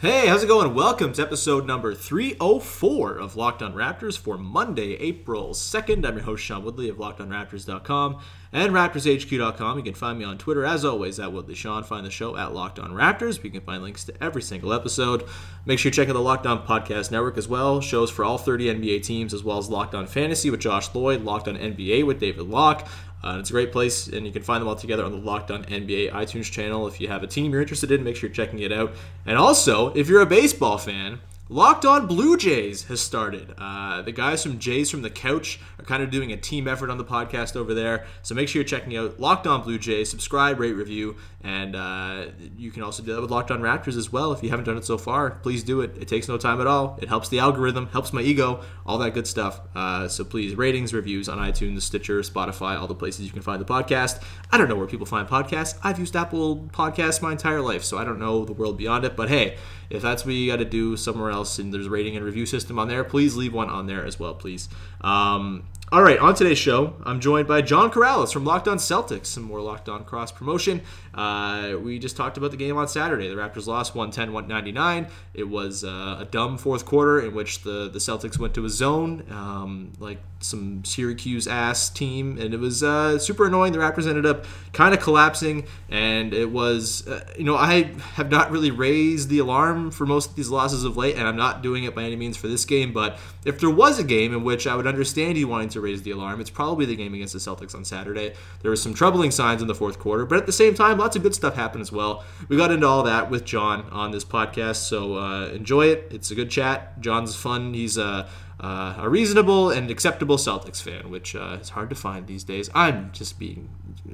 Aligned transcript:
Hey, 0.00 0.28
how's 0.28 0.44
it 0.44 0.46
going? 0.46 0.74
Welcome 0.74 1.12
to 1.14 1.22
episode 1.22 1.66
number 1.66 1.92
304 1.92 3.16
of 3.18 3.34
Locked 3.34 3.62
On 3.62 3.74
Raptors 3.74 4.16
for 4.16 4.38
Monday, 4.38 4.92
April 4.92 5.48
2nd. 5.48 6.06
I'm 6.06 6.14
your 6.14 6.24
host, 6.24 6.44
Sean 6.44 6.62
Woodley 6.62 6.88
of 6.88 6.98
LockedOnRaptors.com 6.98 8.20
and 8.52 8.72
RaptorsHQ.com. 8.72 9.76
You 9.76 9.82
can 9.82 9.94
find 9.94 10.16
me 10.16 10.24
on 10.24 10.38
Twitter, 10.38 10.64
as 10.64 10.84
always, 10.84 11.18
at 11.18 11.32
Woodley 11.32 11.56
Sean. 11.56 11.82
Find 11.82 12.06
the 12.06 12.12
show 12.12 12.36
at 12.36 12.54
Locked 12.54 12.78
On 12.78 12.92
Raptors. 12.92 13.42
You 13.42 13.50
can 13.50 13.62
find 13.62 13.82
links 13.82 14.04
to 14.04 14.22
every 14.22 14.40
single 14.40 14.72
episode. 14.72 15.24
Make 15.66 15.80
sure 15.80 15.90
you 15.90 15.94
check 15.94 16.08
out 16.08 16.12
the 16.12 16.20
Locked 16.20 16.46
On 16.46 16.64
Podcast 16.64 17.10
Network 17.10 17.36
as 17.36 17.48
well. 17.48 17.80
Shows 17.80 18.08
for 18.08 18.24
all 18.24 18.38
30 18.38 18.66
NBA 18.66 19.02
teams, 19.02 19.34
as 19.34 19.42
well 19.42 19.58
as 19.58 19.68
Locked 19.68 19.96
On 19.96 20.06
Fantasy 20.06 20.48
with 20.48 20.60
Josh 20.60 20.94
Lloyd, 20.94 21.22
Locked 21.22 21.48
On 21.48 21.56
NBA 21.56 22.06
with 22.06 22.20
David 22.20 22.46
Locke. 22.46 22.86
Uh, 23.22 23.38
it's 23.40 23.50
a 23.50 23.52
great 23.52 23.72
place, 23.72 24.06
and 24.06 24.24
you 24.24 24.32
can 24.32 24.42
find 24.42 24.60
them 24.60 24.68
all 24.68 24.76
together 24.76 25.04
on 25.04 25.10
the 25.10 25.18
Locked 25.18 25.50
On 25.50 25.64
NBA 25.64 26.12
iTunes 26.12 26.50
channel. 26.50 26.86
If 26.86 27.00
you 27.00 27.08
have 27.08 27.22
a 27.22 27.26
team 27.26 27.52
you're 27.52 27.60
interested 27.60 27.90
in, 27.90 28.04
make 28.04 28.16
sure 28.16 28.28
you're 28.28 28.34
checking 28.34 28.60
it 28.60 28.72
out. 28.72 28.92
And 29.26 29.36
also, 29.36 29.92
if 29.94 30.08
you're 30.08 30.20
a 30.20 30.26
baseball 30.26 30.78
fan, 30.78 31.20
Locked 31.50 31.86
On 31.86 32.06
Blue 32.06 32.36
Jays 32.36 32.84
has 32.88 33.00
started. 33.00 33.54
Uh, 33.56 34.02
the 34.02 34.12
guys 34.12 34.42
from 34.42 34.58
Jays 34.58 34.90
from 34.90 35.00
the 35.00 35.08
Couch 35.08 35.58
are 35.78 35.84
kind 35.86 36.02
of 36.02 36.10
doing 36.10 36.30
a 36.30 36.36
team 36.36 36.68
effort 36.68 36.90
on 36.90 36.98
the 36.98 37.04
podcast 37.06 37.56
over 37.56 37.72
there. 37.72 38.04
So 38.20 38.34
make 38.34 38.48
sure 38.48 38.60
you're 38.60 38.68
checking 38.68 38.98
out 38.98 39.18
Locked 39.18 39.46
On 39.46 39.62
Blue 39.62 39.78
Jays. 39.78 40.10
Subscribe, 40.10 40.60
rate, 40.60 40.74
review, 40.74 41.16
and 41.42 41.74
uh, 41.74 42.26
you 42.58 42.70
can 42.70 42.82
also 42.82 43.02
do 43.02 43.14
that 43.14 43.22
with 43.22 43.30
Locked 43.30 43.50
On 43.50 43.62
Raptors 43.62 43.96
as 43.96 44.12
well. 44.12 44.30
If 44.32 44.42
you 44.42 44.50
haven't 44.50 44.66
done 44.66 44.76
it 44.76 44.84
so 44.84 44.98
far, 44.98 45.30
please 45.30 45.64
do 45.64 45.80
it. 45.80 45.96
It 45.98 46.06
takes 46.06 46.28
no 46.28 46.36
time 46.36 46.60
at 46.60 46.66
all. 46.66 46.98
It 47.00 47.08
helps 47.08 47.30
the 47.30 47.38
algorithm, 47.38 47.86
helps 47.86 48.12
my 48.12 48.20
ego, 48.20 48.62
all 48.84 48.98
that 48.98 49.14
good 49.14 49.26
stuff. 49.26 49.58
Uh, 49.74 50.06
so 50.06 50.24
please, 50.24 50.54
ratings, 50.54 50.92
reviews 50.92 51.30
on 51.30 51.38
iTunes, 51.38 51.80
Stitcher, 51.80 52.20
Spotify, 52.20 52.78
all 52.78 52.88
the 52.88 52.94
places 52.94 53.24
you 53.24 53.32
can 53.32 53.40
find 53.40 53.58
the 53.58 53.64
podcast. 53.64 54.22
I 54.52 54.58
don't 54.58 54.68
know 54.68 54.76
where 54.76 54.86
people 54.86 55.06
find 55.06 55.26
podcasts. 55.26 55.78
I've 55.82 55.98
used 55.98 56.14
Apple 56.14 56.68
Podcasts 56.74 57.22
my 57.22 57.32
entire 57.32 57.62
life, 57.62 57.84
so 57.84 57.96
I 57.96 58.04
don't 58.04 58.18
know 58.18 58.44
the 58.44 58.52
world 58.52 58.76
beyond 58.76 59.06
it. 59.06 59.16
But 59.16 59.30
hey, 59.30 59.56
if 59.88 60.02
that's 60.02 60.26
what 60.26 60.34
you 60.34 60.50
got 60.50 60.58
to 60.58 60.66
do 60.66 60.94
somewhere 60.98 61.30
else 61.30 61.37
and 61.58 61.72
there's 61.72 61.86
a 61.86 61.90
rating 61.90 62.16
and 62.16 62.24
review 62.24 62.46
system 62.46 62.78
on 62.78 62.88
there, 62.88 63.04
please 63.04 63.36
leave 63.36 63.52
one 63.52 63.68
on 63.68 63.86
there 63.86 64.04
as 64.04 64.18
well, 64.18 64.34
please. 64.34 64.68
Um, 65.00 65.64
all 65.90 66.02
right, 66.02 66.18
on 66.18 66.34
today's 66.34 66.58
show, 66.58 66.94
I'm 67.04 67.18
joined 67.18 67.48
by 67.48 67.62
John 67.62 67.90
Karalis 67.90 68.32
from 68.32 68.44
Locked 68.44 68.68
On 68.68 68.76
Celtics, 68.76 69.26
some 69.26 69.44
more 69.44 69.60
Locked 69.60 69.88
On 69.88 70.04
cross 70.04 70.30
promotion. 70.30 70.82
Uh, 71.18 71.76
we 71.82 71.98
just 71.98 72.16
talked 72.16 72.36
about 72.36 72.52
the 72.52 72.56
game 72.56 72.76
on 72.76 72.86
Saturday. 72.86 73.28
The 73.28 73.34
Raptors 73.34 73.66
lost 73.66 73.92
110 73.96 74.32
199. 74.32 75.08
It 75.34 75.48
was 75.48 75.82
uh, 75.82 76.18
a 76.20 76.24
dumb 76.24 76.56
fourth 76.56 76.86
quarter 76.86 77.20
in 77.20 77.34
which 77.34 77.62
the, 77.62 77.88
the 77.88 77.98
Celtics 77.98 78.38
went 78.38 78.54
to 78.54 78.64
a 78.64 78.70
zone, 78.70 79.24
um, 79.28 79.92
like 79.98 80.18
some 80.38 80.84
Syracuse 80.84 81.48
ass 81.48 81.90
team, 81.90 82.38
and 82.38 82.54
it 82.54 82.58
was 82.58 82.84
uh, 82.84 83.18
super 83.18 83.46
annoying. 83.46 83.72
The 83.72 83.80
Raptors 83.80 84.08
ended 84.08 84.26
up 84.26 84.44
kind 84.72 84.94
of 84.94 85.00
collapsing, 85.00 85.66
and 85.90 86.32
it 86.32 86.52
was, 86.52 87.08
uh, 87.08 87.24
you 87.36 87.42
know, 87.42 87.56
I 87.56 87.94
have 88.14 88.30
not 88.30 88.52
really 88.52 88.70
raised 88.70 89.28
the 89.28 89.40
alarm 89.40 89.90
for 89.90 90.06
most 90.06 90.30
of 90.30 90.36
these 90.36 90.50
losses 90.50 90.84
of 90.84 90.96
late, 90.96 91.16
and 91.16 91.26
I'm 91.26 91.36
not 91.36 91.62
doing 91.62 91.82
it 91.82 91.96
by 91.96 92.04
any 92.04 92.14
means 92.14 92.36
for 92.36 92.46
this 92.46 92.64
game, 92.64 92.92
but 92.92 93.18
if 93.44 93.58
there 93.58 93.70
was 93.70 93.98
a 93.98 94.04
game 94.04 94.32
in 94.32 94.44
which 94.44 94.68
I 94.68 94.76
would 94.76 94.86
understand 94.86 95.36
you 95.36 95.48
wanting 95.48 95.70
to 95.70 95.80
raise 95.80 96.02
the 96.02 96.12
alarm, 96.12 96.40
it's 96.40 96.50
probably 96.50 96.86
the 96.86 96.94
game 96.94 97.14
against 97.14 97.32
the 97.32 97.40
Celtics 97.40 97.74
on 97.74 97.84
Saturday. 97.84 98.34
There 98.62 98.70
were 98.70 98.76
some 98.76 98.94
troubling 98.94 99.32
signs 99.32 99.62
in 99.62 99.66
the 99.68 99.74
fourth 99.74 99.98
quarter, 99.98 100.24
but 100.24 100.38
at 100.38 100.46
the 100.46 100.52
same 100.52 100.74
time, 100.74 101.00
lots 101.08 101.16
of 101.16 101.22
good 101.22 101.34
stuff 101.34 101.54
happened 101.54 101.80
as 101.80 101.90
well. 101.90 102.22
We 102.48 102.58
got 102.58 102.70
into 102.70 102.86
all 102.86 103.02
that 103.04 103.30
with 103.30 103.46
John 103.46 103.88
on 103.90 104.10
this 104.10 104.26
podcast, 104.26 104.76
so 104.76 105.16
uh, 105.16 105.46
enjoy 105.46 105.86
it. 105.86 106.08
It's 106.10 106.30
a 106.30 106.34
good 106.34 106.50
chat. 106.50 107.00
John's 107.00 107.34
fun. 107.34 107.72
He's 107.72 107.96
uh, 107.96 108.28
uh, 108.60 108.96
a 108.98 109.08
reasonable 109.08 109.70
and 109.70 109.90
acceptable 109.90 110.36
Celtics 110.36 110.82
fan, 110.82 111.08
which 111.08 111.34
uh, 111.34 111.56
is 111.62 111.70
hard 111.70 111.88
to 111.88 111.96
find 111.96 112.26
these 112.26 112.44
days. 112.44 112.68
I'm 112.74 113.10
just 113.12 113.38
being, 113.38 113.70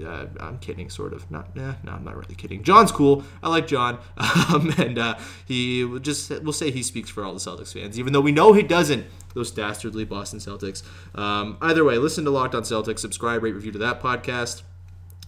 uh, 0.07 0.27
I'm 0.39 0.61
kidding, 0.61 0.89
sort 0.89 1.15
of. 1.15 1.29
Not, 1.33 1.57
nah, 1.57 1.75
no, 1.83 1.91
I'm 1.91 2.05
not 2.05 2.15
really 2.15 2.37
kidding. 2.37 2.63
John's 2.63 2.93
cool. 2.93 3.25
I 3.43 3.49
like 3.49 3.67
John, 3.67 3.99
um, 4.17 4.73
and 4.79 4.97
uh, 4.97 5.19
he 5.45 5.83
will 5.83 5.99
just 5.99 6.31
we'll 6.45 6.53
say 6.53 6.71
he 6.71 6.85
speaks 6.85 7.11
for 7.11 7.25
all 7.25 7.33
the 7.33 7.41
Celtics 7.41 7.73
fans, 7.73 7.99
even 7.99 8.13
though 8.13 8.21
we 8.21 8.31
know 8.31 8.53
he 8.53 8.63
doesn't. 8.63 9.05
Those 9.35 9.51
dastardly 9.51 10.05
Boston 10.05 10.39
Celtics. 10.39 10.85
Um, 11.19 11.59
either 11.61 11.83
way, 11.83 11.99
listen 11.99 12.25
to 12.25 12.31
Locked 12.31 12.55
On 12.55 12.63
Celtics. 12.63 13.01
Subscribe, 13.01 13.43
rate, 13.43 13.57
review 13.57 13.73
to 13.73 13.79
that 13.79 14.01
podcast 14.01 14.63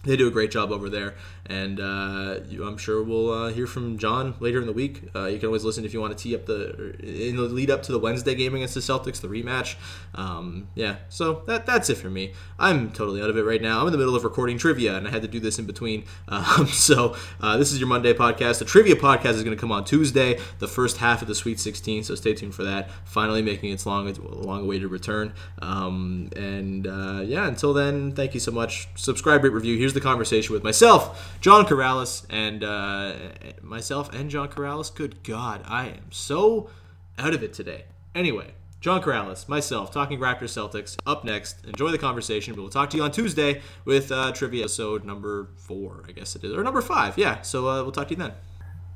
they 0.07 0.15
do 0.15 0.27
a 0.27 0.31
great 0.31 0.51
job 0.51 0.71
over 0.71 0.89
there, 0.89 1.15
and 1.47 1.79
uh, 1.79 2.39
I'm 2.63 2.77
sure 2.77 3.01
we'll 3.03 3.31
uh, 3.31 3.49
hear 3.49 3.67
from 3.67 3.97
John 3.97 4.35
later 4.39 4.59
in 4.59 4.67
the 4.67 4.73
week. 4.73 5.09
Uh, 5.15 5.25
you 5.25 5.39
can 5.39 5.47
always 5.47 5.63
listen 5.63 5.85
if 5.85 5.93
you 5.93 6.01
want 6.01 6.17
to 6.17 6.21
tee 6.21 6.35
up 6.35 6.45
the 6.45 6.95
in 6.99 7.37
the 7.37 7.43
lead 7.43 7.71
up 7.71 7.83
to 7.83 7.91
the 7.91 7.99
Wednesday 7.99 8.35
game 8.35 8.53
against 8.55 8.73
the 8.73 8.81
Celtics, 8.81 9.21
the 9.21 9.27
rematch. 9.27 9.75
Um, 10.13 10.67
yeah, 10.75 10.97
so 11.09 11.43
that 11.47 11.65
that's 11.65 11.89
it 11.89 11.95
for 11.95 12.09
me. 12.09 12.33
I'm 12.59 12.91
totally 12.91 13.21
out 13.21 13.29
of 13.29 13.37
it 13.37 13.43
right 13.43 13.61
now. 13.61 13.79
I'm 13.79 13.87
in 13.87 13.91
the 13.91 13.97
middle 13.97 14.15
of 14.15 14.23
recording 14.23 14.57
trivia, 14.57 14.97
and 14.97 15.07
I 15.07 15.11
had 15.11 15.21
to 15.21 15.27
do 15.27 15.39
this 15.39 15.59
in 15.59 15.65
between. 15.65 16.05
Um, 16.29 16.67
so 16.67 17.15
uh, 17.41 17.57
this 17.57 17.71
is 17.71 17.79
your 17.79 17.87
Monday 17.87 18.13
podcast. 18.13 18.59
The 18.59 18.65
trivia 18.65 18.95
podcast 18.95 19.33
is 19.33 19.43
going 19.43 19.55
to 19.55 19.59
come 19.59 19.71
on 19.71 19.85
Tuesday, 19.85 20.39
the 20.59 20.67
first 20.67 20.97
half 20.97 21.21
of 21.21 21.27
the 21.27 21.33
Sweet 21.35 21.59
16. 21.59 22.03
So 22.03 22.15
stay 22.15 22.33
tuned 22.33 22.53
for 22.53 22.63
that. 22.63 22.91
Finally 23.05 23.41
making 23.41 23.71
its 23.71 23.85
long 23.85 24.13
long 24.21 24.63
awaited 24.63 24.91
return. 24.91 25.33
Um, 25.61 26.29
and 26.35 26.85
uh, 26.85 27.21
yeah, 27.23 27.47
until 27.47 27.73
then, 27.73 28.11
thank 28.11 28.33
you 28.33 28.39
so 28.39 28.51
much. 28.51 28.87
Subscribe, 28.95 29.43
rate, 29.43 29.53
review. 29.53 29.77
Here's 29.77 29.93
the 29.93 30.01
conversation 30.01 30.53
with 30.53 30.63
myself, 30.63 31.36
John 31.39 31.65
Karalis, 31.65 32.25
and 32.29 32.63
uh, 32.63 33.13
myself 33.61 34.13
and 34.13 34.29
John 34.29 34.49
Karalis. 34.49 34.93
Good 34.93 35.23
God, 35.23 35.61
I 35.65 35.87
am 35.87 36.11
so 36.11 36.69
out 37.17 37.33
of 37.33 37.43
it 37.43 37.53
today. 37.53 37.85
Anyway, 38.15 38.51
John 38.79 39.01
Karalis, 39.01 39.47
myself, 39.47 39.91
talking 39.91 40.19
Raptors 40.19 40.51
Celtics. 40.53 40.97
Up 41.05 41.23
next, 41.23 41.65
enjoy 41.65 41.89
the 41.89 41.97
conversation. 41.97 42.55
We'll 42.55 42.69
talk 42.69 42.89
to 42.91 42.97
you 42.97 43.03
on 43.03 43.11
Tuesday 43.11 43.61
with 43.85 44.11
uh, 44.11 44.31
trivia 44.31 44.63
episode 44.63 45.05
number 45.05 45.49
four, 45.55 46.05
I 46.07 46.11
guess 46.11 46.35
it 46.35 46.43
is, 46.43 46.53
or 46.53 46.63
number 46.63 46.81
five. 46.81 47.17
Yeah, 47.17 47.41
so 47.41 47.67
uh, 47.67 47.83
we'll 47.83 47.91
talk 47.91 48.07
to 48.09 48.13
you 48.13 48.19
then. 48.19 48.31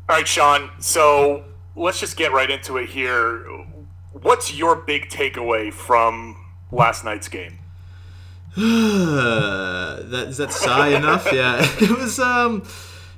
All 0.10 0.18
right, 0.18 0.28
Sean. 0.28 0.72
So 0.80 1.46
let's 1.76 2.00
just 2.00 2.18
get 2.18 2.32
right 2.32 2.50
into 2.50 2.78
it 2.78 2.90
here. 2.90 3.46
What's 4.14 4.54
your 4.54 4.76
big 4.76 5.10
takeaway 5.10 5.72
from 5.72 6.36
last 6.72 7.06
night's 7.06 7.28
game? 7.28 7.61
that 8.56 10.26
is 10.28 10.38
that 10.38 10.52
sigh 10.52 10.90
enough? 10.90 11.32
Yeah, 11.32 11.58
it 11.80 11.98
was. 11.98 12.20
Um, 12.20 12.64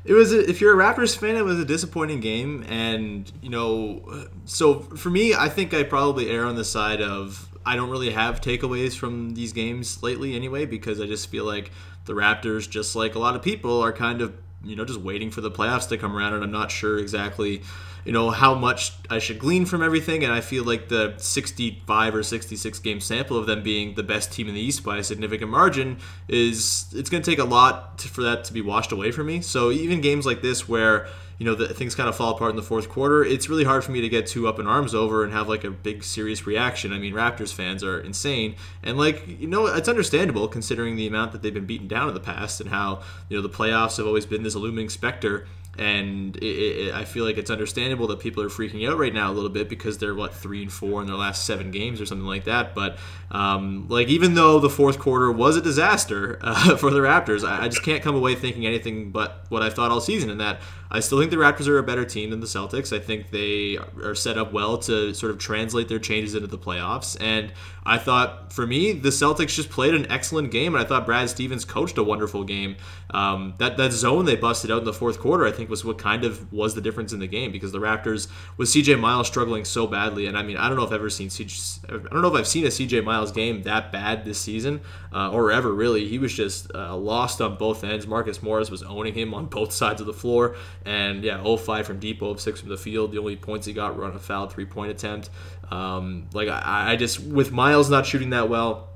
it 0.05 0.13
was. 0.13 0.31
A, 0.31 0.47
if 0.47 0.61
you're 0.61 0.79
a 0.79 0.83
Raptors 0.83 1.17
fan, 1.17 1.35
it 1.35 1.43
was 1.43 1.59
a 1.59 1.65
disappointing 1.65 2.19
game, 2.19 2.63
and 2.69 3.31
you 3.41 3.49
know, 3.49 4.27
so 4.45 4.81
for 4.81 5.09
me, 5.09 5.33
I 5.33 5.49
think 5.49 5.73
I 5.73 5.83
probably 5.83 6.29
err 6.29 6.45
on 6.45 6.55
the 6.55 6.63
side 6.63 7.01
of 7.01 7.49
I 7.65 7.75
don't 7.75 7.89
really 7.89 8.11
have 8.11 8.41
takeaways 8.41 8.95
from 8.95 9.33
these 9.33 9.53
games 9.53 10.03
lately, 10.03 10.35
anyway, 10.35 10.65
because 10.65 11.01
I 11.01 11.07
just 11.07 11.29
feel 11.29 11.45
like 11.45 11.71
the 12.05 12.13
Raptors, 12.13 12.69
just 12.69 12.95
like 12.95 13.15
a 13.15 13.19
lot 13.19 13.35
of 13.35 13.41
people, 13.41 13.81
are 13.81 13.93
kind 13.93 14.21
of 14.21 14.33
you 14.63 14.75
know 14.75 14.85
just 14.85 15.01
waiting 15.01 15.31
for 15.31 15.41
the 15.41 15.51
playoffs 15.51 15.89
to 15.89 15.97
come 15.97 16.15
around, 16.15 16.33
and 16.33 16.43
I'm 16.43 16.51
not 16.51 16.71
sure 16.71 16.97
exactly 16.97 17.61
you 18.05 18.11
know 18.11 18.31
how 18.31 18.53
much 18.53 18.93
I 19.09 19.19
should 19.19 19.39
glean 19.39 19.65
from 19.65 19.81
everything, 19.81 20.23
and 20.23 20.33
I 20.33 20.41
feel 20.41 20.63
like 20.63 20.89
the 20.89 21.13
65 21.17 22.15
or 22.15 22.23
66 22.23 22.79
game 22.79 22.99
sample 22.99 23.37
of 23.37 23.45
them 23.45 23.63
being 23.63 23.95
the 23.95 24.03
best 24.03 24.31
team 24.31 24.47
in 24.47 24.53
the 24.53 24.59
East 24.59 24.83
by 24.83 24.97
a 24.97 25.03
significant 25.03 25.49
margin 25.49 25.97
is 26.27 26.93
it's 26.93 27.09
going 27.09 27.23
to 27.23 27.29
take 27.29 27.39
a 27.39 27.45
lot 27.45 27.97
to, 27.99 28.09
for 28.09 28.23
that 28.23 28.43
to 28.45 28.53
be 28.53 28.61
washed 28.61 28.91
away 28.91 29.11
from 29.11 29.27
me. 29.27 29.41
So 29.41 29.71
even 29.71 30.01
games 30.01 30.25
like 30.25 30.41
this 30.41 30.67
where 30.67 31.07
you 31.37 31.45
know 31.45 31.55
the, 31.55 31.73
things 31.73 31.95
kind 31.95 32.09
of 32.09 32.15
fall 32.15 32.35
apart 32.35 32.51
in 32.51 32.55
the 32.55 32.63
fourth 32.63 32.89
quarter, 32.89 33.23
it's 33.23 33.49
really 33.49 33.63
hard 33.63 33.83
for 33.83 33.91
me 33.91 34.01
to 34.01 34.09
get 34.09 34.27
too 34.27 34.47
up 34.47 34.59
in 34.59 34.67
arms 34.67 34.93
over 34.93 35.23
and 35.23 35.33
have 35.33 35.47
like 35.47 35.63
a 35.63 35.71
big 35.71 36.03
serious 36.03 36.45
reaction. 36.45 36.93
I 36.93 36.99
mean, 36.99 37.13
Raptors 37.13 37.53
fans 37.53 37.83
are 37.83 37.99
insane, 37.99 38.55
and 38.83 38.97
like 38.97 39.27
you 39.27 39.47
know 39.47 39.65
it's 39.67 39.89
understandable 39.89 40.47
considering 40.47 40.95
the 40.95 41.07
amount 41.07 41.31
that 41.31 41.41
they've 41.41 41.53
been 41.53 41.65
beaten 41.65 41.87
down 41.87 42.07
in 42.07 42.13
the 42.13 42.19
past 42.19 42.61
and 42.61 42.69
how 42.69 43.01
you 43.29 43.37
know 43.37 43.41
the 43.41 43.49
playoffs 43.49 43.97
have 43.97 44.07
always 44.07 44.25
been 44.25 44.43
this 44.43 44.55
looming 44.55 44.89
specter 44.89 45.47
and 45.77 46.35
it, 46.37 46.43
it, 46.43 46.93
I 46.93 47.03
feel 47.03 47.25
like 47.25 47.37
it's 47.37 47.49
understandable 47.49 48.05
that 48.07 48.19
people 48.19 48.43
are 48.43 48.49
freaking 48.49 48.87
out 48.87 48.97
right 48.97 49.13
now 49.13 49.31
a 49.31 49.33
little 49.33 49.49
bit 49.49 49.69
because 49.69 49.97
they're 49.97 50.13
what 50.13 50.33
three 50.35 50.61
and 50.61 50.71
four 50.71 51.01
in 51.01 51.07
their 51.07 51.15
last 51.15 51.45
seven 51.45 51.71
games 51.71 51.99
or 51.99 52.05
something 52.05 52.27
like 52.27 52.43
that. 52.43 52.75
But 52.75 52.97
um, 53.31 53.87
like 53.89 54.07
even 54.07 54.35
though 54.35 54.59
the 54.59 54.69
fourth 54.69 54.99
quarter 54.99 55.31
was 55.31 55.57
a 55.57 55.61
disaster 55.61 56.37
uh, 56.41 56.75
for 56.77 56.91
the 56.91 56.99
Raptors, 56.99 57.47
I, 57.47 57.63
I, 57.63 57.67
just 57.69 57.81
can't 57.81 58.03
come 58.03 58.15
away 58.15 58.35
thinking 58.35 58.67
anything 58.67 59.09
but 59.09 59.45
what 59.49 59.63
I've 59.63 59.73
thought 59.73 59.89
all 59.89 60.01
season, 60.01 60.29
and 60.29 60.39
that 60.39 60.61
I 60.93 60.99
still 60.99 61.17
think 61.19 61.31
the 61.31 61.37
Raptors 61.37 61.67
are 61.67 61.79
a 61.79 61.83
better 61.83 62.05
team 62.05 62.29
than 62.29 62.39
the 62.39 62.45
Celtics. 62.45 62.95
I 62.95 62.99
think 62.99 63.31
they 63.31 63.79
are 64.03 64.13
set 64.13 64.37
up 64.37 64.53
well 64.53 64.77
to 64.77 65.13
sort 65.15 65.31
of 65.31 65.39
translate 65.39 65.87
their 65.87 65.97
changes 65.97 66.35
into 66.35 66.45
the 66.45 66.57
playoffs. 66.57 67.17
And 67.19 67.51
I 67.85 67.97
thought, 67.97 68.53
for 68.53 68.65
me, 68.65 68.93
the 68.93 69.09
Celtics 69.09 69.55
just 69.55 69.69
played 69.69 69.93
an 69.93 70.09
excellent 70.09 70.51
game, 70.51 70.73
and 70.73 70.83
I 70.83 70.87
thought 70.87 71.05
Brad 71.05 71.29
Stevens 71.29 71.65
coached 71.65 71.97
a 71.97 72.03
wonderful 72.03 72.43
game. 72.43 72.77
Um, 73.09 73.55
that 73.59 73.77
that 73.77 73.91
zone 73.91 74.25
they 74.25 74.35
busted 74.35 74.71
out 74.71 74.79
in 74.79 74.85
the 74.85 74.93
fourth 74.93 75.19
quarter, 75.19 75.45
I 75.45 75.51
think, 75.51 75.69
was 75.69 75.83
what 75.83 75.97
kind 75.97 76.23
of 76.23 76.51
was 76.53 76.75
the 76.75 76.81
difference 76.81 77.11
in 77.11 77.19
the 77.19 77.27
game 77.27 77.51
because 77.51 77.71
the 77.71 77.79
Raptors 77.79 78.27
with 78.57 78.69
CJ 78.69 78.99
Miles 78.99 79.27
struggling 79.27 79.65
so 79.65 79.85
badly, 79.85 80.27
and 80.27 80.37
I 80.37 80.43
mean, 80.43 80.57
I 80.57 80.67
don't 80.67 80.77
know 80.77 80.83
if 80.83 80.89
I've 80.89 80.95
ever 80.95 81.09
seen 81.09 81.29
CJ, 81.29 81.89
I 81.89 82.13
don't 82.13 82.21
know 82.21 82.29
if 82.29 82.35
I've 82.35 82.47
seen 82.47 82.65
a 82.65 82.69
CJ 82.69 83.03
Miles 83.03 83.31
game 83.31 83.63
that 83.63 83.91
bad 83.91 84.25
this 84.25 84.39
season 84.39 84.81
uh, 85.11 85.31
or 85.31 85.51
ever 85.51 85.71
really. 85.73 86.07
He 86.07 86.19
was 86.19 86.33
just 86.33 86.73
uh, 86.73 86.95
lost 86.95 87.41
on 87.41 87.57
both 87.57 87.83
ends. 87.83 88.07
Marcus 88.07 88.41
Morris 88.41 88.71
was 88.71 88.81
owning 88.83 89.13
him 89.13 89.33
on 89.33 89.47
both 89.47 89.73
sides 89.73 89.99
of 89.99 90.07
the 90.07 90.13
floor, 90.13 90.55
and 90.85 91.23
yeah, 91.23 91.37
0-5 91.37 91.85
from 91.85 91.99
deep, 91.99 92.21
0-6 92.21 92.57
from 92.59 92.69
the 92.69 92.77
field. 92.77 93.11
The 93.11 93.19
only 93.19 93.35
points 93.35 93.65
he 93.65 93.73
got 93.73 93.95
were 93.95 94.05
on 94.05 94.15
a 94.15 94.19
foul 94.19 94.47
three 94.47 94.65
point 94.65 94.91
attempt. 94.91 95.29
Um, 95.71 96.27
like 96.33 96.49
I, 96.49 96.91
I 96.91 96.95
just 96.95 97.19
with 97.19 97.51
Miles 97.51 97.89
not 97.89 98.05
shooting 98.05 98.31
that 98.31 98.49
well 98.49 98.89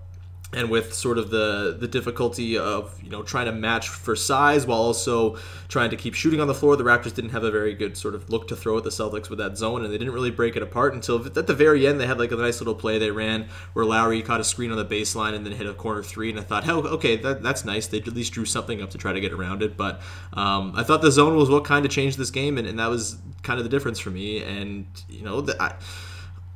and 0.54 0.70
with 0.70 0.94
sort 0.94 1.18
of 1.18 1.30
the 1.30 1.76
the 1.78 1.88
difficulty 1.88 2.58
of 2.58 2.98
you 3.04 3.10
know 3.10 3.22
trying 3.22 3.46
to 3.48 3.52
match 3.52 3.90
for 3.90 4.16
size 4.16 4.66
while 4.66 4.80
also 4.80 5.38
trying 5.68 5.90
to 5.90 5.98
keep 5.98 6.14
shooting 6.14 6.40
on 6.40 6.48
the 6.48 6.54
floor 6.54 6.78
the 6.78 6.86
raptors 6.86 7.14
didn't 7.14 7.32
have 7.32 7.44
a 7.44 7.52
very 7.52 7.74
good 7.74 7.98
sort 7.98 8.16
of 8.16 8.30
look 8.30 8.48
to 8.48 8.56
throw 8.56 8.78
at 8.78 8.84
the 8.86 8.90
celtics 8.90 9.30
with 9.30 9.40
that 9.40 9.58
zone 9.58 9.84
and 9.84 9.94
they 9.94 9.98
didn't 9.98 10.14
really 10.14 10.32
break 10.32 10.56
it 10.56 10.64
apart 10.64 10.94
until 10.94 11.26
at 11.38 11.48
the 11.48 11.54
very 11.54 11.86
end 11.86 12.00
they 12.00 12.08
had 12.08 12.18
like 12.18 12.32
a 12.32 12.36
nice 12.36 12.62
little 12.62 12.76
play 12.76 12.98
they 12.98 13.12
ran 13.12 13.50
where 13.74 13.84
lowry 13.84 14.22
caught 14.22 14.40
a 14.40 14.44
screen 14.44 14.72
on 14.72 14.78
the 14.78 14.86
baseline 14.86 15.34
and 15.34 15.46
then 15.46 15.52
hit 15.52 15.68
a 15.68 15.74
corner 15.74 16.02
three 16.02 16.30
and 16.30 16.40
i 16.40 16.44
thought 16.44 16.64
hell 16.64 16.88
okay 16.88 17.18
that, 17.18 17.44
that's 17.44 17.66
nice. 17.66 17.88
They 17.88 18.00
at 18.00 18.08
least 18.08 18.34
drew 18.34 18.46
something 18.46 18.82
up 18.82 18.90
to 18.92 18.98
try 18.98 19.14
to 19.14 19.20
get 19.20 19.32
around 19.32 19.62
it. 19.62 19.78
But 19.78 20.02
um, 20.34 20.74
i 20.76 20.84
thought 20.84 21.02
the 21.02 21.12
zone 21.12 21.36
was 21.36 21.50
what 21.50 21.66
kind 21.66 21.86
of 21.86 21.92
changed 21.92 22.18
this 22.18 22.32
game 22.32 22.58
and, 22.58 22.68
and 22.68 22.80
that 22.80 22.90
was 22.90 23.18
kind 23.44 23.60
of 23.60 23.64
the 23.64 23.70
difference 23.70 24.00
for 24.00 24.10
me. 24.10 24.44
And 24.44 24.88
you 25.10 25.24
know 25.24 25.42
the, 25.42 25.62
I, 25.62 25.76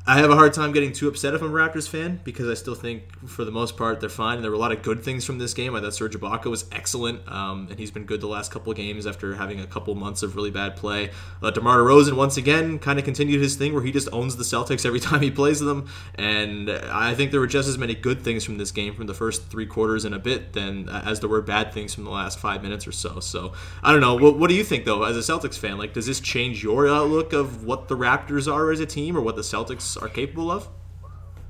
I 0.08 0.18
have 0.18 0.32
a 0.32 0.36
hard 0.36 0.52
time 0.54 0.72
getting 0.72 0.94
too 0.94 1.08
upset 1.08 1.36
if 1.36 1.44
I'm 1.44 1.50
a 1.50 1.54
Raptors 1.54 1.88
fan 1.88 2.20
because 2.24 2.50
I 2.50 2.56
still 2.56 2.74
think, 2.74 3.04
for 3.28 3.46
the 3.46 3.52
most 3.52 3.78
part, 3.78 4.00
they're 4.00 4.10
fine. 4.10 4.38
And 4.38 4.44
there 4.44 4.50
were 4.50 4.58
a 4.58 4.60
lot 4.60 4.72
of 4.72 4.82
good 4.82 5.04
things 5.04 5.24
from 5.24 5.38
this 5.38 5.54
game. 5.54 5.76
I 5.76 5.80
thought 5.80 5.94
Serge 5.94 6.16
Ibaka 6.16 6.46
was 6.46 6.66
excellent, 6.72 7.28
um, 7.32 7.68
and 7.70 7.78
he's 7.78 7.92
been 7.92 8.06
good 8.06 8.20
the 8.20 8.28
last 8.28 8.52
couple 8.52 8.72
of 8.72 8.78
games 8.78 9.06
after 9.06 9.36
having 9.36 9.60
a 9.60 9.68
couple 9.68 9.94
months 9.94 10.24
of 10.24 10.36
really 10.36 10.50
bad 10.50 10.76
play. 10.76 11.12
Uh, 11.44 11.52
DeMar 11.52 11.78
DeRozan, 11.78 12.14
once 12.14 12.36
again, 12.36 12.80
kind 12.80 12.98
of 12.98 13.06
continued 13.06 13.42
his 13.42 13.56
thing 13.56 13.74
where 13.76 13.84
he 13.84 13.92
just 13.92 14.10
owns 14.12 14.38
the 14.38 14.44
Celtics 14.44 14.88
every 14.88 15.00
time 15.00 15.22
he 15.22 15.30
plays 15.30 15.60
them. 15.60 15.88
And 16.16 16.72
I 16.72 17.14
think 17.14 17.30
there 17.30 17.40
were 17.40 17.46
just 17.46 17.70
as 17.70 17.78
many 17.78 17.94
good 17.94 18.24
things 18.24 18.44
from 18.44 18.58
this 18.58 18.72
game 18.72 18.96
from 18.96 19.06
the 19.06 19.14
first 19.14 19.52
three 19.52 19.68
quarters 19.68 20.04
and 20.04 20.16
a 20.16 20.20
bit 20.20 20.54
than 20.54 20.90
as 20.90 21.20
there 21.20 21.30
were 21.30 21.44
bad 21.44 21.74
things 21.74 21.94
from 21.94 22.06
the 22.06 22.12
last 22.12 22.40
five 22.40 22.64
minutes 22.64 22.88
or 22.88 22.92
so. 22.92 23.20
So 23.20 23.54
I 23.84 23.92
don't 23.92 24.02
know. 24.02 24.16
What, 24.16 24.40
what 24.40 24.50
do 24.50 24.56
you 24.56 24.64
think, 24.64 24.86
though, 24.86 25.04
as 25.04 25.16
a 25.16 25.20
Celtics 25.20 25.60
fan? 25.60 25.78
Like, 25.78 25.94
does 25.94 26.08
this 26.08 26.20
change 26.20 26.64
your 26.64 26.88
outlook 26.88 27.34
of 27.34 27.64
what 27.64 27.88
the 27.88 27.96
Raptors 27.96 28.52
are 28.52 28.72
as 28.72 28.80
a 28.80 28.88
team 28.88 29.16
or 29.16 29.22
what 29.22 29.36
the 29.36 29.44
Celtics 29.44 29.91
are 29.98 30.10
capable 30.10 30.52
of? 30.52 30.68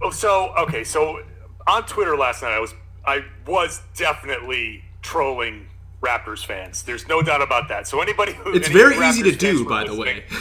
Oh, 0.01 0.11
so 0.11 0.53
okay, 0.57 0.83
so 0.83 1.21
on 1.67 1.85
Twitter 1.85 2.17
last 2.17 2.41
night, 2.41 2.51
I 2.51 2.59
was 2.59 2.73
I 3.05 3.23
was 3.45 3.81
definitely 3.95 4.83
trolling 5.01 5.67
Raptors 6.01 6.45
fans. 6.45 6.83
There's 6.83 7.07
no 7.07 7.21
doubt 7.21 7.41
about 7.41 7.67
that. 7.69 7.87
So 7.87 8.01
anybody 8.01 8.33
who 8.33 8.53
it's 8.53 8.67
any 8.67 8.77
very 8.77 8.95
Raptors 8.95 9.09
easy 9.09 9.23
to 9.23 9.35
do, 9.35 9.65
by 9.65 9.83
the 9.83 9.95
way. 9.95 10.23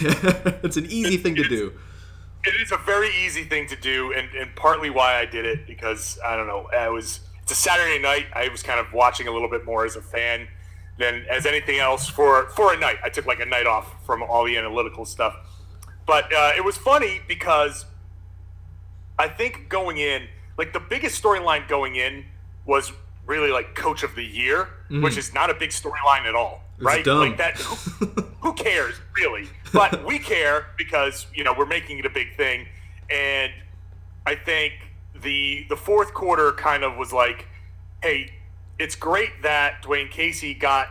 it's 0.62 0.76
an 0.76 0.86
easy 0.86 1.16
thing 1.18 1.34
to 1.36 1.44
do. 1.46 1.72
It 2.44 2.58
is 2.62 2.72
a 2.72 2.78
very 2.78 3.10
easy 3.26 3.44
thing 3.44 3.66
to 3.66 3.76
do, 3.76 4.14
and, 4.14 4.30
and 4.34 4.56
partly 4.56 4.88
why 4.88 5.18
I 5.18 5.26
did 5.26 5.44
it 5.44 5.66
because 5.66 6.18
I 6.24 6.36
don't 6.36 6.46
know. 6.46 6.68
I 6.72 6.88
was 6.88 7.20
it's 7.42 7.52
a 7.52 7.54
Saturday 7.54 7.98
night. 8.00 8.26
I 8.32 8.48
was 8.48 8.62
kind 8.62 8.80
of 8.80 8.92
watching 8.94 9.28
a 9.28 9.30
little 9.30 9.50
bit 9.50 9.66
more 9.66 9.84
as 9.84 9.96
a 9.96 10.02
fan 10.02 10.48
than 10.98 11.26
as 11.30 11.44
anything 11.44 11.78
else 11.78 12.08
for 12.08 12.48
for 12.50 12.72
a 12.72 12.78
night. 12.78 12.96
I 13.04 13.10
took 13.10 13.26
like 13.26 13.40
a 13.40 13.46
night 13.46 13.66
off 13.66 14.04
from 14.06 14.22
all 14.22 14.44
the 14.46 14.56
analytical 14.56 15.04
stuff, 15.04 15.36
but 16.06 16.32
uh, 16.32 16.52
it 16.56 16.64
was 16.64 16.78
funny 16.78 17.20
because 17.28 17.84
I 19.20 19.28
think 19.28 19.68
going 19.68 19.98
in, 19.98 20.26
like 20.56 20.72
the 20.72 20.80
biggest 20.80 21.22
storyline 21.22 21.68
going 21.68 21.96
in 21.96 22.24
was 22.64 22.92
really 23.26 23.50
like 23.50 23.74
coach 23.74 24.02
of 24.02 24.14
the 24.14 24.24
year, 24.24 24.70
mm. 24.88 25.02
which 25.02 25.18
is 25.18 25.34
not 25.34 25.50
a 25.50 25.54
big 25.54 25.70
storyline 25.70 26.24
at 26.26 26.34
all, 26.34 26.64
right? 26.78 27.04
dumb. 27.04 27.18
Like 27.18 27.36
that. 27.36 27.58
Who, 27.58 28.06
who 28.40 28.54
cares 28.54 28.94
really? 29.16 29.48
But 29.74 30.04
we 30.06 30.18
care 30.18 30.68
because 30.78 31.26
you 31.34 31.44
know 31.44 31.54
we're 31.56 31.66
making 31.66 31.98
it 31.98 32.06
a 32.06 32.10
big 32.10 32.34
thing, 32.36 32.66
and 33.10 33.52
I 34.26 34.36
think 34.36 34.72
the 35.20 35.66
the 35.68 35.76
fourth 35.76 36.14
quarter 36.14 36.52
kind 36.52 36.82
of 36.82 36.96
was 36.96 37.12
like, 37.12 37.46
hey, 38.02 38.32
it's 38.78 38.96
great 38.96 39.42
that 39.42 39.82
Dwane 39.82 40.10
Casey 40.10 40.54
got 40.54 40.88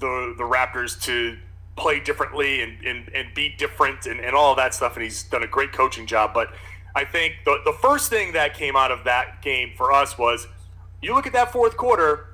the 0.00 0.34
the 0.36 0.44
Raptors 0.44 1.00
to 1.02 1.38
play 1.76 2.00
differently 2.00 2.60
and, 2.60 2.84
and, 2.84 3.08
and 3.14 3.32
be 3.34 3.48
different 3.48 4.04
and, 4.04 4.20
and 4.20 4.36
all 4.36 4.54
that 4.54 4.74
stuff 4.74 4.94
and 4.94 5.02
he's 5.02 5.22
done 5.22 5.42
a 5.42 5.46
great 5.46 5.72
coaching 5.72 6.06
job 6.06 6.34
but 6.34 6.52
i 6.94 7.04
think 7.04 7.34
the, 7.44 7.58
the 7.64 7.72
first 7.72 8.10
thing 8.10 8.32
that 8.32 8.54
came 8.54 8.76
out 8.76 8.90
of 8.90 9.04
that 9.04 9.42
game 9.42 9.72
for 9.76 9.92
us 9.92 10.16
was 10.18 10.46
you 11.00 11.14
look 11.14 11.26
at 11.26 11.32
that 11.32 11.52
fourth 11.52 11.76
quarter 11.76 12.28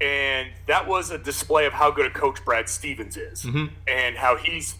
and 0.00 0.50
that 0.66 0.86
was 0.86 1.10
a 1.10 1.18
display 1.18 1.66
of 1.66 1.72
how 1.72 1.90
good 1.90 2.06
a 2.06 2.10
coach 2.10 2.44
brad 2.44 2.68
stevens 2.68 3.16
is 3.16 3.42
mm-hmm. 3.44 3.66
and 3.86 4.16
how 4.16 4.36
he's 4.36 4.76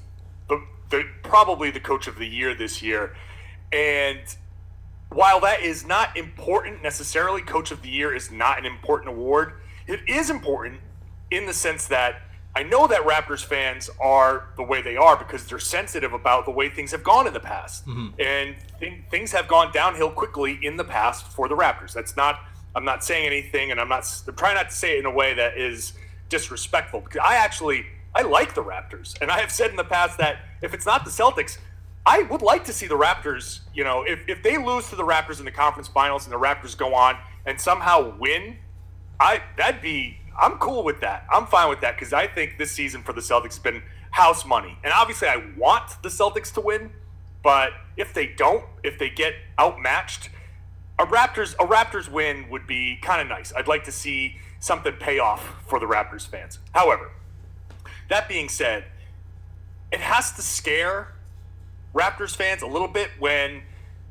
the, 0.48 0.62
the 0.90 1.04
probably 1.22 1.70
the 1.70 1.80
coach 1.80 2.06
of 2.06 2.18
the 2.18 2.26
year 2.26 2.54
this 2.54 2.82
year 2.82 3.14
and 3.72 4.20
while 5.14 5.40
that 5.40 5.60
is 5.60 5.84
not 5.84 6.16
important 6.16 6.82
necessarily, 6.82 7.42
Coach 7.42 7.70
of 7.70 7.82
the 7.82 7.88
Year 7.88 8.14
is 8.14 8.30
not 8.30 8.58
an 8.58 8.64
important 8.64 9.10
award. 9.10 9.54
It 9.86 10.00
is 10.08 10.30
important 10.30 10.80
in 11.30 11.46
the 11.46 11.52
sense 11.52 11.86
that 11.88 12.22
I 12.54 12.62
know 12.62 12.86
that 12.86 13.02
Raptors 13.02 13.42
fans 13.44 13.88
are 14.00 14.48
the 14.56 14.62
way 14.62 14.82
they 14.82 14.96
are 14.96 15.16
because 15.16 15.46
they're 15.46 15.58
sensitive 15.58 16.12
about 16.12 16.44
the 16.44 16.50
way 16.50 16.68
things 16.68 16.90
have 16.90 17.02
gone 17.02 17.26
in 17.26 17.32
the 17.32 17.40
past, 17.40 17.86
mm-hmm. 17.86 18.20
and 18.20 18.56
th- 18.78 19.00
things 19.10 19.32
have 19.32 19.48
gone 19.48 19.72
downhill 19.72 20.10
quickly 20.10 20.58
in 20.62 20.76
the 20.76 20.84
past 20.84 21.26
for 21.28 21.48
the 21.48 21.56
Raptors. 21.56 21.92
That's 21.92 22.16
not. 22.16 22.40
I'm 22.74 22.84
not 22.84 23.04
saying 23.04 23.26
anything, 23.26 23.70
and 23.70 23.80
I'm 23.80 23.88
not. 23.88 24.04
I'm 24.28 24.34
trying 24.34 24.56
not 24.56 24.68
to 24.70 24.76
say 24.76 24.96
it 24.96 24.98
in 24.98 25.06
a 25.06 25.10
way 25.10 25.34
that 25.34 25.56
is 25.56 25.94
disrespectful. 26.28 27.00
Because 27.00 27.20
I 27.24 27.36
actually 27.36 27.86
I 28.14 28.22
like 28.22 28.54
the 28.54 28.62
Raptors, 28.62 29.18
and 29.22 29.30
I 29.30 29.40
have 29.40 29.50
said 29.50 29.70
in 29.70 29.76
the 29.76 29.84
past 29.84 30.18
that 30.18 30.40
if 30.60 30.74
it's 30.74 30.84
not 30.84 31.04
the 31.04 31.10
Celtics, 31.10 31.56
I 32.04 32.22
would 32.24 32.42
like 32.42 32.64
to 32.64 32.72
see 32.72 32.86
the 32.86 32.98
Raptors, 32.98 33.60
you 33.72 33.84
know, 33.84 34.02
if, 34.02 34.20
if 34.28 34.42
they 34.42 34.58
lose 34.58 34.88
to 34.90 34.96
the 34.96 35.04
Raptors 35.04 35.38
in 35.38 35.44
the 35.44 35.52
conference 35.52 35.88
finals 35.88 36.26
and 36.26 36.32
the 36.32 36.38
Raptors 36.38 36.76
go 36.76 36.94
on 36.94 37.16
and 37.46 37.60
somehow 37.60 38.16
win, 38.18 38.58
I 39.20 39.40
that'd 39.56 39.80
be 39.80 40.18
I'm 40.40 40.58
cool 40.58 40.84
with 40.84 41.00
that. 41.00 41.26
I'm 41.30 41.46
fine 41.46 41.68
with 41.68 41.80
that 41.80 41.94
because 41.96 42.12
I 42.12 42.26
think 42.26 42.58
this 42.58 42.72
season 42.72 43.02
for 43.02 43.12
the 43.12 43.20
Celtics 43.20 43.54
has 43.54 43.58
been 43.58 43.82
house 44.10 44.44
money. 44.44 44.78
And 44.84 44.92
obviously 44.92 45.28
I 45.28 45.42
want 45.56 46.02
the 46.02 46.08
Celtics 46.08 46.52
to 46.54 46.60
win, 46.60 46.90
but 47.42 47.72
if 47.96 48.14
they 48.14 48.26
don't, 48.26 48.64
if 48.82 48.98
they 48.98 49.10
get 49.10 49.34
outmatched, 49.58 50.30
a 50.98 51.06
Raptors 51.06 51.54
a 51.54 51.66
Raptors 51.66 52.10
win 52.10 52.48
would 52.50 52.66
be 52.66 52.98
kind 53.02 53.20
of 53.20 53.28
nice. 53.28 53.52
I'd 53.54 53.68
like 53.68 53.84
to 53.84 53.92
see 53.92 54.36
something 54.60 54.92
pay 54.94 55.18
off 55.18 55.56
for 55.66 55.80
the 55.80 55.86
Raptors 55.86 56.26
fans. 56.26 56.58
However, 56.72 57.10
that 58.08 58.28
being 58.28 58.48
said, 58.48 58.84
it 59.90 60.00
has 60.00 60.32
to 60.32 60.42
scare 60.42 61.14
Raptors 61.94 62.36
fans 62.36 62.62
a 62.62 62.66
little 62.66 62.88
bit 62.88 63.10
when 63.18 63.62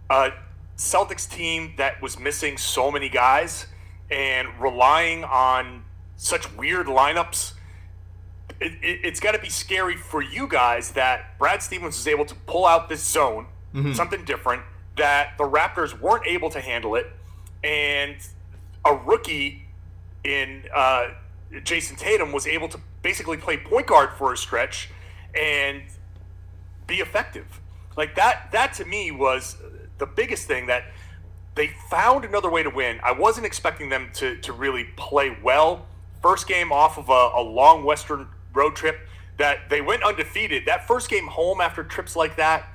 a 0.10 0.32
Celtics 0.78 1.30
team 1.30 1.74
that 1.78 2.01
was 2.01 2.20
missing 2.20 2.58
so 2.58 2.92
many 2.92 3.10
guys 3.10 3.68
and 4.10 4.48
relying 4.60 5.24
on 5.24 5.84
such 6.22 6.51
weird 6.56 6.86
lineups. 6.86 7.54
It, 8.60 8.74
it, 8.84 9.00
it's 9.04 9.20
got 9.20 9.32
to 9.32 9.40
be 9.40 9.50
scary 9.50 9.96
for 9.98 10.22
you 10.22 10.48
guys 10.48 10.92
that 10.92 11.38
Brad 11.40 11.63
Stevens 11.63 11.98
was 11.98 12.08
able 12.08 12.25
to 12.25 12.36
pull 12.46 12.66
out 12.66 12.90
this 12.90 13.04
zone, 13.04 13.48
something 13.96 14.24
different, 14.24 14.62
that 14.98 15.38
the 15.40 15.46
Raptors 15.46 16.00
weren't 16.00 16.28
able 16.28 16.51
to 16.51 16.62
handle 16.62 16.96
it, 16.96 17.08
and 17.63 18.18
a 18.86 18.94
rookie 18.94 19.63
in 20.24 20.63
uh, 20.75 21.08
Jayson 21.63 21.98
Tatum 21.98 22.32
was 22.32 22.46
able 22.46 22.68
to 22.70 22.80
basically 23.01 23.38
play 23.38 23.58
point 23.58 23.88
guard 23.88 24.10
for 24.16 24.32
a 24.32 24.38
stretch 24.38 24.90
and 25.34 25.82
be 26.86 26.98
effective. 26.98 27.60
Like 27.98 28.16
that 28.16 28.51
that 28.51 28.74
to 28.74 28.86
me 28.86 29.10
was 29.10 29.58
the 29.98 30.06
biggest 30.06 30.48
thing 30.48 30.68
that 30.68 30.84
they 31.56 31.72
found 31.90 32.25
another 32.25 32.50
way 32.50 32.62
to 32.62 32.70
win. 32.70 33.00
I 33.04 33.12
wasn't 33.12 33.46
expecting 33.48 33.90
them 33.90 34.12
to 34.16 34.38
to 34.42 34.54
really 34.54 34.84
play 34.96 35.36
well. 35.42 35.88
First 36.22 36.48
game 36.48 36.72
off 36.72 36.98
of 36.98 37.10
a, 37.10 37.40
a 37.40 37.42
long 37.42 37.84
Western 37.84 38.28
road 38.54 38.75
trip 38.75 39.08
that 39.38 39.70
they 39.70 39.82
went 39.82 40.04
undefeated. 40.04 40.66
That 40.66 40.88
first 40.88 41.10
game 41.10 41.28
home 41.28 41.62
after 41.62 41.84
trips 41.84 42.16
like 42.16 42.36
that 42.38 42.68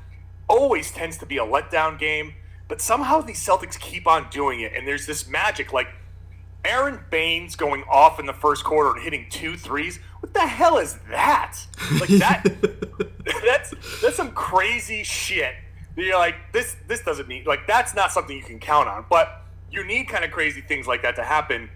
always 0.49 0.91
tends 0.91 1.19
to 1.19 1.27
be 1.27 1.39
a 1.39 1.45
letdown 1.45 1.99
game. 1.99 2.35
But 2.69 2.81
somehow 2.81 3.21
these 3.21 3.45
Celtics 3.45 3.79
keep 3.79 4.07
on 4.07 4.29
doing 4.31 4.61
it, 4.61 4.73
and 4.75 4.87
there's 4.87 5.07
this 5.07 5.29
magic 5.29 5.73
like 5.73 5.89
Aron 6.65 7.01
Baynes 7.11 7.55
going 7.55 7.85
off 7.89 8.19
in 8.19 8.27
the 8.27 8.33
first 8.33 8.65
quarter 8.65 8.93
and 8.93 9.03
hitting 9.03 9.27
two 9.31 9.57
threes. 9.57 10.01
What 10.21 10.35
the 10.35 10.41
hell 10.41 10.79
is 10.79 10.99
that? 11.11 11.57
Like 12.01 12.09
that 12.19 12.45
that's 13.45 14.01
that's 14.03 14.17
some 14.17 14.33
crazy 14.33 15.05
shit. 15.05 15.55
You're 15.97 16.19
like, 16.19 16.35
this 16.53 16.77
this 16.89 17.03
doesn't 17.03 17.29
need 17.29 17.47
like 17.47 17.67
that's 17.67 17.95
not 17.95 18.11
something 18.11 18.37
you 18.37 18.43
can 18.43 18.59
count 18.59 18.89
on. 18.89 19.05
But 19.09 19.43
you 19.71 19.85
need 19.85 20.09
kind 20.09 20.25
of 20.25 20.33
crazy 20.33 20.61
things 20.61 20.87
like 20.89 21.03
that 21.03 21.17
to 21.17 21.23
happen 21.23 21.71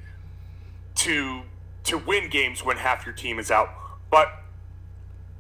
to 0.97 1.43
to 1.85 1.99
win 1.99 2.29
games 2.29 2.65
when 2.65 2.77
half 2.77 3.07
your 3.07 3.15
team 3.15 3.39
is 3.39 3.51
out. 3.51 3.71
But 4.11 4.29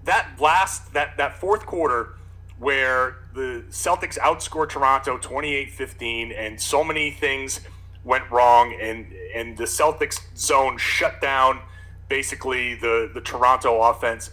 that 0.05 0.41
last 0.41 0.93
that 0.95 1.17
that 1.17 1.39
fourth 1.39 1.67
quarter 1.67 2.15
where 2.59 3.17
the 3.33 3.65
Celtics 3.71 4.19
outscore 4.19 4.69
Toronto 4.69 5.17
28-15 5.17 6.39
and 6.39 6.61
so 6.61 6.85
many 6.85 7.11
things 7.11 7.61
went 8.05 8.31
wrong 8.31 8.77
and 8.81 9.07
and 9.35 9.57
the 9.57 9.65
Celtics 9.65 10.21
zone 10.37 10.79
shut 10.79 11.21
down 11.21 11.61
basically 12.09 12.75
the 12.75 13.11
the 13.13 13.21
Toronto 13.21 13.81
offense. 13.83 14.31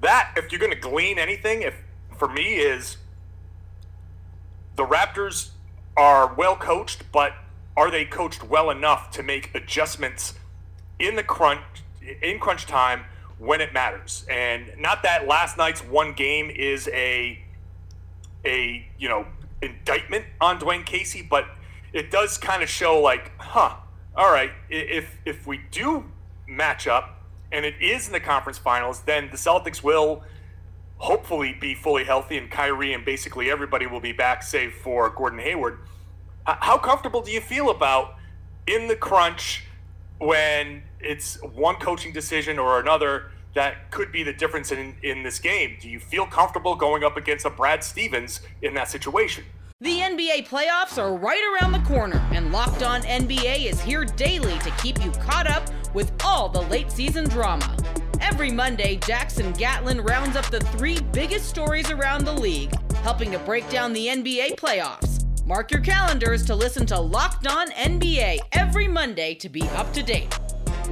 That 0.00 0.32
if 0.36 0.50
you're 0.50 0.60
going 0.60 0.72
to 0.72 0.78
glean 0.78 1.18
anything 1.18 1.62
if 1.62 1.74
for 2.16 2.28
me 2.28 2.54
is 2.54 2.96
the 4.76 4.84
Raptors 4.84 5.50
are 5.96 6.32
well 6.34 6.56
coached 6.56 7.10
but 7.12 7.34
are 7.76 7.90
they 7.90 8.04
coached 8.04 8.42
well 8.44 8.70
enough 8.70 9.10
to 9.12 9.22
make 9.22 9.54
adjustments 9.54 10.34
in 11.00 11.16
the 11.16 11.22
crunch 11.22 11.60
in 12.22 12.38
crunch 12.38 12.66
time 12.66 13.04
when 13.38 13.60
it 13.60 13.72
matters. 13.72 14.24
And 14.30 14.70
not 14.78 15.02
that 15.02 15.26
last 15.26 15.56
night's 15.56 15.82
one 15.82 16.12
game 16.12 16.50
is 16.50 16.88
a 16.92 17.42
a 18.44 18.86
you 18.98 19.08
know 19.08 19.26
indictment 19.62 20.26
on 20.40 20.60
Dwane 20.60 20.86
Casey, 20.86 21.22
but 21.22 21.46
it 21.92 22.10
does 22.10 22.38
kind 22.38 22.62
of 22.62 22.68
show 22.68 23.00
like, 23.00 23.32
huh, 23.38 23.76
all 24.14 24.30
right, 24.30 24.52
if 24.68 25.18
if 25.24 25.46
we 25.46 25.60
do 25.70 26.04
match 26.46 26.86
up 26.86 27.22
and 27.52 27.64
it 27.64 27.74
is 27.80 28.06
in 28.06 28.12
the 28.12 28.20
conference 28.20 28.58
finals, 28.58 29.00
then 29.02 29.28
the 29.30 29.36
Celtics 29.36 29.82
will 29.82 30.22
hopefully 30.98 31.56
be 31.58 31.74
fully 31.74 32.04
healthy 32.04 32.36
and 32.36 32.50
Kyrie 32.50 32.92
and 32.92 33.04
basically 33.04 33.50
everybody 33.50 33.86
will 33.86 34.00
be 34.00 34.12
back 34.12 34.42
save 34.42 34.74
for 34.74 35.08
Gordon 35.08 35.38
Hayward. 35.38 35.78
How 36.44 36.76
comfortable 36.76 37.22
do 37.22 37.30
you 37.30 37.40
feel 37.40 37.70
about 37.70 38.16
in 38.66 38.86
the 38.86 38.96
crunch 38.96 39.64
when 40.18 40.82
it's 41.02 41.40
one 41.42 41.76
coaching 41.76 42.12
decision 42.12 42.58
or 42.58 42.80
another 42.80 43.30
that 43.54 43.90
could 43.90 44.12
be 44.12 44.22
the 44.22 44.32
difference 44.32 44.70
in, 44.70 44.94
in 45.02 45.22
this 45.22 45.38
game. 45.38 45.76
Do 45.80 45.88
you 45.88 45.98
feel 45.98 46.26
comfortable 46.26 46.76
going 46.76 47.04
up 47.04 47.16
against 47.16 47.44
a 47.44 47.50
Brad 47.50 47.82
Stevens 47.82 48.40
in 48.62 48.74
that 48.74 48.88
situation? 48.88 49.44
The 49.80 50.00
NBA 50.00 50.46
playoffs 50.46 50.98
are 50.98 51.16
right 51.16 51.42
around 51.54 51.72
the 51.72 51.88
corner, 51.88 52.22
and 52.32 52.52
Locked 52.52 52.82
On 52.82 53.00
NBA 53.02 53.64
is 53.64 53.80
here 53.80 54.04
daily 54.04 54.58
to 54.58 54.70
keep 54.72 55.02
you 55.02 55.10
caught 55.12 55.46
up 55.46 55.68
with 55.94 56.12
all 56.22 56.48
the 56.48 56.60
late 56.62 56.92
season 56.92 57.28
drama. 57.28 57.76
Every 58.20 58.52
Monday, 58.52 58.96
Jackson 58.96 59.52
Gatlin 59.52 60.02
rounds 60.02 60.36
up 60.36 60.50
the 60.50 60.60
three 60.60 61.00
biggest 61.12 61.48
stories 61.48 61.90
around 61.90 62.26
the 62.26 62.32
league, 62.32 62.74
helping 62.96 63.30
to 63.32 63.38
break 63.38 63.68
down 63.70 63.94
the 63.94 64.06
NBA 64.08 64.56
playoffs. 64.56 65.24
Mark 65.46 65.70
your 65.70 65.80
calendars 65.80 66.44
to 66.44 66.54
listen 66.54 66.84
to 66.86 67.00
Locked 67.00 67.46
On 67.46 67.70
NBA 67.70 68.38
every 68.52 68.86
Monday 68.86 69.34
to 69.36 69.48
be 69.48 69.62
up 69.70 69.92
to 69.94 70.02
date. 70.02 70.38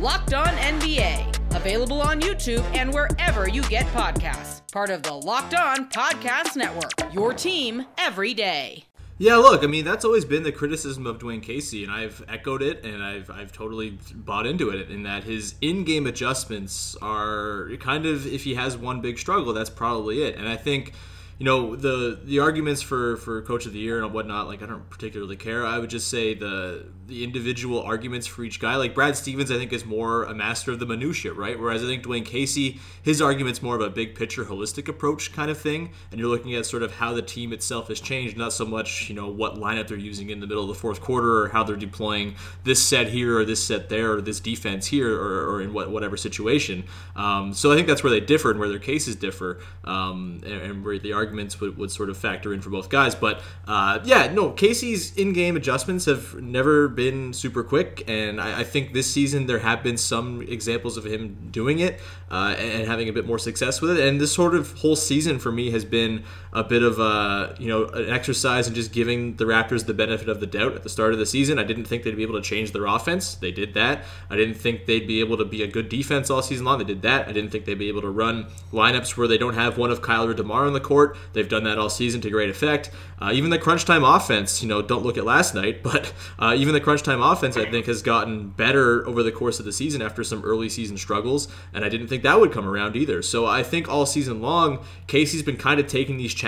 Locked 0.01 0.33
On 0.33 0.47
NBA, 0.47 1.57
available 1.57 2.01
on 2.01 2.21
YouTube 2.21 2.63
and 2.73 2.95
wherever 2.95 3.49
you 3.49 3.63
get 3.63 3.85
podcasts. 3.87 4.63
Part 4.71 4.91
of 4.91 5.03
the 5.03 5.13
Locked 5.13 5.55
On 5.55 5.91
Podcast 5.91 6.55
Network, 6.55 7.13
your 7.13 7.35
team 7.35 7.85
every 7.99 8.33
day. 8.33 8.85
Yeah, 9.19 9.35
look, 9.39 9.65
I 9.65 9.67
mean 9.67 9.85
that's 9.85 10.05
always 10.05 10.25
been 10.25 10.45
the 10.45 10.53
criticism 10.53 11.05
of 11.05 11.19
Dwane 11.19 11.43
Casey, 11.43 11.83
and 11.83 11.93
I've 11.93 12.25
echoed 12.29 12.63
it, 12.63 12.85
and 12.85 13.03
I've 13.03 13.29
I've 13.29 13.51
totally 13.51 13.99
bought 14.15 14.47
into 14.47 14.71
it. 14.71 14.89
In 14.89 15.03
that 15.03 15.25
his 15.25 15.57
in-game 15.61 16.07
adjustments 16.07 16.97
are 17.03 17.69
kind 17.81 18.07
of 18.07 18.25
if 18.25 18.45
he 18.45 18.55
has 18.55 18.77
one 18.77 19.01
big 19.01 19.19
struggle, 19.19 19.53
that's 19.53 19.69
probably 19.69 20.23
it. 20.23 20.37
And 20.37 20.49
I 20.49 20.55
think 20.55 20.93
you 21.39 21.45
know 21.45 21.75
the 21.75 22.21
the 22.23 22.39
arguments 22.39 22.83
for 22.83 23.17
for 23.17 23.43
coach 23.43 23.67
of 23.67 23.73
the 23.73 23.79
year 23.81 24.03
and 24.03 24.13
whatnot 24.13 24.49
like 24.49 24.61
i 24.61 24.67
don't 24.67 24.91
particularly 24.91 25.37
care 25.37 25.65
i 25.65 25.79
would 25.79 25.89
just 25.89 26.09
say 26.09 26.35
the 26.35 26.85
the 27.09 27.25
individual 27.25 27.83
arguments 27.83 28.27
for 28.27 28.45
each 28.45 28.61
guy. 28.61 28.77
Like 28.77 28.95
brad 28.95 29.17
stevens 29.17 29.51
i 29.51 29.57
think 29.57 29.73
is 29.73 29.85
more 29.85 30.25
a 30.25 30.35
master 30.35 30.71
of 30.71 30.79
the 30.79 30.87
minutia 30.87 31.33
right? 31.33 31.59
Whereas 31.59 31.83
i 31.83 31.87
think 31.87 32.05
Dwane 32.05 32.25
casey 32.25 32.79
his 33.03 33.21
argument's 33.21 33.63
more 33.63 33.75
of 33.75 33.81
a 33.81 33.91
big 33.91 34.15
picture 34.15 34.45
holistic 34.45 34.89
approach 34.89 35.33
kind 35.33 35.51
of 35.51 35.59
thing. 35.59 35.91
And 36.11 36.21
you're 36.21 36.29
looking 36.29 36.55
at 36.55 36.67
sort 36.67 36.83
of 36.83 36.93
how 36.93 37.15
the 37.15 37.23
team 37.23 37.53
itself 37.53 37.89
has 37.89 38.01
changed 38.01 38.37
not 38.37 38.53
so 38.53 38.65
much 38.65 39.09
you 39.09 39.15
know 39.15 39.29
what 39.29 39.57
lineup 39.57 39.89
they're 39.89 39.97
using 39.97 40.31
in 40.31 40.41
the 40.41 40.47
middle 40.47 40.63
of 40.63 40.69
the 40.69 40.75
fourth 40.75 41.01
quarter 41.01 41.43
or 41.43 41.49
how 41.49 41.65
they're 41.65 41.77
deploying 41.77 42.35
this 42.65 42.83
set 42.83 43.09
here 43.09 43.39
or 43.39 43.45
this 43.45 43.65
set 43.65 43.89
there 43.89 44.13
or 44.13 44.21
this 44.21 44.41
defense 44.41 44.87
here 44.87 45.15
or, 45.15 45.51
or 45.51 45.63
in 45.63 45.73
what, 45.73 45.91
whatever 45.91 46.17
situation. 46.17 46.85
Um, 47.17 47.55
so 47.55 47.73
i 47.73 47.75
think 47.75 47.89
that's 47.89 48.05
where 48.05 48.11
they 48.11 48.21
differ 48.21 48.51
and 48.51 48.61
where 48.61 48.69
their 48.69 48.79
cases 48.79 49.17
differ 49.17 49.61
um, 49.85 50.41
and, 50.45 50.63
and 50.63 50.85
where 50.85 50.99
the 50.99 51.13
arguments 51.13 51.61
would, 51.61 51.77
would 51.79 51.91
sort 51.91 52.11
of 52.11 52.17
factor 52.17 52.53
in 52.53 52.61
for 52.61 52.71
both 52.71 52.89
guys. 52.89 53.15
But 53.15 53.41
uh, 53.67 54.01
yeah, 54.05 54.33
no, 54.33 54.51
Casey's 54.51 55.17
in 55.17 55.33
game 55.33 55.57
adjustments 55.57 56.05
have 56.05 56.35
never 56.35 56.89
been 56.99 57.33
super 57.33 57.63
quick. 57.63 58.03
And 58.09 58.41
I, 58.41 58.61
I, 58.61 58.65
think 58.65 58.93
this 58.93 59.09
season 59.09 59.47
there 59.47 59.61
have 59.61 59.85
been 59.85 59.97
some 59.97 60.43
examples 60.43 60.97
of 60.97 61.07
him 61.07 61.49
doing 61.53 61.79
it 61.79 62.01
uh, 62.29 62.57
and 62.59 62.89
having 62.89 63.09
a 63.09 63.13
bit 63.13 63.25
more 63.25 63.39
success 63.39 63.81
with 63.81 63.97
it. 63.97 64.01
And 64.09 64.21
this 64.21 64.33
sort 64.33 64.57
of 64.57 64.73
whole 64.79 64.97
season 64.97 65.39
for 65.39 65.53
me 65.53 65.71
has 65.71 65.85
been 65.85 66.25
a 66.59 66.65
bit 66.65 66.83
of 66.83 66.99
a, 66.99 67.55
you 67.61 67.69
know, 67.69 67.87
an 67.87 68.11
exercise 68.11 68.67
in 68.67 68.75
just 68.75 68.93
giving 68.93 69.37
the 69.37 69.45
Raptors 69.45 69.87
the 69.87 69.95
benefit 69.95 70.29
of 70.29 70.41
the 70.41 70.47
doubt 70.47 70.75
at 70.75 70.83
the 70.83 70.89
start 70.89 71.13
of 71.13 71.21
the 71.21 71.25
season. 71.25 71.57
I 71.57 71.63
didn't 71.63 71.85
think 71.85 72.03
they'd 72.03 72.17
be 72.17 72.25
able 72.25 72.35
to 72.35 72.43
change 72.43 72.73
their 72.73 72.87
offense. 72.87 73.37
They 73.37 73.53
did 73.53 73.75
that. 73.75 74.03
I 74.29 74.35
didn't 74.35 74.57
think 74.57 74.87
they'd 74.87 75.07
be 75.07 75.21
able 75.21 75.37
to 75.37 75.45
be 75.45 75.63
a 75.63 75.69
good 75.69 75.89
defense 75.89 76.31
all 76.31 76.43
season 76.43 76.67
long. 76.67 76.79
They 76.79 76.85
did 76.85 77.03
that. 77.03 77.29
I 77.29 77.33
didn't 77.33 77.51
think 77.51 77.65
they'd 77.65 77.79
be 77.79 77.87
able 77.87 78.01
to 78.01 78.11
run 78.11 78.47
lineups 78.73 79.17
where 79.17 79.29
they 79.29 79.39
don't 79.39 79.55
have 79.55 79.79
one 79.79 79.93
of 79.93 80.03
Kyle 80.03 80.27
or 80.27 80.35
DeMar 80.35 80.67
on 80.67 80.73
the 80.73 80.81
court. 80.81 81.17
They've 81.33 81.49
done 81.49 81.63
that 81.63 81.79
all 81.79 81.91
season 81.91 82.21
to 82.23 82.31
great 82.31 82.51
effect. 82.51 82.91
Uh, 83.21 83.31
even 83.33 83.51
the 83.51 83.59
crunch 83.59 83.85
time 83.85 84.03
offense, 84.03 84.61
you 84.61 84.69
know, 84.69 84.83
don't 84.83 85.05
look 85.05 85.17
at 85.17 85.25
last 85.25 85.55
night, 85.55 85.83
but 85.85 86.13
uh, 86.41 86.57
even 86.57 86.75
the 86.75 86.81
crunch 86.81 87.05
time 87.05 87.23
offense, 87.23 87.57
I 87.57 87.71
think, 87.71 87.87
has 87.87 88.03
gotten 88.03 88.49
better 88.49 89.07
over 89.07 89.23
the 89.23 89.33
course 89.33 89.61
of 89.61 89.65
the 89.65 89.73
season 89.73 90.03
after 90.03 90.25
some 90.25 90.43
early 90.45 90.69
season 90.69 90.97
struggles, 90.97 91.47
and 91.73 91.85
I 91.85 91.89
didn't 91.89 92.09
think 92.09 92.25
that 92.25 92.41
would 92.41 92.51
come 92.51 92.69
around 92.69 92.97
either. 92.97 93.23
So 93.23 93.47
I 93.47 93.63
think 93.63 93.89
all 93.89 94.07
season 94.07 94.43
long, 94.43 94.85
Casey's 95.07 95.45
been 95.45 95.57
kind 95.57 95.79
of 95.79 95.87
taking 95.87 96.17
these 96.17 96.35
challenges 96.35 96.48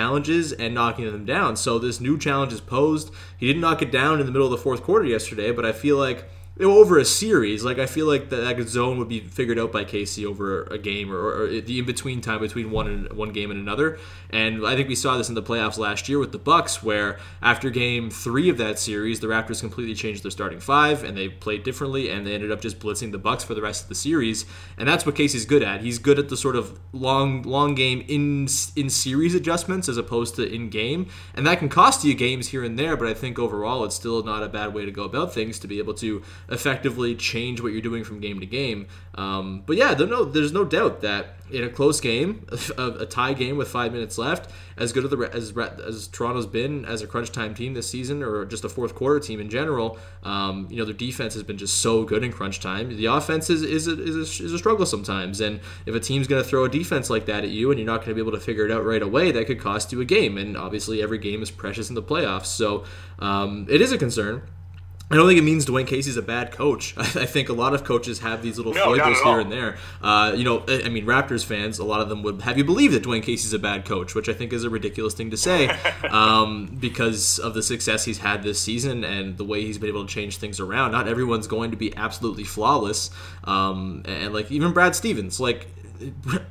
and 0.59 0.75
knocking 0.75 1.05
them 1.11 1.25
down. 1.25 1.57
So 1.57 1.79
this 1.79 2.01
new 2.01 2.19
challenge 2.19 2.53
is 2.53 2.61
posed. 2.61 3.13
He 3.37 3.47
didn't 3.47 3.63
knock 3.63 3.83
it 3.83 3.93
down 3.93 4.21
in 4.21 4.27
the 4.27 4.33
middle 4.33 4.47
of 4.47 4.53
the 4.53 4.63
fourth 4.63 4.83
quarter 4.83 5.05
yesterday, 5.05 5.53
but 5.53 5.65
I 5.65 5.73
feel 5.73 5.97
like 5.97 6.29
over 6.63 6.99
a 6.99 7.05
series, 7.05 7.65
like 7.65 7.79
I 7.79 7.87
feel 7.87 8.07
like 8.07 8.31
that, 8.31 8.57
that 8.57 8.69
zone 8.69 8.99
would 8.99 9.09
be 9.09 9.21
figured 9.21 9.59
out 9.59 9.73
by 9.73 9.85
Casey 9.85 10.27
over 10.27 10.65
a 10.65 10.79
game 10.79 11.13
or, 11.13 11.43
or 11.43 11.47
the 11.49 11.79
in 11.79 11.87
between 11.87 12.21
time 12.21 12.41
between 12.41 12.71
one 12.71 12.87
and 12.87 13.13
one 13.13 13.31
game 13.31 13.51
and 13.51 13.61
another. 13.61 13.99
And 14.31 14.67
I 14.67 14.77
think 14.77 14.89
we 14.89 14.95
saw 14.95 15.17
this 15.17 15.29
in 15.29 15.35
the 15.35 15.43
playoffs 15.43 15.79
last 15.79 16.09
year 16.09 16.19
with 16.19 16.33
the 16.33 16.39
Bucks, 16.39 16.83
where 16.83 17.19
after 17.43 17.71
game 17.71 18.11
three 18.11 18.49
of 18.49 18.59
that 18.59 18.79
series, 18.79 19.21
the 19.21 19.27
Raptors 19.27 19.61
completely 19.61 19.95
changed 19.95 20.23
their 20.23 20.31
starting 20.31 20.61
five 20.61 21.03
and 21.03 21.17
they 21.17 21.29
played 21.29 21.63
differently, 21.63 22.11
and 22.11 22.27
they 22.27 22.35
ended 22.35 22.51
up 22.51 22.61
just 22.61 22.79
blitzing 22.79 23.13
the 23.13 23.19
Bucks 23.19 23.45
for 23.45 23.55
the 23.55 23.63
rest 23.63 23.85
of 23.85 23.89
the 23.89 23.95
series. 23.95 24.47
And 24.79 24.89
that's 24.89 25.07
what 25.07 25.17
Casey's 25.17 25.47
good 25.47 25.63
at. 25.63 25.81
He's 25.81 25.99
good 25.99 26.19
at 26.19 26.29
the 26.29 26.37
sort 26.37 26.57
of 26.57 26.79
long 26.93 27.43
long 27.43 27.75
game 27.75 28.05
in 28.09 28.49
in 28.77 28.91
series 28.91 29.35
adjustments 29.35 29.89
as 29.89 29.97
opposed 29.97 30.37
to 30.37 30.53
in 30.53 30.69
game, 30.71 31.09
and 31.35 31.47
that 31.47 31.59
can 31.59 31.69
cost 31.69 32.05
you 32.05 32.15
games 32.15 32.49
here 32.49 32.65
and 32.65 32.79
there. 32.79 32.97
But 32.97 33.09
I 33.09 33.15
think 33.15 33.39
overall, 33.39 33.85
it's 33.85 33.95
still 33.95 34.23
not 34.23 34.43
a 34.43 34.49
bad 34.49 34.75
way 34.75 34.85
to 34.85 34.91
go 34.91 35.05
about 35.05 35.33
things 35.33 35.59
to 35.61 35.69
be 35.69 35.79
able 35.79 35.95
to 35.95 36.23
effectively 36.51 37.15
change 37.15 37.61
what 37.61 37.73
you're 37.73 37.81
doing 37.81 38.05
from 38.05 38.21
game 38.21 38.41
to 38.41 38.47
game. 38.47 38.89
Um, 39.15 39.63
but 39.67 39.77
yeah, 39.77 39.95
no, 39.95 40.25
there's 40.25 40.53
no 40.53 40.65
doubt 40.65 41.01
that 41.03 41.37
in 41.51 41.65
a 41.65 41.69
close 41.69 42.01
game, 42.01 42.47
a, 42.79 42.87
a, 43.01 43.07
tie 43.07 43.35
game 43.35 43.57
with 43.57 43.69
five 43.69 43.93
minutes 43.93 44.19
left, 44.19 44.51
as 44.77 44.93
good 44.93 45.05
as, 45.35 45.53
as 45.57 46.09
Toronto's 46.09 46.47
been 46.47 46.85
as 46.85 47.03
a 47.03 47.07
crunch 47.07 47.33
time 47.33 47.55
team 47.55 47.75
this 47.75 47.89
season, 47.89 48.23
or 48.23 48.45
just 48.45 48.65
a 48.65 48.69
fourth 48.69 48.95
quarter 48.95 49.21
team 49.21 49.41
in 49.41 49.49
general, 49.49 49.99
um, 50.23 50.67
you 50.71 50.77
know 50.77 50.85
their 50.85 50.95
defense 50.95 51.35
has 51.35 51.43
been 51.43 51.59
just 51.59 51.81
so 51.81 52.05
good 52.05 52.25
in 52.25 52.33
crunch 52.33 52.61
time. 52.61 52.97
The 52.97 53.07
offense 53.07 53.51
is 53.51 53.63
is 53.63 53.87
a, 53.89 54.01
is 54.01 54.17
a, 54.17 54.45
is 54.45 54.53
a 54.53 54.59
struggle 54.59 54.87
sometimes, 54.87 55.41
and 55.41 55.61
if 55.87 55.95
a 55.95 56.01
team's 56.01 56.27
going 56.27 56.43
to 56.43 56.49
throw 56.49 56.65
a 56.65 56.69
defense 56.69 57.11
like 57.11 57.27
that 57.27 57.45
at 57.45 57.51
you, 57.51 57.71
and 57.71 57.79
you're 57.79 57.87
not 57.87 57.99
going 57.99 58.11
to 58.11 58.15
be 58.15 58.21
able 58.21 58.39
to 58.39 58.45
figure 58.45 58.65
it 58.65 58.73
out 58.73 58.85
right 58.85 59.03
away, 59.03 59.33
that 59.33 59.47
could 59.47 59.61
cost 59.61 59.93
you 59.93 60.01
a 60.01 60.05
game. 60.05 60.39
And 60.39 60.57
obviously, 60.57 61.03
every 61.03 61.19
game 61.19 61.43
is 61.43 61.51
precious 61.51 61.89
in 61.89 61.95
the 61.95 62.03
playoffs, 62.03 62.47
so 62.47 62.85
um, 63.19 63.67
it 63.69 63.81
is 63.81 63.93
a 63.93 63.99
concern. 63.99 64.43
I 65.11 65.17
don't 65.17 65.27
think 65.27 65.39
it 65.39 65.43
means 65.43 65.67
Dwane 65.67 65.89
Casey's 65.89 66.17
a 66.17 66.23
bad 66.23 66.53
coach. 66.53 66.95
I 66.99 67.27
think 67.27 67.49
a 67.49 67.53
lot 67.53 67.75
of 67.75 67.83
coaches 67.83 68.21
have 68.21 68.43
these 68.43 68.59
little 68.59 68.73
no, 68.73 68.85
foibles 68.85 69.21
here 69.21 69.41
and 69.41 69.51
there. 69.51 69.77
Uh, 70.01 70.33
you 70.37 70.45
know, 70.45 70.63
I 70.69 70.89
mean, 70.89 71.05
Raptors 71.05 71.45
fans, 71.45 71.81
a 71.81 71.85
lot 71.85 72.01
of 72.01 72.09
them 72.09 72.23
would 72.23 72.43
have 72.43 72.57
you 72.57 72.65
believe 72.65 72.93
that 72.93 73.03
Dwane 73.03 73.23
Casey's 73.23 73.53
a 73.53 73.59
bad 73.59 73.85
coach, 73.85 74.15
which 74.15 74.29
I 74.29 74.33
think 74.33 74.53
is 74.53 74.63
a 74.63 74.71
ridiculous 74.71 75.15
thing 75.15 75.31
to 75.31 75.37
say 75.37 75.69
um, 76.11 76.77
because 76.79 77.41
of 77.41 77.55
the 77.55 77.63
success 77.63 78.05
he's 78.05 78.19
had 78.19 78.45
this 78.45 78.61
season 78.61 79.05
and 79.05 79.37
the 79.37 79.45
way 79.45 79.63
he's 79.63 79.79
been 79.79 79.89
able 79.89 80.07
to 80.07 80.13
change 80.13 80.37
things 80.37 80.61
around. 80.61 80.93
Not 80.93 81.09
everyone's 81.09 81.49
going 81.49 81.73
to 81.73 81.77
be 81.77 81.95
absolutely 81.97 82.45
flawless. 82.45 83.11
Um, 83.45 84.03
and 84.05 84.33
like 84.33 84.53
even 84.53 84.73
Brad 84.73 84.95
Stevens, 84.95 85.41
like 85.41 85.67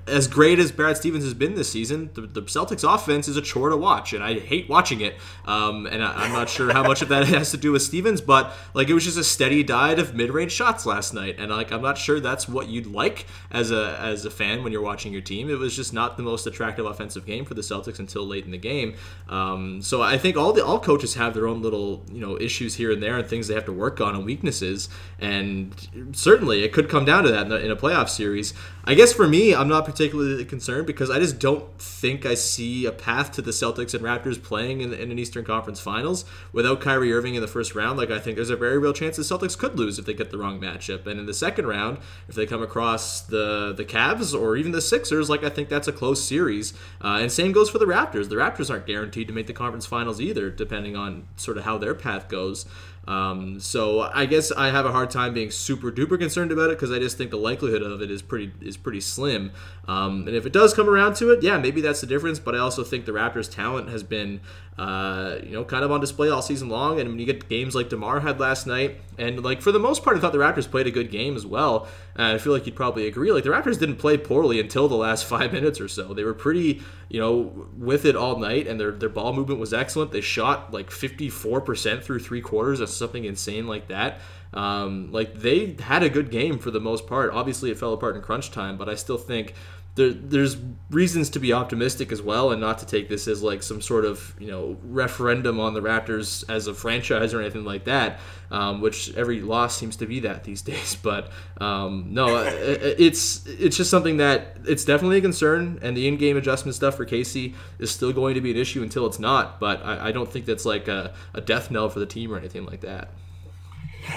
as 0.08 0.28
great 0.28 0.60
as 0.60 0.72
Brad 0.72 0.98
Stevens 0.98 1.24
has 1.24 1.34
been 1.34 1.56
this 1.56 1.72
season, 1.72 2.10
the, 2.14 2.22
the, 2.22 2.42
Celtics 2.44 2.84
offense 2.84 3.28
is 3.28 3.38
a 3.38 3.42
chore 3.42 3.70
to 3.70 3.78
watch, 3.78 4.14
and 4.14 4.24
I 4.24 4.40
hate 4.40 4.70
watching 4.70 5.02
it. 5.02 5.16
Um, 5.46 5.86
and 5.86 6.04
I, 6.04 6.26
am 6.26 6.34
not 6.34 6.50
sure 6.50 6.72
how 6.72 6.84
much 6.84 7.02
of 7.02 7.10
that 7.10 7.28
has 7.28 7.52
to 7.52 7.58
do 7.58 7.72
with 7.72 7.82
Stevens, 7.82 8.22
but 8.22 8.54
like 8.74 8.90
it 8.90 8.94
was 8.94 9.06
just 9.06 9.18
a 9.18 9.24
steady 9.24 9.64
diet 9.64 10.00
of 10.00 10.14
mid-range 10.14 10.52
shots 10.52 10.86
last 10.86 11.14
night, 11.14 11.36
and 11.40 11.52
like 11.52 11.72
I'm 11.72 11.82
not 11.82 11.98
sure 11.98 12.20
that's 12.20 12.48
what 12.48 12.68
you'd 12.68 12.88
like 12.88 13.26
as 13.52 13.72
a 13.72 13.98
as 14.00 14.26
a 14.26 14.32
fan 14.32 14.64
when 14.64 14.72
you're 14.72 14.82
watching 14.82 15.12
your 15.12 15.22
team. 15.22 15.50
It 15.50 15.58
was 15.58 15.76
just 15.76 15.94
not 15.94 16.18
the 16.18 16.24
most 16.24 16.46
attractive 16.46 16.86
offensive 16.86 17.26
game 17.26 17.46
for 17.46 17.54
the 17.54 17.62
Celtics 17.62 18.00
until 18.00 18.26
late 18.26 18.46
in 18.46 18.52
the 18.52 18.58
game. 18.58 18.96
Um, 19.28 19.82
so 19.82 20.02
I 20.02 20.18
think 20.18 20.38
all 20.38 20.54
the 20.54 20.66
all 20.66 20.80
coaches 20.80 21.16
have 21.16 21.34
their 21.34 21.48
own 21.48 21.62
little 21.62 22.04
you 22.12 22.22
know 22.22 22.40
issues 22.40 22.76
here 22.76 22.92
and 22.92 23.02
there 23.02 23.18
and 23.18 23.28
things 23.28 23.48
they 23.48 23.56
have 23.56 23.66
to 23.66 23.74
work 23.74 24.02
on 24.02 24.16
and 24.16 24.26
weaknesses, 24.26 24.90
and 25.20 25.74
certainly 26.12 26.64
it 26.64 26.74
could 26.74 26.90
come 26.90 27.06
down 27.06 27.24
to 27.24 27.32
that 27.32 27.46
in 27.48 27.52
a, 27.52 27.56
in 27.56 27.72
a 27.72 27.76
playoff 27.76 28.10
series. 28.10 28.54
I 28.86 28.96
guess 28.96 29.14
for 29.14 29.28
me 29.28 29.39
me, 29.40 29.56
I'm 29.56 29.68
not 29.68 29.86
particularly 29.86 30.44
concerned 30.46 30.86
because 30.86 31.10
I 31.10 31.20
just 31.20 31.40
don't 31.40 31.80
think 31.80 32.26
I 32.26 32.36
see 32.36 32.86
a 32.86 32.92
path 32.92 33.32
to 33.34 33.42
the 33.42 33.52
Celtics 33.52 33.94
and 33.94 34.04
Raptors 34.04 34.42
playing 34.42 34.82
in, 34.82 34.94
in, 34.94 35.12
an 35.12 35.20
Eastern 35.20 35.46
Conference 35.46 35.80
Finals 35.80 36.26
without 36.52 36.82
Kyrie 36.82 37.14
Irving 37.14 37.36
in 37.36 37.42
the 37.42 37.48
first 37.48 37.76
round. 37.76 37.98
Like 37.98 38.12
I 38.12 38.20
think 38.20 38.36
there's 38.36 38.50
a 38.50 38.56
very 38.56 38.78
real 38.78 38.94
chance 38.94 39.16
the 39.18 39.24
Celtics 39.24 39.58
could 39.58 39.78
lose 39.78 39.98
if 39.98 40.06
they 40.06 40.14
get 40.14 40.32
the 40.32 40.38
wrong 40.38 40.60
matchup, 40.60 41.08
and 41.08 41.20
in 41.20 41.26
the 41.26 41.34
second 41.34 41.68
round, 41.68 42.00
if 42.28 42.36
they 42.36 42.46
come 42.46 42.62
across 42.62 43.22
the 43.22 43.74
the 43.76 43.86
Cavs 43.86 44.40
or 44.40 44.58
even 44.58 44.72
the 44.72 44.82
Sixers, 44.82 45.30
like 45.30 45.44
I 45.44 45.50
think 45.50 45.70
that's 45.70 45.88
a 45.88 45.94
close 45.94 46.24
series. 46.24 46.74
Uh, 47.02 47.20
and 47.22 47.32
same 47.32 47.52
goes 47.52 47.70
for 47.70 47.78
the 47.78 47.86
Raptors. 47.86 48.30
The 48.30 48.36
Raptors 48.36 48.70
aren't 48.70 48.86
guaranteed 48.86 49.28
to 49.28 49.34
make 49.34 49.48
the 49.48 49.54
conference 49.54 49.86
finals 49.86 50.20
either, 50.20 50.50
depending 50.50 50.96
on 50.96 51.28
sort 51.36 51.58
of 51.58 51.64
how 51.64 51.78
their 51.78 51.96
path 51.96 52.28
goes. 52.28 52.66
Um, 53.10 53.60
so 53.60 54.02
I 54.02 54.28
guess 54.28 54.52
I 54.52 54.70
have 54.70 54.86
a 54.86 54.92
hard 54.92 55.10
time 55.10 55.34
being 55.34 55.50
super 55.50 55.92
duper 55.92 56.20
concerned 56.20 56.52
about 56.52 56.70
it 56.70 56.78
because 56.78 56.92
I 56.92 57.00
just 57.00 57.18
think 57.18 57.32
the 57.32 57.38
likelihood 57.38 57.82
of 57.82 58.04
it 58.04 58.12
is 58.12 58.22
pretty 58.22 58.52
is 58.62 58.78
pretty 58.78 59.02
slim. 59.02 59.52
Um, 59.88 60.28
and 60.28 60.36
if 60.36 60.46
it 60.46 60.54
does 60.54 60.76
come 60.76 60.88
around 60.88 61.16
to 61.16 61.32
it, 61.32 61.42
yeah, 61.42 61.58
maybe 61.58 61.82
that's 61.82 62.02
the 62.02 62.08
difference. 62.08 62.38
But 62.38 62.54
I 62.54 62.60
also 62.60 62.84
think 62.84 63.06
the 63.06 63.12
Raptors' 63.12 63.52
talent 63.52 63.90
has 63.90 64.04
been 64.04 64.42
uh, 64.80 65.40
you 65.44 65.52
know, 65.52 65.66
kind 65.66 65.84
of 65.84 65.92
on 65.92 66.00
display 66.00 66.30
all 66.30 66.42
season 66.42 66.70
long. 66.70 67.02
And 67.02 67.10
when 67.10 67.20
you 67.20 67.26
get 67.26 67.50
games 67.50 67.76
like 67.76 67.90
DeMar 67.90 68.22
had 68.22 68.40
last 68.40 68.66
night, 68.66 69.02
and 69.18 69.44
like 69.44 69.62
for 69.62 69.74
the 69.74 69.80
most 69.80 70.06
part, 70.06 70.16
I 70.16 70.22
thought 70.22 70.32
the 70.32 70.38
Raptors 70.38 70.72
played 70.72 70.88
a 70.88 70.92
good 70.92 71.12
game 71.12 71.36
as 71.36 71.46
well. 71.46 71.90
And 72.16 72.28
I 72.28 72.38
feel 72.38 72.54
like 72.54 72.66
you'd 72.66 72.78
probably 72.78 73.06
agree. 73.06 73.34
Like 73.34 73.44
the 73.44 73.50
Raptors 73.50 73.78
didn't 73.78 73.98
play 73.98 74.16
poorly 74.18 74.58
until 74.58 74.88
the 74.88 74.96
last 74.96 75.26
five 75.34 75.52
minutes 75.52 75.82
or 75.82 75.90
so. 75.90 76.14
They 76.14 76.24
were 76.24 76.34
pretty, 76.34 76.82
you 77.10 77.20
know, 77.20 77.68
with 77.78 78.06
it 78.06 78.16
all 78.16 78.40
night, 78.40 78.68
and 78.68 78.80
their 78.80 78.92
their 78.92 79.10
ball 79.10 79.34
movement 79.34 79.60
was 79.60 79.74
excellent. 79.74 80.14
They 80.14 80.22
shot 80.22 80.72
like 80.72 80.90
54% 80.90 82.02
through 82.02 82.20
three 82.20 82.42
quarters. 82.42 82.80
That's 82.80 82.94
something 82.94 83.26
insane 83.26 83.68
like 83.68 83.90
that. 83.90 84.22
Um, 84.54 85.12
like 85.12 85.36
they 85.36 85.76
had 85.82 86.04
a 86.04 86.10
good 86.10 86.32
game 86.32 86.58
for 86.58 86.72
the 86.72 86.80
most 86.80 87.06
part. 87.06 87.34
Obviously, 87.34 87.70
it 87.70 87.78
fell 87.78 87.92
apart 87.92 88.16
in 88.16 88.22
crunch 88.22 88.50
time, 88.50 88.78
but 88.78 88.88
I 88.88 88.96
still 88.96 89.18
think 89.18 89.54
there, 90.00 90.12
there's 90.14 90.56
reasons 90.90 91.30
to 91.32 91.40
be 91.40 91.52
optimistic 91.52 92.14
as 92.14 92.22
well, 92.22 92.52
and 92.52 92.62
not 92.62 92.80
to 92.80 92.86
take 92.86 93.10
this 93.10 93.28
as 93.28 93.44
like 93.44 93.62
some 93.62 93.82
sort 93.82 94.06
of 94.06 94.34
you 94.40 94.48
know 94.48 94.78
referendum 94.82 95.60
on 95.60 95.74
the 95.74 95.82
Raptors 95.82 96.50
as 96.50 96.68
a 96.68 96.74
franchise 96.74 97.34
or 97.34 97.42
anything 97.42 97.66
like 97.66 97.84
that. 97.84 98.20
Um, 98.50 98.82
which 98.82 99.14
every 99.16 99.42
loss 99.42 99.78
seems 99.78 99.98
to 99.98 100.08
be 100.08 100.22
that 100.22 100.46
these 100.46 100.62
days. 100.72 100.96
But 100.96 101.32
um, 101.60 102.08
no, 102.12 102.38
it's 102.46 103.46
it's 103.46 103.76
just 103.76 103.92
something 103.92 104.18
that 104.18 104.56
it's 104.66 104.86
definitely 104.86 105.18
a 105.18 105.22
concern, 105.22 105.80
and 105.82 105.98
the 105.98 106.08
in-game 106.08 106.38
adjustment 106.38 106.76
stuff 106.76 106.96
for 106.96 107.04
Casey 107.04 107.54
is 107.78 107.92
still 107.92 108.14
going 108.14 108.36
to 108.36 108.42
be 108.42 108.52
an 108.52 108.58
issue 108.58 108.82
until 108.82 109.06
it's 109.06 109.20
not. 109.20 109.60
But 109.60 109.86
I, 109.86 110.08
I 110.08 110.12
don't 110.14 110.32
think 110.32 110.46
that's 110.46 110.66
like 110.66 110.88
a, 110.88 111.14
a 111.34 111.42
death 111.42 111.70
knell 111.70 111.90
for 111.90 112.00
the 112.00 112.06
team 112.06 112.34
or 112.34 112.38
anything 112.38 112.66
like 112.66 112.82
that. 112.82 113.10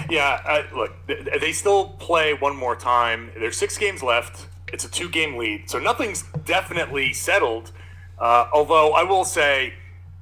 Yeah, 0.09 0.41
uh, 0.45 0.75
look, 0.75 0.93
they 1.07 1.51
still 1.51 1.89
play 1.89 2.33
one 2.33 2.55
more 2.55 2.75
time. 2.77 3.31
There's 3.35 3.57
six 3.57 3.77
games 3.77 4.01
left 4.01 4.47
it's 4.73 4.83
a 4.83 4.89
two 4.89 5.07
game 5.07 5.37
lead. 5.37 5.69
So 5.69 5.79
nothing's 5.79 6.23
definitely 6.45 7.13
settled. 7.13 7.71
Uh, 8.19 8.47
although 8.51 8.93
I 8.93 9.03
will 9.03 9.23
say 9.23 9.73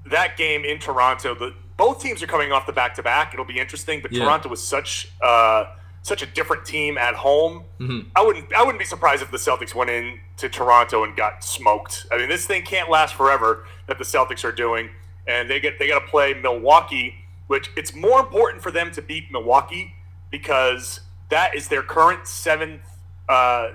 that 0.05 0.38
game 0.38 0.65
in 0.65 0.77
Toronto, 0.77 1.34
the, 1.34 1.55
both 1.77 2.01
teams 2.01 2.22
are 2.22 2.27
coming 2.27 2.51
off 2.51 2.67
the 2.67 2.74
back 2.74 2.93
to 2.96 3.03
back. 3.03 3.34
It'll 3.34 3.46
be 3.46 3.60
interesting. 3.60 4.01
But 4.01 4.12
yeah. 4.12 4.24
Toronto 4.24 4.50
was 4.50 4.62
such 4.62 5.12
uh, 5.24 5.65
such 6.03 6.22
a 6.22 6.25
different 6.25 6.65
team 6.65 6.98
at 6.98 7.15
home. 7.15 7.63
Mm-hmm. 7.79 8.10
I 8.15 8.24
wouldn't 8.24 8.53
I 8.53 8.62
wouldn't 8.62 8.79
be 8.79 8.86
surprised 8.86 9.24
if 9.24 9.31
the 9.31 9.38
Celtics 9.38 9.74
went 9.74 9.89
in 9.89 10.20
to 10.38 10.50
Toronto 10.50 11.03
and 11.03 11.15
got 11.15 11.43
smoked. 11.43 12.05
I 12.12 12.17
mean, 12.17 12.29
this 12.29 12.46
thing 12.46 12.63
can't 12.63 12.89
last 12.89 13.15
forever 13.15 13.65
that 13.88 13.98
the 13.98 14.03
Celtics 14.03 14.43
are 14.43 14.51
doing, 14.51 14.89
and 15.27 15.50
they 15.50 15.60
get 15.60 15.79
they 15.79 15.88
got 15.88 16.00
to 16.00 16.08
play 16.08 16.34
Milwaukee, 16.34 17.15
which 17.48 17.70
it's 17.77 17.96
more 17.96 18.20
important 18.20 18.62
for 18.62 18.72
them 18.72 18.91
to 18.91 19.01
beat 19.01 19.31
Milwaukee 19.31 19.93
because 20.29 21.00
that 21.29 21.55
is 21.55 21.70
their 21.70 21.84
current 21.84 22.27
seventh. 22.27 22.81
Uh, 23.29 23.70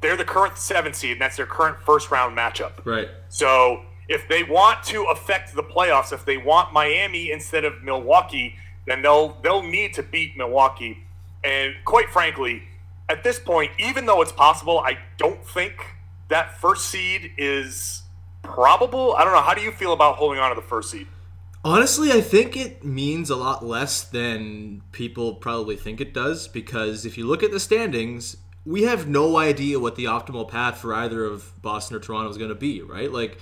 they're 0.00 0.16
the 0.16 0.24
current 0.24 0.56
seven 0.58 0.92
seed, 0.92 1.12
and 1.12 1.20
that's 1.20 1.36
their 1.36 1.46
current 1.46 1.78
first 1.84 2.10
round 2.10 2.36
matchup. 2.36 2.84
Right. 2.84 3.08
So 3.28 3.82
if 4.08 4.28
they 4.28 4.42
want 4.42 4.82
to 4.84 5.04
affect 5.04 5.54
the 5.54 5.62
playoffs, 5.62 6.12
if 6.12 6.24
they 6.24 6.36
want 6.36 6.72
Miami 6.72 7.30
instead 7.30 7.64
of 7.64 7.82
Milwaukee, 7.82 8.56
then 8.86 9.02
they'll 9.02 9.36
they'll 9.42 9.62
need 9.62 9.94
to 9.94 10.02
beat 10.02 10.36
Milwaukee. 10.36 11.04
And 11.42 11.74
quite 11.84 12.10
frankly, 12.10 12.62
at 13.08 13.22
this 13.22 13.38
point, 13.38 13.70
even 13.78 14.06
though 14.06 14.22
it's 14.22 14.32
possible, 14.32 14.80
I 14.80 14.98
don't 15.18 15.44
think 15.46 15.74
that 16.28 16.58
first 16.60 16.86
seed 16.86 17.32
is 17.36 18.02
probable. 18.42 19.14
I 19.14 19.24
don't 19.24 19.32
know. 19.32 19.42
How 19.42 19.54
do 19.54 19.60
you 19.60 19.72
feel 19.72 19.92
about 19.92 20.16
holding 20.16 20.40
on 20.40 20.50
to 20.50 20.54
the 20.54 20.66
first 20.66 20.90
seed? 20.90 21.06
Honestly, 21.64 22.12
I 22.12 22.20
think 22.20 22.58
it 22.58 22.84
means 22.84 23.30
a 23.30 23.36
lot 23.36 23.64
less 23.64 24.04
than 24.04 24.82
people 24.92 25.34
probably 25.36 25.76
think 25.76 25.98
it 25.98 26.12
does 26.12 26.46
because 26.46 27.06
if 27.06 27.16
you 27.16 27.26
look 27.26 27.42
at 27.42 27.52
the 27.52 27.60
standings, 27.60 28.36
we 28.66 28.84
have 28.84 29.08
no 29.08 29.36
idea 29.36 29.78
what 29.78 29.96
the 29.96 30.04
optimal 30.04 30.48
path 30.48 30.78
for 30.78 30.94
either 30.94 31.24
of 31.24 31.60
Boston 31.60 31.96
or 31.96 32.00
Toronto 32.00 32.30
is 32.30 32.38
going 32.38 32.48
to 32.48 32.54
be, 32.54 32.80
right? 32.82 33.12
Like 33.12 33.38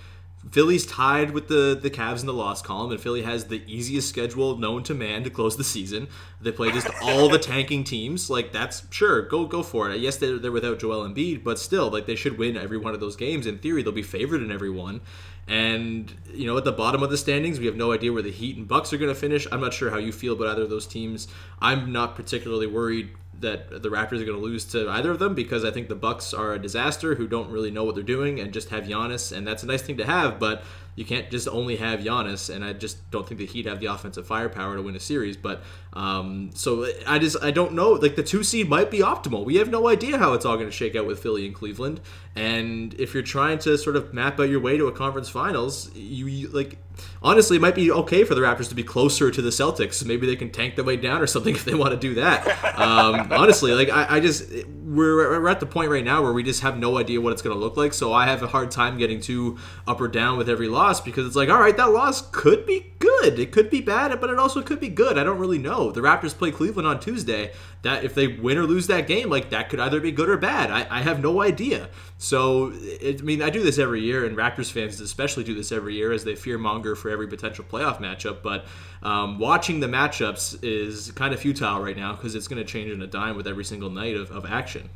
Philly's 0.51 0.85
tied 0.85 1.31
with 1.31 1.47
the 1.47 1.79
the 1.81 1.91
Cavs 1.91 2.21
in 2.21 2.27
the 2.27 2.33
loss 2.33 2.63
column, 2.63 2.91
and 2.91 3.01
Philly 3.01 3.23
has 3.23 3.47
the 3.47 3.63
easiest 3.73 4.09
schedule 4.09 4.59
known 4.59 4.83
to 4.85 4.95
man 4.95 5.23
to 5.23 5.31
close 5.31 5.57
the 5.57 5.65
season. 5.65 6.09
They 6.41 6.51
play 6.51 6.73
just 6.73 6.89
all 7.03 7.29
the 7.29 7.39
tanking 7.39 7.85
teams. 7.85 8.29
Like 8.29 8.53
that's 8.53 8.85
sure, 8.91 9.23
go 9.23 9.47
go 9.47 9.63
for 9.63 9.91
it. 9.91 10.01
Yes, 10.01 10.17
they're, 10.17 10.39
they're 10.39 10.51
without 10.51 10.81
Joel 10.81 11.09
Embiid, 11.09 11.45
but 11.45 11.59
still, 11.59 11.91
like 11.91 12.07
they 12.07 12.17
should 12.17 12.39
win 12.39 12.57
every 12.57 12.79
one 12.79 12.93
of 12.93 13.01
those 13.01 13.15
games. 13.15 13.47
In 13.47 13.59
theory, 13.59 13.83
they'll 13.83 13.93
be 13.93 14.03
favored 14.03 14.43
in 14.43 14.51
every 14.51 14.71
one. 14.71 15.01
And 15.47 16.13
you 16.33 16.47
know, 16.47 16.57
at 16.57 16.65
the 16.65 16.73
bottom 16.73 17.05
of 17.05 17.11
the 17.11 17.17
standings, 17.17 17.61
we 17.61 17.67
have 17.67 17.77
no 17.77 17.93
idea 17.93 18.13
where 18.13 18.23
the 18.23 18.33
Heat 18.33 18.57
and 18.57 18.67
Bucks 18.67 18.93
are 18.93 18.99
going 18.99 19.15
to 19.15 19.19
finish. 19.19 19.47
I'm 19.53 19.61
not 19.61 19.73
sure 19.73 19.91
how 19.91 19.99
you 19.99 20.11
feel 20.13 20.33
about 20.33 20.49
either 20.49 20.63
of 20.63 20.71
those 20.71 20.89
teams. 20.89 21.29
I'm 21.61 21.93
not 21.93 22.17
particularly 22.17 22.67
worried 22.67 23.11
that 23.43 23.83
the 23.83 23.89
Raptors 23.89 24.21
are 24.21 24.25
going 24.25 24.39
to 24.39 24.39
lose 24.39 24.65
to 24.67 24.89
either 24.89 25.11
of 25.11 25.19
them 25.19 25.35
because 25.35 25.65
I 25.65 25.71
think 25.71 25.89
the 25.89 25.95
Bucks 25.95 26.33
are 26.33 26.55
a 26.55 26.59
disaster 26.59 27.17
who 27.17 27.29
don't 27.29 27.51
really 27.51 27.71
know 27.71 27.85
what 27.85 27.95
they're 27.95 28.05
doing 28.05 28.41
and 28.41 28.53
just 28.53 28.71
have 28.71 28.85
Giannis, 28.85 29.37
and 29.37 29.47
that's 29.47 29.63
a 29.63 29.67
nice 29.67 29.83
thing 29.83 29.99
to 29.99 30.07
have. 30.07 30.39
But 30.39 30.63
you 30.95 31.07
can't 31.07 31.31
just 31.31 31.49
only 31.49 31.77
have 31.77 32.01
Giannis, 32.01 32.55
and 32.55 32.63
I 32.65 32.75
just 32.75 33.11
don't 33.11 33.27
think 33.27 33.39
the 33.39 33.47
Heat 33.47 33.67
have 33.67 33.81
the 33.81 33.87
offensive 33.87 34.27
firepower 34.27 34.77
to 34.77 34.83
win 34.83 34.95
a 34.95 35.01
series. 35.01 35.37
But 35.37 35.63
um, 35.95 36.51
so 36.55 36.87
I 37.07 37.19
just 37.19 37.43
I 37.43 37.51
don't 37.51 37.73
know. 37.73 37.93
Like 37.93 38.17
the 38.17 38.23
two 38.23 38.43
seed 38.43 38.69
might 38.69 38.91
be 38.91 38.99
optimal. 38.99 39.45
We 39.45 39.57
have 39.57 39.71
no 39.71 39.89
idea 39.89 40.19
how 40.19 40.35
it's 40.35 40.45
all 40.45 40.57
going 40.57 40.69
to 40.69 40.73
shake 40.73 40.95
out 40.95 41.07
with 41.07 41.23
Philly 41.23 41.47
and 41.47 41.55
Cleveland. 41.55 42.01
And 42.35 42.95
if 42.95 43.15
you're 43.15 43.23
trying 43.23 43.59
to 43.61 43.77
sort 43.79 43.97
of 43.97 44.13
map 44.13 44.39
out 44.41 44.49
your 44.49 44.61
way 44.61 44.77
to 44.77 44.87
a 44.87 44.93
conference 44.93 45.29
finals, 45.29 45.95
you, 45.95 46.27
you 46.27 46.49
like 46.49 46.79
honestly, 47.23 47.57
it 47.57 47.61
might 47.61 47.75
be 47.75 47.91
okay 47.91 48.25
for 48.25 48.35
the 48.35 48.41
Raptors 48.41 48.69
to 48.69 48.75
be 48.75 48.83
closer 48.83 49.31
to 49.31 49.43
the 49.43 49.51
Celtics. 49.51 50.05
Maybe 50.05 50.27
they 50.27 50.37
can 50.37 50.51
tank 50.51 50.77
their 50.77 50.85
way 50.85 50.97
down 50.97 51.21
or 51.21 51.27
something 51.27 51.55
if 51.55 51.65
they 51.65 51.75
want 51.75 51.93
to 51.93 51.99
do 51.99 52.15
that. 52.15 52.79
Um, 52.79 53.33
honestly, 53.33 53.73
like 53.73 53.91
I, 53.91 54.17
I 54.17 54.21
just 54.21 54.51
we're, 54.93 55.41
we're 55.41 55.49
at 55.49 55.61
the 55.61 55.67
point 55.67 55.91
right 55.91 56.05
now 56.05 56.23
where 56.23 56.33
we 56.33 56.43
just 56.43 56.61
have 56.63 56.79
no 56.79 56.99
idea 56.99 57.21
what 57.21 57.33
it's 57.33 57.43
going 57.43 57.55
to 57.55 57.61
look 57.61 57.77
like. 57.77 57.95
So 57.95 58.13
I 58.13 58.27
have 58.27 58.43
a 58.43 58.47
hard 58.47 58.71
time 58.71 58.99
getting 58.99 59.21
too 59.21 59.59
up 59.87 60.01
or 60.01 60.09
down 60.09 60.39
with 60.39 60.49
every 60.49 60.69
loss 60.69 60.82
because 61.05 61.27
it's 61.27 61.37
like, 61.37 61.49
all 61.49 61.61
right, 61.61 61.77
that 61.77 61.91
loss 61.91 62.29
could 62.31 62.67
be 62.67 62.93
good. 62.99 63.39
It 63.39 63.53
could 63.53 63.71
be 63.71 63.81
bad, 63.81 64.21
but 64.21 64.31
it 64.31 64.39
also 64.39 64.63
could 64.63 64.81
be 64.81 64.89
good. 64.89 65.19
I 65.19 65.25
don't 65.25 65.39
really 65.39 65.59
know. 65.59 65.91
The 65.91 66.01
Raptors 66.01 66.37
play 66.37 66.51
Cleveland 66.51 66.87
on 66.89 67.01
Tuesday. 67.01 67.53
That 67.83 68.05
if 68.05 68.15
they 68.15 68.29
win 68.29 68.59
or 68.59 68.65
lose 68.65 68.87
that 68.89 69.07
game, 69.07 69.31
like 69.31 69.51
that 69.51 69.69
could 69.69 69.81
either 69.81 70.01
be 70.01 70.13
good 70.13 70.29
or 70.29 70.37
bad. 70.37 70.71
I, 70.71 70.87
I 70.99 71.03
have 71.03 71.21
no 71.21 71.43
idea. 71.43 71.89
So 72.19 72.73
it, 72.75 73.21
I 73.21 73.25
mean, 73.25 73.43
I 73.43 73.51
do 73.51 73.63
this 73.63 73.79
every 73.79 74.03
year, 74.03 74.25
and 74.25 74.37
Raptors 74.37 74.71
fans 74.71 75.01
especially 75.01 75.45
do 75.45 75.55
this 75.55 75.73
every 75.73 75.95
year 75.95 76.13
as 76.13 76.25
they 76.25 76.35
fear 76.35 76.59
monger 76.59 76.97
for 76.97 77.11
every 77.11 77.27
potential 77.27 77.65
playoff 77.65 78.01
matchup. 78.01 78.43
But 78.43 78.65
um, 79.03 79.39
watching 79.39 79.81
the 79.81 79.89
matchups 79.89 80.63
is 80.63 81.11
kind 81.13 81.33
of 81.35 81.41
futile 81.41 81.81
right 81.81 81.97
now 81.97 82.13
because 82.13 82.35
it's 82.35 82.49
going 82.49 82.65
to 82.65 82.71
change 82.71 82.91
in 82.91 83.03
a 83.03 83.07
dime 83.07 83.37
with 83.37 83.47
every 83.47 83.65
single 83.65 83.91
night 83.91 84.17
of, 84.17 84.31
of 84.31 84.47
action. 84.47 84.91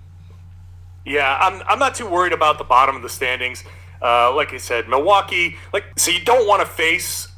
Yeah, 1.04 1.38
I'm, 1.40 1.62
I'm 1.68 1.78
not 1.78 1.94
too 1.94 2.08
worried 2.08 2.32
about 2.32 2.58
the 2.58 2.64
bottom 2.64 2.96
of 2.96 3.02
the 3.02 3.08
standings. 3.08 3.62
Uh, 4.00 4.34
like 4.34 4.52
I 4.52 4.58
said, 4.58 4.88
Milwaukee, 4.88 5.56
like, 5.72 5.84
so 5.98 6.10
you 6.10 6.24
don't 6.24 6.46
want 6.46 6.60
to 6.60 6.66
face 6.66 7.28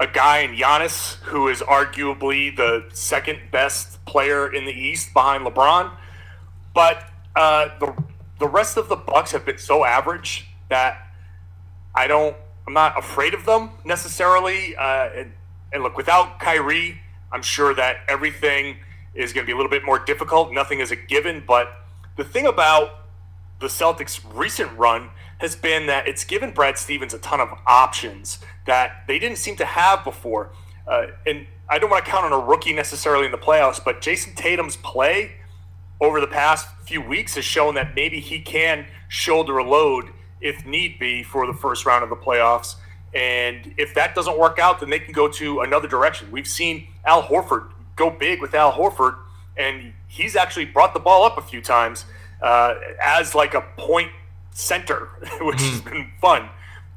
a 0.00 0.06
guy 0.06 0.38
in 0.38 0.54
Giannis 0.54 1.14
who 1.16 1.48
is 1.48 1.60
arguably 1.60 2.54
the 2.56 2.88
second 2.92 3.40
best 3.50 4.04
player 4.06 4.52
in 4.52 4.64
the 4.64 4.72
East 4.72 5.12
behind 5.12 5.44
LeBron. 5.44 5.90
But 6.72 7.04
uh, 7.34 7.70
the 7.80 7.94
the 8.38 8.46
rest 8.46 8.76
of 8.76 8.88
the 8.88 8.96
Bucks 8.96 9.32
have 9.32 9.44
been 9.44 9.58
so 9.58 9.84
average 9.84 10.46
that 10.70 11.08
I 11.94 12.06
don't. 12.06 12.36
I'm 12.66 12.74
not 12.74 12.98
afraid 12.98 13.34
of 13.34 13.44
them 13.46 13.70
necessarily. 13.84 14.76
Uh, 14.76 15.08
and, 15.16 15.32
and 15.72 15.82
look, 15.82 15.96
without 15.96 16.38
Kyrie, 16.38 17.00
I'm 17.32 17.42
sure 17.42 17.74
that 17.74 17.96
everything 18.08 18.76
is 19.14 19.32
going 19.32 19.44
to 19.44 19.46
be 19.46 19.52
a 19.52 19.56
little 19.56 19.70
bit 19.70 19.84
more 19.84 19.98
difficult. 19.98 20.52
Nothing 20.52 20.80
is 20.80 20.90
a 20.90 20.96
given. 20.96 21.42
But 21.46 21.72
the 22.16 22.24
thing 22.24 22.46
about 22.46 23.06
the 23.58 23.66
Celtics' 23.66 24.20
recent 24.32 24.70
run 24.78 25.10
has 25.38 25.54
been 25.56 25.86
that 25.86 26.08
it's 26.08 26.24
given 26.24 26.50
Brad 26.52 26.78
Stevens 26.78 27.14
a 27.14 27.18
ton 27.18 27.40
of 27.40 27.50
options 27.66 28.38
that 28.66 29.04
they 29.06 29.18
didn't 29.18 29.38
seem 29.38 29.56
to 29.56 29.64
have 29.64 30.04
before. 30.04 30.50
Uh, 30.86 31.06
and 31.26 31.46
I 31.68 31.78
don't 31.78 31.90
want 31.90 32.04
to 32.04 32.10
count 32.10 32.24
on 32.24 32.32
a 32.32 32.38
rookie 32.38 32.72
necessarily 32.72 33.26
in 33.26 33.32
the 33.32 33.38
playoffs, 33.38 33.82
but 33.82 34.00
Jayson 34.00 34.34
Tatum's 34.34 34.76
play 34.76 35.32
over 36.00 36.20
the 36.20 36.26
past 36.26 36.66
few 36.84 37.00
weeks 37.02 37.34
has 37.34 37.44
shown 37.44 37.74
that 37.74 37.94
maybe 37.94 38.20
he 38.20 38.40
can 38.40 38.86
shoulder 39.08 39.58
a 39.58 39.64
load 39.68 40.06
if 40.40 40.64
need 40.64 40.98
be 40.98 41.22
for 41.22 41.46
the 41.46 41.52
first 41.52 41.84
round 41.86 42.02
of 42.04 42.10
the 42.10 42.16
playoffs. 42.16 42.76
And 43.14 43.74
if 43.76 43.94
that 43.94 44.14
doesn't 44.14 44.38
work 44.38 44.58
out, 44.58 44.80
then 44.80 44.90
they 44.90 44.98
can 44.98 45.12
go 45.12 45.28
to 45.28 45.60
another 45.60 45.88
direction. 45.88 46.30
We've 46.30 46.48
seen 46.48 46.88
Al 47.04 47.22
Horford 47.22 47.70
go 47.96 48.10
big 48.10 48.40
with 48.40 48.54
Al 48.54 48.72
Horford, 48.72 49.16
and 49.56 49.92
he's 50.06 50.36
actually 50.36 50.66
brought 50.66 50.94
the 50.94 51.00
ball 51.00 51.24
up 51.24 51.38
a 51.38 51.42
few 51.42 51.60
times. 51.60 52.04
uh, 52.42 52.74
as 53.02 53.34
like 53.34 53.54
a 53.54 53.62
point 53.76 54.10
center, 54.58 55.08
which 55.40 55.60
has 55.60 55.80
been 55.80 56.10
fun. 56.20 56.50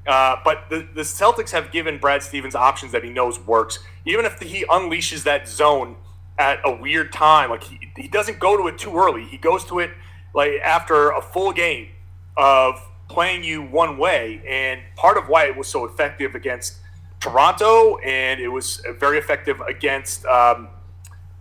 Uh, 0.07 0.35
but 0.43 0.69
the, 0.69 0.87
the 0.95 1.01
Celtics 1.01 1.51
have 1.51 1.71
given 1.71 1.99
Brad 1.99 2.23
Stevens 2.23 2.55
options 2.55 2.91
that 2.91 3.03
he 3.03 3.11
knows 3.11 3.39
works. 3.39 3.79
Even 4.05 4.25
if 4.25 4.39
he 4.39 4.65
unleashes 4.65 5.23
that 5.23 5.47
zone 5.47 5.95
at 6.39 6.59
a 6.65 6.75
weird 6.75 7.13
time, 7.13 7.51
like 7.51 7.63
he, 7.63 7.79
he 7.95 8.07
doesn't 8.07 8.39
go 8.39 8.57
to 8.57 8.67
it 8.67 8.79
too 8.79 8.97
early. 8.97 9.25
He 9.25 9.37
goes 9.37 9.63
to 9.65 9.79
it 9.79 9.91
like 10.33 10.53
after 10.63 11.11
a 11.11 11.21
full 11.21 11.51
game 11.51 11.89
of 12.35 12.81
playing 13.09 13.43
you 13.43 13.61
one 13.61 13.99
way. 13.99 14.41
And 14.47 14.81
part 14.95 15.17
of 15.17 15.29
why 15.29 15.45
it 15.45 15.55
was 15.55 15.67
so 15.67 15.85
effective 15.85 16.33
against 16.33 16.77
Toronto 17.19 17.97
and 17.97 18.39
it 18.39 18.47
was 18.47 18.81
very 18.97 19.19
effective 19.19 19.61
against 19.69 20.25
um, 20.25 20.69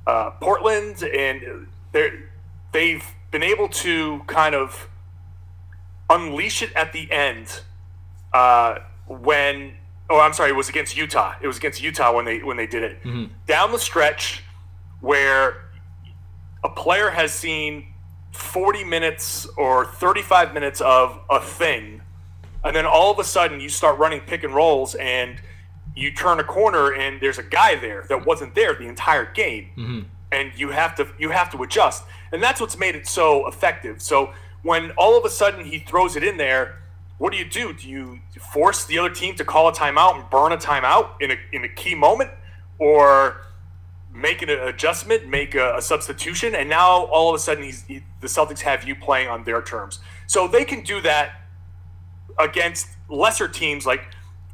uh, 0.06 0.32
Portland. 0.32 1.02
And 1.02 1.66
they've 2.72 3.06
been 3.30 3.42
able 3.42 3.68
to 3.68 4.20
kind 4.26 4.54
of 4.54 4.89
unleash 6.10 6.62
it 6.62 6.72
at 6.74 6.92
the 6.92 7.10
end 7.10 7.60
uh, 8.34 8.78
when 9.08 9.74
oh 10.10 10.20
I'm 10.20 10.32
sorry 10.32 10.50
it 10.50 10.56
was 10.56 10.68
against 10.68 10.96
Utah. 10.96 11.34
It 11.40 11.46
was 11.46 11.56
against 11.56 11.82
Utah 11.82 12.14
when 12.14 12.24
they 12.24 12.42
when 12.42 12.56
they 12.56 12.66
did 12.66 12.82
it. 12.82 13.02
Mm-hmm. 13.02 13.32
down 13.46 13.72
the 13.72 13.78
stretch 13.78 14.42
where 15.00 15.70
a 16.62 16.68
player 16.68 17.08
has 17.08 17.32
seen 17.32 17.86
40 18.32 18.84
minutes 18.84 19.46
or 19.56 19.86
35 19.86 20.52
minutes 20.52 20.80
of 20.82 21.18
a 21.30 21.40
thing 21.40 22.02
and 22.64 22.76
then 22.76 22.84
all 22.84 23.10
of 23.10 23.18
a 23.18 23.24
sudden 23.24 23.60
you 23.60 23.68
start 23.70 23.98
running 23.98 24.20
pick 24.20 24.44
and 24.44 24.54
rolls 24.54 24.94
and 24.96 25.40
you 25.96 26.12
turn 26.12 26.38
a 26.38 26.44
corner 26.44 26.92
and 26.92 27.20
there's 27.20 27.38
a 27.38 27.42
guy 27.42 27.74
there 27.76 28.04
that 28.08 28.26
wasn't 28.26 28.54
there 28.54 28.74
the 28.74 28.86
entire 28.86 29.24
game. 29.32 29.70
Mm-hmm. 29.76 30.00
and 30.32 30.52
you 30.56 30.70
have 30.70 30.94
to 30.96 31.08
you 31.18 31.30
have 31.30 31.50
to 31.52 31.62
adjust. 31.62 32.04
And 32.32 32.42
that's 32.42 32.60
what's 32.60 32.78
made 32.78 32.94
it 32.94 33.06
so 33.08 33.46
effective. 33.48 34.00
So 34.00 34.32
when 34.62 34.90
all 34.92 35.16
of 35.16 35.24
a 35.24 35.30
sudden 35.30 35.64
he 35.64 35.78
throws 35.78 36.16
it 36.16 36.24
in 36.24 36.36
there 36.36 36.80
what 37.20 37.34
do 37.34 37.38
you 37.38 37.44
do? 37.44 37.74
Do 37.74 37.86
you 37.86 38.20
force 38.40 38.86
the 38.86 38.98
other 38.98 39.10
team 39.10 39.34
to 39.34 39.44
call 39.44 39.68
a 39.68 39.72
timeout 39.72 40.14
and 40.18 40.30
burn 40.30 40.52
a 40.52 40.56
timeout 40.56 41.20
in 41.20 41.32
a, 41.32 41.36
in 41.52 41.64
a 41.64 41.68
key 41.68 41.94
moment? 41.94 42.30
Or 42.78 43.42
make 44.10 44.40
an 44.40 44.48
adjustment, 44.48 45.28
make 45.28 45.54
a, 45.54 45.76
a 45.76 45.82
substitution, 45.82 46.54
and 46.54 46.70
now 46.70 47.04
all 47.04 47.28
of 47.28 47.34
a 47.34 47.38
sudden 47.38 47.62
he, 47.62 48.02
the 48.22 48.26
Celtics 48.26 48.60
have 48.60 48.88
you 48.88 48.94
playing 48.94 49.28
on 49.28 49.44
their 49.44 49.60
terms. 49.60 49.98
So 50.28 50.48
they 50.48 50.64
can 50.64 50.82
do 50.82 51.02
that 51.02 51.42
against 52.38 52.88
lesser 53.10 53.48
teams 53.48 53.84
like 53.84 54.02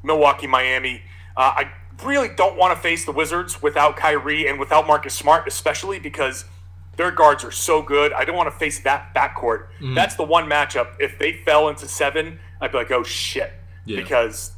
Milwaukee, 0.03 0.49
Miami. 0.49 1.03
Uh, 1.37 1.53
I 1.59 1.71
really 2.03 2.31
don't 2.35 2.57
want 2.57 2.77
to 2.77 2.83
face 2.83 3.05
the 3.05 3.13
Wizards 3.13 3.63
without 3.63 3.97
Kyrie 3.97 4.49
and 4.49 4.59
without 4.59 4.89
Marcus 4.89 5.15
Smart, 5.15 5.47
especially 5.47 6.01
because– 6.01 6.47
their 6.97 7.11
guards 7.11 7.45
are 7.45 7.51
so 7.51 7.83
good. 7.83 8.13
I 8.13 8.25
don't 8.25 8.37
want 8.37 8.51
to 8.51 8.59
face 8.59 8.81
that 8.81 9.15
backcourt. 9.15 9.69
Mm. 9.81 9.95
That's 9.95 10.15
the 10.15 10.25
one 10.25 10.49
matchup. 10.49 10.95
If 10.99 11.19
they 11.19 11.33
fell 11.33 11.69
into 11.69 11.87
seven, 11.87 12.39
I'd 12.61 12.73
be 12.73 12.79
like, 12.79 12.91
oh 12.91 13.03
shit, 13.03 13.53
yeah. 13.85 14.01
because 14.01 14.53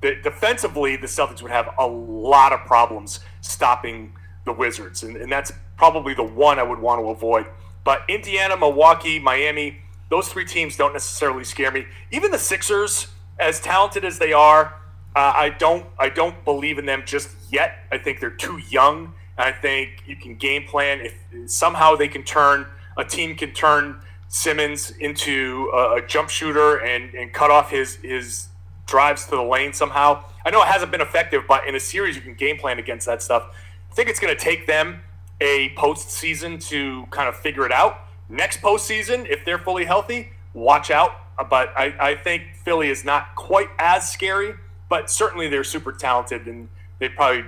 the, 0.00 0.16
defensively 0.16 0.96
the 0.96 1.06
Celtics 1.06 1.42
would 1.42 1.50
have 1.50 1.70
a 1.78 1.86
lot 1.86 2.52
of 2.52 2.60
problems 2.60 3.20
stopping 3.40 4.14
the 4.44 4.52
Wizards, 4.52 5.02
and, 5.02 5.16
and 5.16 5.30
that's 5.30 5.52
probably 5.76 6.14
the 6.14 6.24
one 6.24 6.58
I 6.58 6.62
would 6.62 6.78
want 6.78 7.00
to 7.00 7.08
avoid. 7.08 7.46
But 7.84 8.02
Indiana, 8.08 8.56
Milwaukee, 8.56 9.18
Miami, 9.18 9.78
those 10.10 10.28
three 10.28 10.44
teams 10.44 10.76
don't 10.76 10.92
necessarily 10.92 11.44
scare 11.44 11.70
me. 11.70 11.86
Even 12.10 12.30
the 12.30 12.38
Sixers, 12.38 13.08
as 13.38 13.60
talented 13.60 14.04
as 14.04 14.18
they 14.18 14.32
are, 14.32 14.80
uh, 15.16 15.32
I 15.34 15.50
don't 15.50 15.86
I 15.98 16.08
don't 16.08 16.44
believe 16.44 16.78
in 16.78 16.86
them 16.86 17.02
just 17.06 17.30
yet. 17.50 17.86
I 17.92 17.98
think 17.98 18.20
they're 18.20 18.30
too 18.30 18.58
young 18.68 19.14
I 19.36 19.52
think 19.52 20.04
you 20.06 20.16
can 20.16 20.36
game 20.36 20.64
plan 20.64 21.00
if 21.00 21.50
somehow 21.50 21.96
they 21.96 22.08
can 22.08 22.22
turn 22.22 22.66
a 22.96 23.04
team 23.04 23.34
can 23.36 23.52
turn 23.52 24.00
Simmons 24.28 24.90
into 24.90 25.70
a, 25.74 25.96
a 25.96 26.06
jump 26.06 26.28
shooter 26.28 26.76
and, 26.76 27.12
and 27.14 27.32
cut 27.32 27.50
off 27.50 27.70
his 27.70 27.96
his 27.96 28.48
drives 28.86 29.24
to 29.26 29.30
the 29.32 29.42
lane 29.42 29.72
somehow. 29.72 30.24
I 30.44 30.50
know 30.50 30.62
it 30.62 30.68
hasn't 30.68 30.92
been 30.92 31.00
effective, 31.00 31.44
but 31.48 31.66
in 31.66 31.74
a 31.74 31.80
series 31.80 32.16
you 32.16 32.22
can 32.22 32.34
game 32.34 32.58
plan 32.58 32.78
against 32.78 33.06
that 33.06 33.22
stuff. 33.22 33.54
I 33.90 33.94
think 33.94 34.08
it's 34.08 34.20
going 34.20 34.36
to 34.36 34.40
take 34.40 34.66
them 34.66 35.00
a 35.40 35.70
postseason 35.70 36.64
to 36.68 37.06
kind 37.10 37.28
of 37.28 37.36
figure 37.36 37.64
it 37.64 37.72
out. 37.72 38.00
Next 38.28 38.60
postseason, 38.60 39.28
if 39.28 39.44
they're 39.44 39.58
fully 39.58 39.84
healthy, 39.84 40.32
watch 40.52 40.90
out. 40.90 41.12
But 41.50 41.72
I, 41.76 41.94
I 41.98 42.14
think 42.14 42.54
Philly 42.64 42.88
is 42.88 43.04
not 43.04 43.34
quite 43.34 43.68
as 43.78 44.10
scary, 44.10 44.54
but 44.88 45.10
certainly 45.10 45.48
they're 45.48 45.64
super 45.64 45.92
talented 45.92 46.46
and 46.46 46.68
they 46.98 47.08
probably 47.08 47.44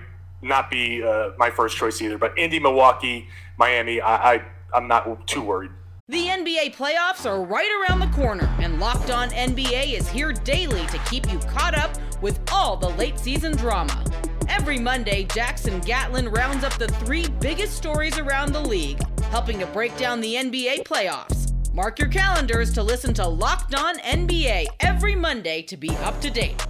not 0.47 0.71
be 0.71 1.03
uh, 1.03 1.31
my 1.39 1.51
first 1.51 1.77
choice 1.77 2.01
either. 2.01 2.19
But 2.19 2.39
Indy, 2.39 2.59
Milwaukee, 2.59 3.29
Miami, 3.59 4.01
I, 4.01 4.35
I 4.35 4.43
I'm 4.75 4.89
not 4.89 5.27
too 5.27 5.43
worried. 5.43 5.71
The 6.09 6.27
NBA 6.27 6.77
playoffs 6.77 7.27
are 7.27 7.43
right 7.43 7.69
around 7.81 7.99
the 7.99 8.15
corner, 8.15 8.49
and 8.61 8.79
Locked 8.79 9.11
On 9.11 9.29
NBA 9.31 9.93
is 9.93 10.09
here 10.09 10.33
daily 10.33 10.87
to 10.87 10.99
keep 11.11 11.31
you 11.33 11.39
caught 11.41 11.77
up 11.77 11.91
with 12.23 12.39
all 12.53 12.77
the 12.77 12.91
late 12.91 13.19
season 13.19 13.57
drama. 13.57 14.05
Every 14.49 14.79
Monday, 14.79 15.25
Jackson 15.25 15.81
Gatlin 15.81 16.29
rounds 16.29 16.63
up 16.63 16.75
the 16.75 16.87
three 16.87 17.27
biggest 17.41 17.77
stories 17.77 18.19
around 18.19 18.53
the 18.53 18.61
league, 18.61 19.01
helping 19.25 19.59
to 19.59 19.67
break 19.67 19.97
down 19.97 20.21
the 20.21 20.37
NBA 20.37 20.85
playoffs. 20.85 21.53
Mark 21.75 21.99
your 21.99 22.09
calendars 22.09 22.73
to 22.75 22.83
listen 22.83 23.13
to 23.15 23.27
Locked 23.27 23.75
On 23.75 23.99
NBA 23.99 24.67
every 24.81 25.17
Monday 25.17 25.61
to 25.63 25.77
be 25.77 25.91
up 26.05 26.21
to 26.21 26.31
date. 26.31 26.65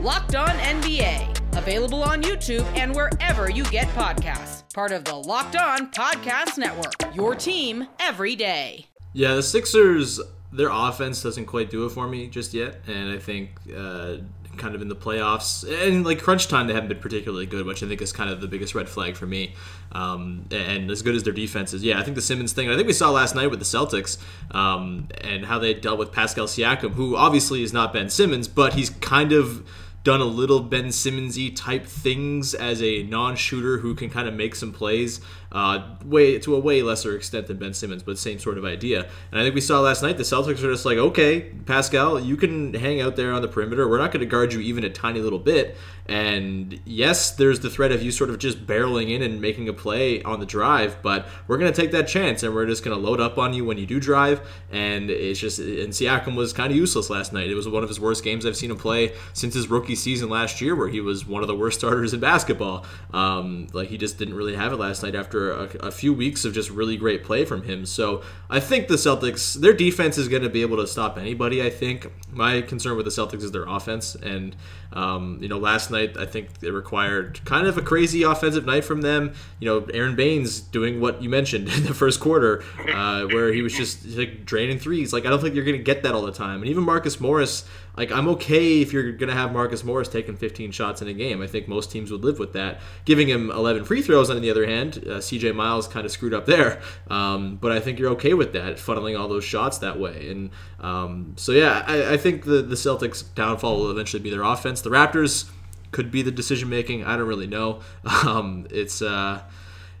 Locked 0.00 0.34
On 0.34 0.48
NBA 0.48 1.37
Available 1.58 2.04
on 2.04 2.22
YouTube 2.22 2.64
and 2.76 2.94
wherever 2.94 3.50
you 3.50 3.64
get 3.64 3.88
podcasts. 3.88 4.62
Part 4.72 4.92
of 4.92 5.02
the 5.04 5.16
Locked 5.16 5.56
On 5.56 5.90
Podcast 5.90 6.56
Network. 6.56 6.94
Your 7.16 7.34
team 7.34 7.88
every 7.98 8.36
day. 8.36 8.86
Yeah, 9.12 9.34
the 9.34 9.42
Sixers, 9.42 10.20
their 10.52 10.68
offense 10.70 11.20
doesn't 11.20 11.46
quite 11.46 11.68
do 11.68 11.84
it 11.84 11.90
for 11.90 12.06
me 12.06 12.28
just 12.28 12.54
yet. 12.54 12.76
And 12.86 13.10
I 13.10 13.18
think 13.18 13.50
uh, 13.76 14.18
kind 14.56 14.76
of 14.76 14.82
in 14.82 14.88
the 14.88 14.94
playoffs 14.94 15.66
and 15.68 16.06
like 16.06 16.22
crunch 16.22 16.46
time, 16.46 16.68
they 16.68 16.74
haven't 16.74 16.90
been 16.90 17.00
particularly 17.00 17.46
good, 17.46 17.66
which 17.66 17.82
I 17.82 17.88
think 17.88 18.00
is 18.02 18.12
kind 18.12 18.30
of 18.30 18.40
the 18.40 18.48
biggest 18.48 18.76
red 18.76 18.88
flag 18.88 19.16
for 19.16 19.26
me. 19.26 19.56
Um, 19.90 20.46
and 20.52 20.88
as 20.92 21.02
good 21.02 21.16
as 21.16 21.24
their 21.24 21.32
defense 21.32 21.74
is, 21.74 21.82
yeah, 21.82 21.98
I 21.98 22.04
think 22.04 22.14
the 22.14 22.22
Simmons 22.22 22.52
thing, 22.52 22.70
I 22.70 22.76
think 22.76 22.86
we 22.86 22.92
saw 22.92 23.10
last 23.10 23.34
night 23.34 23.50
with 23.50 23.58
the 23.58 23.64
Celtics 23.64 24.16
um, 24.54 25.08
and 25.22 25.44
how 25.44 25.58
they 25.58 25.74
dealt 25.74 25.98
with 25.98 26.12
Pascal 26.12 26.46
Siakam, 26.46 26.92
who 26.92 27.16
obviously 27.16 27.64
is 27.64 27.72
not 27.72 27.92
Ben 27.92 28.08
Simmons, 28.10 28.46
but 28.46 28.74
he's 28.74 28.90
kind 28.90 29.32
of 29.32 29.68
done 30.08 30.22
a 30.22 30.24
little 30.24 30.60
Ben 30.60 30.86
Simmonsy 30.86 31.54
type 31.54 31.84
things 31.84 32.54
as 32.54 32.82
a 32.82 33.02
non-shooter 33.02 33.76
who 33.76 33.94
can 33.94 34.08
kind 34.08 34.26
of 34.26 34.32
make 34.32 34.54
some 34.54 34.72
plays 34.72 35.20
uh, 35.52 35.96
way 36.04 36.38
to 36.38 36.54
a 36.54 36.58
way 36.58 36.82
lesser 36.82 37.16
extent 37.16 37.46
than 37.46 37.56
Ben 37.56 37.74
Simmons, 37.74 38.02
but 38.02 38.18
same 38.18 38.38
sort 38.38 38.58
of 38.58 38.64
idea. 38.64 39.08
And 39.30 39.40
I 39.40 39.44
think 39.44 39.54
we 39.54 39.60
saw 39.60 39.80
last 39.80 40.02
night 40.02 40.16
the 40.16 40.22
Celtics 40.22 40.62
are 40.62 40.72
just 40.72 40.84
like, 40.84 40.98
okay, 40.98 41.40
Pascal, 41.66 42.20
you 42.20 42.36
can 42.36 42.74
hang 42.74 43.00
out 43.00 43.16
there 43.16 43.32
on 43.32 43.42
the 43.42 43.48
perimeter. 43.48 43.88
We're 43.88 43.98
not 43.98 44.12
going 44.12 44.20
to 44.20 44.26
guard 44.26 44.52
you 44.52 44.60
even 44.60 44.84
a 44.84 44.90
tiny 44.90 45.20
little 45.20 45.38
bit. 45.38 45.76
And 46.06 46.80
yes, 46.86 47.32
there's 47.32 47.60
the 47.60 47.68
threat 47.68 47.92
of 47.92 48.02
you 48.02 48.10
sort 48.10 48.30
of 48.30 48.38
just 48.38 48.66
barreling 48.66 49.10
in 49.10 49.20
and 49.20 49.42
making 49.42 49.68
a 49.68 49.74
play 49.74 50.22
on 50.22 50.40
the 50.40 50.46
drive, 50.46 51.02
but 51.02 51.28
we're 51.46 51.58
going 51.58 51.70
to 51.70 51.78
take 51.78 51.92
that 51.92 52.08
chance 52.08 52.42
and 52.42 52.54
we're 52.54 52.64
just 52.64 52.82
going 52.82 52.96
to 52.96 53.02
load 53.02 53.20
up 53.20 53.36
on 53.36 53.52
you 53.52 53.66
when 53.66 53.76
you 53.76 53.84
do 53.84 54.00
drive. 54.00 54.40
And 54.70 55.10
it's 55.10 55.38
just, 55.38 55.58
and 55.58 55.92
Siakam 55.92 56.34
was 56.34 56.54
kind 56.54 56.70
of 56.70 56.76
useless 56.76 57.10
last 57.10 57.34
night. 57.34 57.50
It 57.50 57.54
was 57.54 57.68
one 57.68 57.82
of 57.82 57.90
his 57.90 58.00
worst 58.00 58.24
games 58.24 58.46
I've 58.46 58.56
seen 58.56 58.70
him 58.70 58.78
play 58.78 59.12
since 59.34 59.52
his 59.52 59.68
rookie 59.68 59.94
season 59.94 60.30
last 60.30 60.62
year, 60.62 60.74
where 60.74 60.88
he 60.88 61.02
was 61.02 61.26
one 61.26 61.42
of 61.42 61.48
the 61.48 61.54
worst 61.54 61.78
starters 61.78 62.14
in 62.14 62.20
basketball. 62.20 62.86
Um, 63.12 63.66
like 63.74 63.88
he 63.88 63.98
just 63.98 64.16
didn't 64.16 64.34
really 64.34 64.56
have 64.56 64.72
it 64.72 64.76
last 64.76 65.02
night 65.02 65.14
after 65.14 65.37
after 65.38 65.78
a, 65.78 65.88
a, 65.88 65.90
few 65.90 66.12
weeks 66.12 66.44
of 66.44 66.52
just 66.52 66.70
really 66.70 66.96
great 66.96 67.24
play 67.24 67.44
from 67.44 67.62
him. 67.62 67.86
So 67.86 68.22
I 68.50 68.60
think 68.60 68.88
the 68.88 68.94
Celtics, 68.94 69.54
their 69.54 69.72
defense 69.72 70.18
is 70.18 70.28
going 70.28 70.42
to 70.42 70.48
be 70.48 70.62
able 70.62 70.76
to 70.78 70.86
stop 70.86 71.18
anybody. 71.18 71.62
I 71.62 71.70
think 71.70 72.10
my 72.32 72.62
concern 72.62 72.96
with 72.96 73.04
the 73.04 73.10
Celtics 73.10 73.42
is 73.42 73.52
their 73.52 73.64
offense, 73.64 74.14
and 74.14 74.56
um, 74.92 75.38
you 75.40 75.48
know, 75.48 75.58
last 75.58 75.90
night 75.90 76.16
I 76.16 76.26
think 76.26 76.48
it 76.62 76.70
required 76.70 77.40
kind 77.44 77.66
of 77.66 77.76
a 77.76 77.82
crazy 77.82 78.22
offensive 78.22 78.64
night 78.64 78.84
from 78.84 79.02
them. 79.02 79.34
You 79.60 79.66
know, 79.66 79.86
Aron 79.92 80.16
Baynes 80.16 80.60
doing 80.60 81.00
what 81.00 81.22
you 81.22 81.28
mentioned 81.28 81.68
in 81.76 81.84
the 81.84 81.94
first 81.94 82.20
quarter, 82.20 82.62
uh, 82.92 83.26
where 83.26 83.52
he 83.52 83.62
was 83.62 83.72
just 83.72 84.06
like 84.06 84.44
draining 84.44 84.78
threes. 84.78 85.12
Like 85.12 85.26
I 85.26 85.30
don't 85.30 85.40
think 85.40 85.54
you're 85.54 85.64
going 85.64 85.78
to 85.78 85.82
get 85.82 86.02
that 86.02 86.14
all 86.14 86.22
the 86.22 86.32
time, 86.32 86.62
and 86.62 86.70
even 86.70 86.84
Marcus 86.84 87.20
Morris 87.20 87.64
like 87.98 88.12
I'm 88.12 88.28
okay 88.28 88.80
if 88.80 88.92
you're 88.92 89.10
gonna 89.10 89.34
have 89.34 89.52
Marcus 89.52 89.82
Morris 89.82 90.08
taking 90.08 90.36
15 90.36 90.70
shots 90.70 91.02
in 91.02 91.08
a 91.08 91.12
game. 91.12 91.42
I 91.42 91.48
think 91.48 91.66
most 91.66 91.90
teams 91.90 92.12
would 92.12 92.22
live 92.22 92.38
with 92.38 92.52
that. 92.52 92.80
Giving 93.04 93.28
him 93.28 93.50
11 93.50 93.84
free 93.84 94.02
throws, 94.02 94.30
on 94.30 94.40
the 94.40 94.50
other 94.50 94.66
hand, 94.66 95.04
uh, 95.08 95.20
C.J. 95.28 95.52
Miles 95.52 95.86
kind 95.86 96.04
of 96.04 96.12
screwed 96.12 96.34
up 96.34 96.46
there. 96.46 96.80
Um, 97.08 97.56
but 97.56 97.72
I 97.72 97.80
think 97.80 97.98
you're 97.98 98.10
okay 98.12 98.34
with 98.34 98.52
that, 98.52 98.76
funneling 98.76 99.18
all 99.18 99.28
those 99.28 99.44
shots 99.44 99.78
that 99.78 99.98
way. 99.98 100.30
And 100.30 100.50
um, 100.80 101.34
so 101.36 101.52
yeah, 101.52 101.84
I, 101.86 102.14
I 102.14 102.16
think 102.16 102.44
the 102.44 102.62
the 102.62 102.74
Celtics' 102.74 103.22
downfall 103.34 103.78
will 103.78 103.90
eventually 103.90 104.22
be 104.22 104.30
their 104.30 104.42
offense. 104.42 104.80
The 104.80 104.90
Raptors 104.90 105.50
could 105.90 106.10
be 106.10 106.22
the 106.22 106.30
decision 106.30 106.68
making. 106.68 107.04
I 107.04 107.16
don't 107.16 107.28
really 107.28 107.46
know. 107.46 107.80
Um, 108.26 108.66
it's. 108.70 109.00
Uh, 109.00 109.42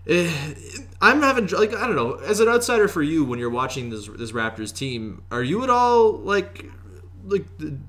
eh, 0.06 0.30
I'm 1.00 1.22
having 1.22 1.46
like 1.48 1.74
I 1.74 1.86
don't 1.86 1.96
know. 1.96 2.14
As 2.14 2.40
an 2.40 2.48
outsider 2.48 2.88
for 2.88 3.02
you, 3.02 3.24
when 3.24 3.38
you're 3.38 3.50
watching 3.50 3.90
this 3.90 4.08
this 4.08 4.32
Raptors 4.32 4.74
team, 4.74 5.22
are 5.30 5.42
you 5.42 5.62
at 5.62 5.70
all 5.70 6.12
like 6.12 6.66
like 7.28 7.46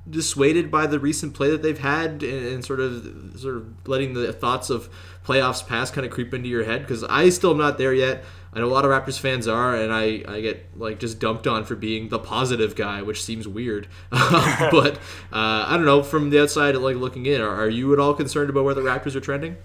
dissuaded 0.09 0.69
by 0.69 0.87
the 0.87 0.99
recent 0.99 1.33
play 1.33 1.49
that 1.49 1.61
they've 1.61 1.79
had 1.79 2.23
and, 2.23 2.45
and 2.47 2.65
sort 2.65 2.79
of 2.79 3.33
sort 3.37 3.55
of 3.57 3.87
letting 3.87 4.13
the 4.13 4.31
thoughts 4.33 4.69
of 4.69 4.89
playoffs 5.25 5.65
past 5.65 5.93
kind 5.93 6.05
of 6.05 6.11
creep 6.11 6.33
into 6.33 6.49
your 6.49 6.63
head? 6.63 6.81
Because 6.81 7.03
I 7.03 7.29
still 7.29 7.51
am 7.51 7.57
not 7.57 7.77
there 7.77 7.93
yet. 7.93 8.23
I 8.51 8.59
know 8.59 8.65
a 8.65 8.67
lot 8.67 8.83
of 8.83 8.89
Raptors 8.89 9.19
fans 9.19 9.47
are, 9.47 9.75
and 9.75 9.93
I, 9.93 10.23
I 10.27 10.41
get 10.41 10.77
like 10.77 10.99
just 10.99 11.19
dumped 11.19 11.45
on 11.45 11.65
for 11.65 11.75
being 11.75 12.09
the 12.09 12.17
positive 12.17 12.75
guy, 12.75 13.01
which 13.03 13.23
seems 13.23 13.47
weird. 13.47 13.87
but 14.09 14.95
uh, 15.31 15.65
I 15.67 15.73
don't 15.75 15.85
know. 15.85 16.01
From 16.01 16.31
the 16.31 16.41
outside, 16.41 16.75
like 16.75 16.95
looking 16.95 17.25
in, 17.25 17.41
are, 17.41 17.63
are 17.63 17.69
you 17.69 17.93
at 17.93 17.99
all 17.99 18.13
concerned 18.13 18.49
about 18.49 18.63
where 18.63 18.73
the 18.73 18.81
Raptors 18.81 19.15
are 19.15 19.21
trending? 19.21 19.57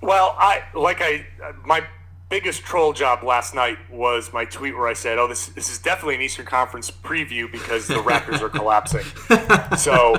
Well, 0.00 0.34
I 0.38 0.62
like 0.74 1.00
I 1.00 1.26
my 1.64 1.84
biggest 2.32 2.62
troll 2.62 2.94
job 2.94 3.22
last 3.22 3.54
night 3.54 3.76
was 3.90 4.32
my 4.32 4.46
tweet 4.46 4.74
where 4.74 4.88
I 4.88 4.94
said, 4.94 5.18
"Oh, 5.18 5.28
this 5.28 5.48
this 5.48 5.70
is 5.70 5.78
definitely 5.78 6.14
an 6.14 6.22
Eastern 6.22 6.46
Conference 6.46 6.90
preview 6.90 7.52
because 7.52 7.86
the 7.86 7.96
Raptors 7.96 8.40
are 8.40 8.48
collapsing." 8.48 9.04
so, 9.76 10.14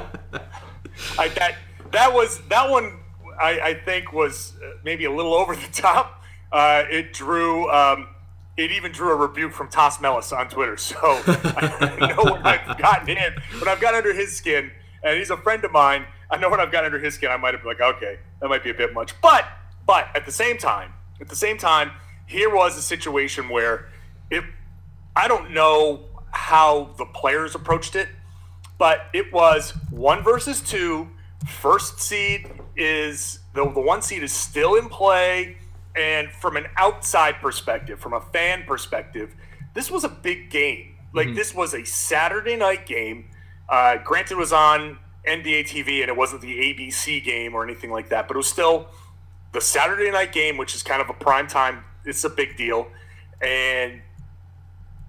I, 1.17 1.29
that 1.29 1.55
that 1.91 2.13
was 2.13 2.39
that 2.49 2.69
one. 2.69 2.99
I, 3.41 3.59
I 3.59 3.73
think 3.73 4.13
was 4.13 4.53
uh, 4.63 4.73
maybe 4.83 5.05
a 5.05 5.11
little 5.11 5.33
over 5.33 5.55
the 5.55 5.67
top. 5.71 6.21
Uh, 6.51 6.83
it 6.87 7.13
drew. 7.13 7.67
Um, 7.71 8.09
it 8.57 8.71
even 8.71 8.91
drew 8.91 9.11
a 9.11 9.15
rebuke 9.15 9.51
from 9.51 9.67
Tas 9.69 9.99
Melas 9.99 10.31
on 10.31 10.47
Twitter. 10.49 10.77
So 10.77 10.99
I 11.01 11.97
know 12.15 12.31
when 12.31 12.45
I've 12.45 12.77
gotten 12.77 13.09
in, 13.09 13.33
when 13.57 13.67
I've 13.67 13.81
got 13.81 13.95
under 13.95 14.13
his 14.13 14.37
skin, 14.37 14.69
and 15.03 15.17
he's 15.17 15.31
a 15.31 15.37
friend 15.37 15.65
of 15.65 15.71
mine. 15.71 16.05
I 16.29 16.37
know 16.37 16.51
when 16.51 16.59
I've 16.59 16.71
got 16.71 16.85
under 16.85 16.99
his 16.99 17.15
skin, 17.15 17.31
I 17.31 17.37
might 17.37 17.55
have 17.55 17.63
been 17.63 17.69
like, 17.69 17.81
okay, 17.81 18.19
that 18.39 18.49
might 18.49 18.63
be 18.63 18.69
a 18.69 18.75
bit 18.75 18.93
much. 18.93 19.19
But 19.19 19.47
but 19.87 20.09
at 20.15 20.27
the 20.27 20.31
same 20.31 20.59
time, 20.59 20.93
at 21.19 21.27
the 21.27 21.35
same 21.35 21.57
time, 21.57 21.91
here 22.33 22.53
was 22.53 22.77
a 22.77 22.81
situation 22.81 23.47
where 23.47 23.87
it 24.29 24.43
I 25.15 25.27
don't 25.27 25.51
know 25.51 26.05
how 26.31 26.89
the 26.97 27.05
players 27.05 27.53
approached 27.55 27.95
it, 27.95 28.09
but 28.77 29.05
it 29.13 29.31
was 29.31 29.71
one 29.91 30.23
versus 30.23 30.59
two. 30.59 31.07
First 31.47 31.99
seed 32.01 32.49
is 32.75 33.39
the, 33.53 33.63
the 33.71 33.79
one 33.79 34.01
seed 34.01 34.23
is 34.23 34.31
still 34.31 34.75
in 34.75 34.89
play. 34.89 35.57
And 35.95 36.31
from 36.31 36.57
an 36.57 36.65
outside 36.75 37.35
perspective, 37.35 37.99
from 37.99 38.13
a 38.13 38.21
fan 38.21 38.63
perspective, 38.65 39.35
this 39.75 39.91
was 39.91 40.03
a 40.03 40.09
big 40.09 40.49
game. 40.49 40.95
Like 41.13 41.27
mm-hmm. 41.27 41.35
this 41.35 41.53
was 41.53 41.75
a 41.75 41.85
Saturday 41.85 42.55
night 42.55 42.87
game. 42.87 43.29
Uh, 43.69 43.97
granted, 43.97 44.33
it 44.33 44.37
was 44.37 44.51
on 44.51 44.97
NBA 45.27 45.67
TV 45.67 46.01
and 46.01 46.09
it 46.09 46.17
wasn't 46.17 46.41
the 46.41 46.73
ABC 46.73 47.23
game 47.23 47.53
or 47.53 47.63
anything 47.63 47.91
like 47.91 48.09
that, 48.09 48.27
but 48.27 48.35
it 48.35 48.37
was 48.37 48.49
still 48.49 48.87
the 49.51 49.61
Saturday 49.61 50.09
night 50.09 50.31
game, 50.31 50.57
which 50.57 50.73
is 50.73 50.81
kind 50.81 50.99
of 50.99 51.09
a 51.11 51.13
prime 51.13 51.45
time 51.45 51.83
it's 52.05 52.23
a 52.23 52.29
big 52.29 52.57
deal. 52.57 52.87
And 53.41 54.01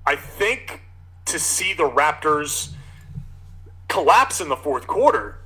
I 0.07 0.17
think 0.17 0.83
to 1.27 1.39
see 1.39 1.73
the 1.73 1.89
Raptors 1.89 2.73
collapse 3.89 4.41
in 4.41 4.49
the 4.49 4.57
fourth 4.57 4.87
quarter 4.87 5.39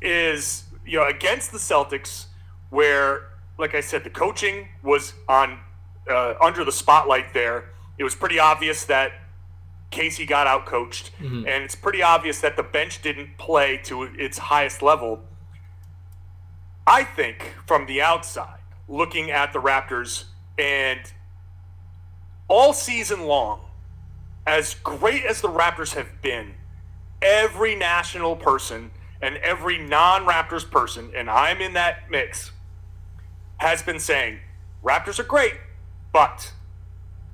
is, 0.00 0.64
you 0.84 0.98
know, 0.98 1.06
against 1.06 1.52
the 1.52 1.58
Celtics, 1.58 2.26
where, 2.70 3.28
like 3.58 3.74
I 3.74 3.80
said, 3.80 4.04
the 4.04 4.10
coaching 4.10 4.68
was 4.82 5.14
on 5.28 5.58
uh, 6.10 6.34
under 6.40 6.64
the 6.64 6.72
spotlight 6.72 7.32
there. 7.34 7.70
It 7.98 8.04
was 8.04 8.14
pretty 8.14 8.38
obvious 8.38 8.84
that 8.84 9.12
Casey 9.90 10.26
got 10.26 10.46
out 10.46 10.66
coached, 10.66 11.10
mm-hmm. 11.18 11.46
and 11.46 11.64
it's 11.64 11.74
pretty 11.74 12.02
obvious 12.02 12.40
that 12.40 12.56
the 12.56 12.62
bench 12.62 13.02
didn't 13.02 13.38
play 13.38 13.78
to 13.84 14.02
its 14.02 14.38
highest 14.38 14.82
level. 14.82 15.24
I 16.86 17.02
think 17.02 17.54
from 17.66 17.86
the 17.86 18.02
outside, 18.02 18.60
looking 18.88 19.30
at 19.30 19.52
the 19.52 19.58
Raptors, 19.60 20.24
and 20.58 21.00
all 22.48 22.72
season 22.72 23.22
long, 23.26 23.60
as 24.46 24.74
great 24.74 25.24
as 25.24 25.40
the 25.40 25.48
Raptors 25.48 25.94
have 25.94 26.22
been, 26.22 26.54
every 27.20 27.74
national 27.74 28.36
person 28.36 28.90
and 29.20 29.36
every 29.38 29.78
non 29.78 30.24
Raptors 30.24 30.68
person, 30.68 31.10
and 31.14 31.28
I'm 31.28 31.60
in 31.60 31.72
that 31.74 32.10
mix, 32.10 32.52
has 33.58 33.82
been 33.82 33.98
saying 33.98 34.38
Raptors 34.84 35.18
are 35.18 35.24
great, 35.24 35.54
but. 36.12 36.52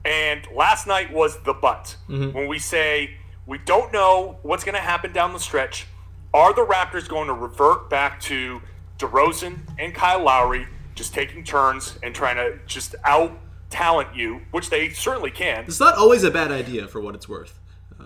And 0.05 0.47
last 0.53 0.87
night 0.87 1.13
was 1.13 1.41
the 1.43 1.53
but. 1.53 1.97
Mm-hmm. 2.09 2.37
When 2.37 2.49
we 2.49 2.59
say 2.59 3.17
we 3.47 3.59
don't 3.59 3.93
know 3.93 4.39
what's 4.43 4.65
going 4.65 4.75
to 4.75 4.81
happen 4.81 5.13
down 5.13 5.33
the 5.33 5.39
stretch, 5.39 5.87
are 6.35 6.55
the 6.55 6.65
Raptors 6.65 7.09
going 7.09 7.29
to 7.29 7.35
revert 7.35 7.91
back 7.91 8.21
to 8.23 8.63
DeRozan 8.99 9.59
and 9.79 9.95
Kyle 9.95 10.23
Lowry 10.23 10.67
just 10.95 11.15
taking 11.15 11.45
turns 11.45 11.99
and 12.03 12.15
trying 12.15 12.37
to 12.37 12.59
just 12.67 12.95
out 13.05 13.33
talent 13.71 14.15
you, 14.15 14.43
which 14.51 14.71
they 14.71 14.91
certainly 14.91 15.31
can. 15.31 15.65
It's 15.65 15.81
not 15.81 15.97
always 15.97 16.25
a 16.25 16.31
bad 16.31 16.53
idea 16.53 16.87
for 16.87 17.01
what 17.01 17.15
it's 17.15 17.29
worth. 17.29 17.59
Uh, 17.99 18.05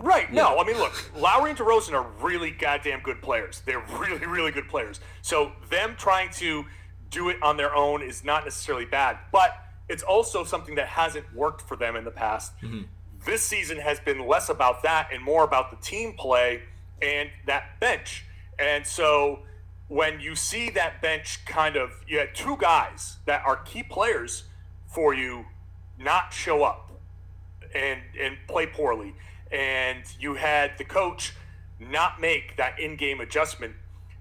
right. 0.00 0.28
Yeah. 0.28 0.42
No, 0.42 0.58
I 0.58 0.64
mean, 0.64 0.76
look, 0.76 1.10
Lowry 1.16 1.50
and 1.50 1.58
DeRozan 1.58 1.94
are 1.94 2.06
really 2.20 2.50
goddamn 2.50 3.00
good 3.00 3.22
players. 3.22 3.62
They're 3.64 3.84
really, 3.98 4.24
really 4.26 4.52
good 4.52 4.68
players. 4.68 5.00
So 5.22 5.52
them 5.70 5.94
trying 5.98 6.30
to 6.34 6.66
do 7.10 7.28
it 7.30 7.42
on 7.42 7.56
their 7.56 7.74
own 7.74 8.02
is 8.02 8.24
not 8.24 8.44
necessarily 8.44 8.84
bad, 8.84 9.18
but 9.32 9.56
it's 9.88 10.02
also 10.02 10.44
something 10.44 10.74
that 10.74 10.88
hasn't 10.88 11.32
worked 11.34 11.62
for 11.62 11.76
them 11.76 11.96
in 11.96 12.04
the 12.04 12.10
past. 12.10 12.52
Mm-hmm. 12.60 12.82
This 13.24 13.42
season 13.42 13.78
has 13.78 13.98
been 14.00 14.26
less 14.26 14.48
about 14.48 14.82
that 14.82 15.08
and 15.12 15.22
more 15.22 15.44
about 15.44 15.70
the 15.70 15.76
team 15.76 16.14
play 16.14 16.62
and 17.00 17.30
that 17.46 17.80
bench. 17.80 18.24
And 18.58 18.86
so 18.86 19.40
when 19.88 20.20
you 20.20 20.34
see 20.34 20.70
that 20.70 21.00
bench 21.00 21.44
kind 21.44 21.76
of, 21.76 21.92
you 22.06 22.18
had 22.18 22.34
two 22.34 22.56
guys 22.58 23.16
that 23.26 23.42
are 23.46 23.56
key 23.56 23.82
players 23.82 24.44
for 24.86 25.14
you 25.14 25.44
not 25.98 26.32
show 26.32 26.64
up 26.64 26.90
and 27.74 28.00
and 28.20 28.36
play 28.48 28.66
poorly, 28.66 29.14
and 29.52 30.02
you 30.18 30.34
had 30.34 30.76
the 30.78 30.84
coach 30.84 31.34
not 31.78 32.20
make 32.20 32.56
that 32.56 32.78
in-game 32.80 33.20
adjustment, 33.20 33.74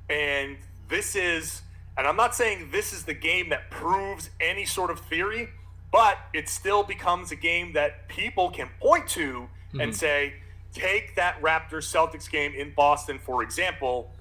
and 0.10 0.58
this 0.88 1.16
is, 1.16 1.62
and 1.98 2.06
I'm 2.06 2.16
not 2.16 2.36
saying 2.36 2.70
this 2.72 2.94
is 2.94 3.06
the 3.06 3.14
game 3.14 3.50
that 3.50 3.72
proves 3.72 4.30
any 4.40 4.66
sort 4.66 4.92
of 4.92 5.00
theory, 5.00 5.50
but 5.92 6.18
it 6.34 6.50
still 6.50 6.84
becomes 6.84 7.32
a 7.32 7.36
game 7.36 7.74
that 7.74 8.08
people 8.08 8.52
can 8.52 8.70
point 8.80 9.08
to 9.10 9.48
mm-hmm. 9.70 9.82
and 9.82 9.96
say, 9.96 10.34
take 10.74 11.16
that 11.16 11.42
Raptors 11.42 11.90
Celtics 11.92 12.30
game 12.30 12.54
in 12.54 12.74
Boston, 12.76 13.18
for 13.18 13.42
example 13.42 14.12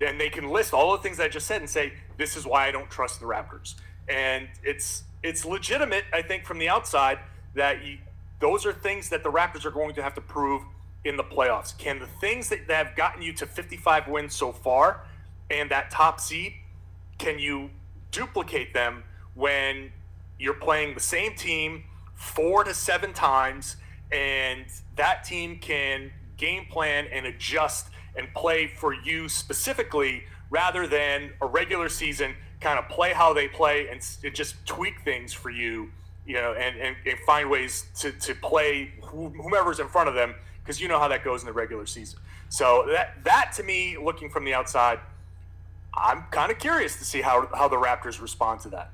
and 0.00 0.20
they 0.20 0.28
can 0.28 0.48
list 0.48 0.72
all 0.72 0.92
the 0.92 1.02
things 1.02 1.18
I 1.20 1.28
just 1.28 1.46
said 1.46 1.60
and 1.60 1.68
say 1.68 1.92
this 2.16 2.36
is 2.36 2.46
why 2.46 2.66
I 2.68 2.70
don't 2.70 2.90
trust 2.90 3.20
the 3.20 3.26
Raptors. 3.26 3.74
And 4.08 4.48
it's 4.62 5.04
it's 5.22 5.44
legitimate, 5.44 6.04
I 6.12 6.22
think, 6.22 6.44
from 6.44 6.58
the 6.58 6.68
outside 6.68 7.18
that 7.54 7.84
you, 7.84 7.98
those 8.40 8.64
are 8.64 8.72
things 8.72 9.08
that 9.08 9.22
the 9.22 9.30
Raptors 9.30 9.64
are 9.64 9.70
going 9.70 9.94
to 9.96 10.02
have 10.02 10.14
to 10.14 10.20
prove 10.20 10.62
in 11.04 11.16
the 11.16 11.24
playoffs. 11.24 11.76
Can 11.76 11.98
the 11.98 12.06
things 12.20 12.48
that, 12.50 12.68
that 12.68 12.86
have 12.86 12.96
gotten 12.96 13.22
you 13.22 13.32
to 13.34 13.46
55 13.46 14.08
wins 14.08 14.34
so 14.34 14.52
far 14.52 15.04
and 15.50 15.70
that 15.70 15.90
top 15.90 16.20
seed, 16.20 16.52
can 17.18 17.38
you 17.38 17.70
duplicate 18.10 18.74
them 18.74 19.02
when 19.34 19.90
you're 20.38 20.54
playing 20.54 20.94
the 20.94 21.00
same 21.00 21.34
team 21.34 21.84
four 22.14 22.64
to 22.64 22.74
seven 22.74 23.12
times 23.12 23.76
and 24.12 24.66
that 24.96 25.24
team 25.24 25.58
can 25.58 26.10
game 26.36 26.64
plan 26.66 27.06
and 27.12 27.26
adjust 27.26 27.88
and 28.18 28.32
play 28.34 28.66
for 28.66 28.92
you 28.92 29.28
specifically 29.28 30.24
rather 30.50 30.86
than 30.86 31.30
a 31.40 31.46
regular 31.46 31.88
season 31.88 32.34
kind 32.60 32.78
of 32.78 32.88
play 32.88 33.12
how 33.12 33.32
they 33.32 33.48
play 33.48 33.88
and, 33.88 34.00
just 34.34 34.54
tweak 34.66 35.00
things 35.02 35.32
for 35.32 35.50
you, 35.50 35.90
you 36.26 36.34
know, 36.34 36.54
and, 36.54 36.76
and, 36.76 36.96
and 37.06 37.18
find 37.20 37.48
ways 37.48 37.86
to, 37.96 38.10
to 38.12 38.34
play 38.34 38.92
whomever's 39.00 39.78
in 39.78 39.88
front 39.88 40.08
of 40.08 40.14
them 40.14 40.34
because 40.62 40.80
you 40.80 40.88
know 40.88 40.98
how 40.98 41.08
that 41.08 41.24
goes 41.24 41.40
in 41.42 41.46
the 41.46 41.52
regular 41.52 41.86
season. 41.86 42.18
So 42.50 42.86
that 42.88 43.24
that 43.24 43.52
to 43.56 43.62
me, 43.62 43.96
looking 43.96 44.30
from 44.30 44.44
the 44.44 44.54
outside, 44.54 45.00
I'm 45.94 46.24
kind 46.30 46.50
of 46.50 46.58
curious 46.58 46.96
to 46.96 47.04
see 47.04 47.20
how 47.20 47.48
how 47.54 47.68
the 47.68 47.76
Raptors 47.76 48.20
respond 48.20 48.60
to 48.60 48.68
that. 48.70 48.90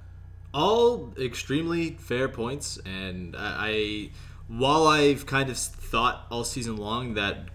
All 0.53 1.13
extremely 1.21 1.91
fair 1.91 2.29
points, 2.29 2.79
and 2.85 3.35
I, 3.37 4.11
while 4.47 4.87
I've 4.87 5.27
kind 5.27 5.51
of 5.51 5.59
thought 5.59 6.27
all 6.31 6.45
season 6.45 6.77
long 6.77 7.15
that 7.15 7.54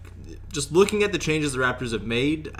just 0.52 0.72
looking 0.72 1.02
at 1.02 1.12
the 1.12 1.18
changes 1.18 1.52
the 1.52 1.58
Raptors 1.58 1.92
have 1.92 2.04
made, 2.04 2.50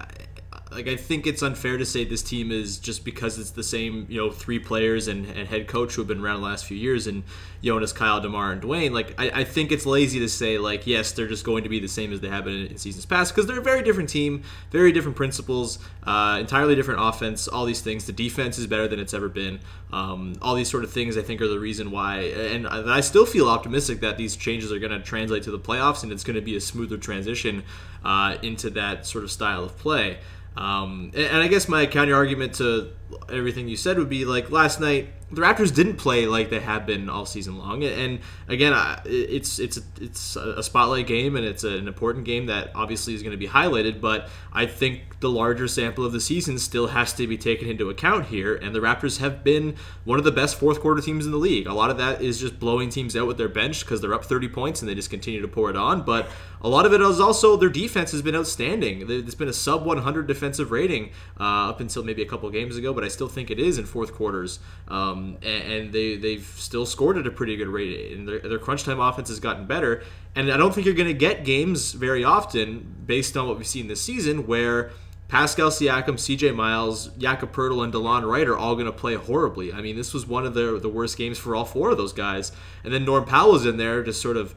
like 0.70 0.86
I 0.86 0.96
think 0.96 1.26
it's 1.26 1.42
unfair 1.42 1.78
to 1.78 1.84
say 1.84 2.04
this 2.04 2.22
team 2.22 2.52
is 2.52 2.78
just 2.78 3.04
because 3.04 3.38
it's 3.38 3.50
the 3.50 3.62
same, 3.62 4.06
you 4.08 4.18
know, 4.18 4.30
three 4.30 4.58
players 4.58 5.08
and, 5.08 5.26
and 5.26 5.48
head 5.48 5.66
coach 5.66 5.94
who 5.94 6.02
have 6.02 6.08
been 6.08 6.20
around 6.20 6.40
the 6.40 6.46
last 6.46 6.64
few 6.64 6.76
years 6.76 7.06
and 7.08 7.24
Jonas, 7.62 7.92
Kyle, 7.92 8.20
Demar, 8.20 8.52
and 8.52 8.62
Dwane. 8.62 8.92
Like 8.92 9.14
I, 9.18 9.40
I 9.40 9.44
think 9.44 9.72
it's 9.72 9.84
lazy 9.84 10.20
to 10.20 10.28
say 10.28 10.58
like 10.58 10.86
yes, 10.86 11.12
they're 11.12 11.26
just 11.26 11.44
going 11.44 11.64
to 11.64 11.68
be 11.68 11.80
the 11.80 11.88
same 11.88 12.12
as 12.12 12.20
they 12.20 12.28
have 12.28 12.44
been 12.44 12.66
in, 12.66 12.78
seasons 12.78 13.04
past 13.04 13.34
because 13.34 13.48
they're 13.48 13.58
a 13.58 13.62
very 13.62 13.82
different 13.82 14.08
team, 14.08 14.44
very 14.70 14.92
different 14.92 15.16
principles, 15.16 15.78
uh, 16.04 16.38
entirely 16.40 16.76
different 16.76 17.00
offense. 17.02 17.48
All 17.48 17.64
these 17.64 17.80
things. 17.80 18.06
The 18.06 18.12
defense 18.12 18.56
is 18.56 18.66
better 18.68 18.86
than 18.86 19.00
it's 19.00 19.12
ever 19.12 19.28
been. 19.28 19.58
Um, 19.92 20.36
all 20.40 20.54
these 20.54 20.70
sort 20.70 20.84
of 20.84 20.92
things 20.92 21.16
I 21.16 21.22
think 21.22 21.40
are 21.40 21.48
the 21.48 21.58
reason 21.58 21.90
why. 21.90 22.20
And 22.20 22.68
I 22.68 23.00
still 23.00 23.26
feel 23.26 23.48
optimistic 23.48 24.00
that 24.00 24.16
these 24.16 24.36
changes 24.36 24.70
are 24.70 24.78
going 24.78 24.92
to 24.92 25.00
translate 25.00 25.42
to 25.44 25.50
the 25.50 25.58
playoffs 25.58 26.04
and 26.04 26.12
it's 26.12 26.22
going 26.22 26.36
to 26.36 26.40
be 26.40 26.54
a 26.54 26.60
smoother 26.60 26.96
transition 26.96 27.64
uh, 28.04 28.36
into 28.42 28.70
that 28.70 29.04
sort 29.06 29.24
of 29.24 29.32
style 29.32 29.64
of 29.64 29.76
play. 29.76 30.18
Um, 30.56 31.12
and, 31.14 31.38
I 31.38 31.48
guess 31.48 31.68
my 31.68 31.86
counter 31.86 32.14
argument 32.14 32.54
to 32.56 32.92
everything 33.30 33.68
you 33.68 33.76
said 33.76 33.98
would 33.98 34.08
be 34.08 34.24
like 34.24 34.50
last 34.50 34.80
night 34.80 35.08
the 35.32 35.40
Raptors 35.42 35.72
didn't 35.72 35.96
play 35.96 36.26
like 36.26 36.50
they 36.50 36.60
have 36.60 36.86
been 36.86 37.08
all 37.08 37.24
season 37.24 37.58
long, 37.58 37.84
and 37.84 38.20
again, 38.48 38.72
it's 39.04 39.58
it's 39.58 39.78
it's 40.00 40.36
a 40.36 40.62
spotlight 40.62 41.06
game 41.06 41.36
and 41.36 41.44
it's 41.44 41.62
an 41.62 41.86
important 41.86 42.24
game 42.24 42.46
that 42.46 42.70
obviously 42.74 43.14
is 43.14 43.22
going 43.22 43.32
to 43.32 43.38
be 43.38 43.46
highlighted. 43.46 44.00
But 44.00 44.28
I 44.52 44.66
think 44.66 45.20
the 45.20 45.30
larger 45.30 45.68
sample 45.68 46.04
of 46.04 46.12
the 46.12 46.20
season 46.20 46.58
still 46.58 46.88
has 46.88 47.12
to 47.14 47.26
be 47.26 47.38
taken 47.38 47.68
into 47.68 47.90
account 47.90 48.26
here, 48.26 48.56
and 48.56 48.74
the 48.74 48.80
Raptors 48.80 49.18
have 49.18 49.44
been 49.44 49.76
one 50.04 50.18
of 50.18 50.24
the 50.24 50.32
best 50.32 50.58
fourth 50.58 50.80
quarter 50.80 51.00
teams 51.00 51.26
in 51.26 51.32
the 51.32 51.38
league. 51.38 51.66
A 51.66 51.74
lot 51.74 51.90
of 51.90 51.98
that 51.98 52.20
is 52.20 52.40
just 52.40 52.58
blowing 52.58 52.88
teams 52.88 53.16
out 53.16 53.26
with 53.26 53.38
their 53.38 53.48
bench 53.48 53.80
because 53.80 54.00
they're 54.00 54.14
up 54.14 54.24
30 54.24 54.48
points 54.48 54.82
and 54.82 54.88
they 54.88 54.94
just 54.94 55.10
continue 55.10 55.40
to 55.40 55.48
pour 55.48 55.70
it 55.70 55.76
on. 55.76 56.02
But 56.02 56.28
a 56.62 56.68
lot 56.68 56.86
of 56.86 56.92
it 56.92 57.00
is 57.00 57.20
also 57.20 57.56
their 57.56 57.68
defense 57.68 58.12
has 58.12 58.22
been 58.22 58.34
outstanding. 58.34 59.06
It's 59.08 59.34
been 59.34 59.48
a 59.48 59.52
sub 59.52 59.84
100 59.86 60.26
defensive 60.26 60.70
rating 60.70 61.10
uh, 61.38 61.70
up 61.70 61.80
until 61.80 62.02
maybe 62.02 62.22
a 62.22 62.26
couple 62.26 62.50
games 62.50 62.76
ago, 62.76 62.92
but 62.92 63.04
I 63.04 63.08
still 63.08 63.28
think 63.28 63.50
it 63.50 63.58
is 63.58 63.78
in 63.78 63.86
fourth 63.86 64.12
quarters. 64.12 64.58
Um, 64.88 65.19
um, 65.20 65.38
and, 65.42 65.72
and, 65.72 65.92
they 65.92 66.16
they've 66.16 66.46
still 66.56 66.86
scored 66.86 67.18
at 67.18 67.26
a 67.26 67.30
pretty 67.30 67.56
good 67.56 67.68
rate. 67.68 68.12
And 68.12 68.26
their, 68.26 68.38
their 68.40 68.58
crunch 68.58 68.84
time 68.84 69.00
offense 69.00 69.28
has 69.28 69.40
gotten 69.40 69.66
better. 69.66 70.02
And 70.34 70.50
I 70.50 70.56
don't 70.56 70.74
think 70.74 70.86
you're 70.86 70.94
going 70.94 71.08
to 71.08 71.14
get 71.14 71.44
games 71.44 71.92
very 71.92 72.24
often 72.24 72.94
based 73.06 73.36
on 73.36 73.48
what 73.48 73.56
we've 73.56 73.66
seen 73.66 73.88
this 73.88 74.00
season 74.00 74.46
where 74.46 74.90
Pascal 75.28 75.70
Siakam, 75.70 76.14
CJ 76.14 76.54
Miles, 76.54 77.08
Jakob 77.18 77.52
Poeltl, 77.52 77.84
and 77.84 77.92
Delon 77.92 78.28
Wright 78.28 78.48
are 78.48 78.56
all 78.56 78.74
going 78.74 78.86
to 78.86 78.92
play 78.92 79.14
horribly. 79.14 79.72
I 79.72 79.80
mean, 79.80 79.96
this 79.96 80.12
was 80.12 80.26
one 80.26 80.44
of 80.44 80.54
the 80.54 80.78
the 80.78 80.88
worst 80.88 81.16
games 81.16 81.38
for 81.38 81.54
all 81.54 81.64
four 81.64 81.90
of 81.90 81.98
those 81.98 82.12
guys. 82.12 82.52
And 82.84 82.92
then 82.92 83.04
Norm 83.04 83.24
Powell's 83.24 83.64
in 83.64 83.76
there, 83.76 84.02
just 84.02 84.20
sort 84.20 84.36
of 84.36 84.54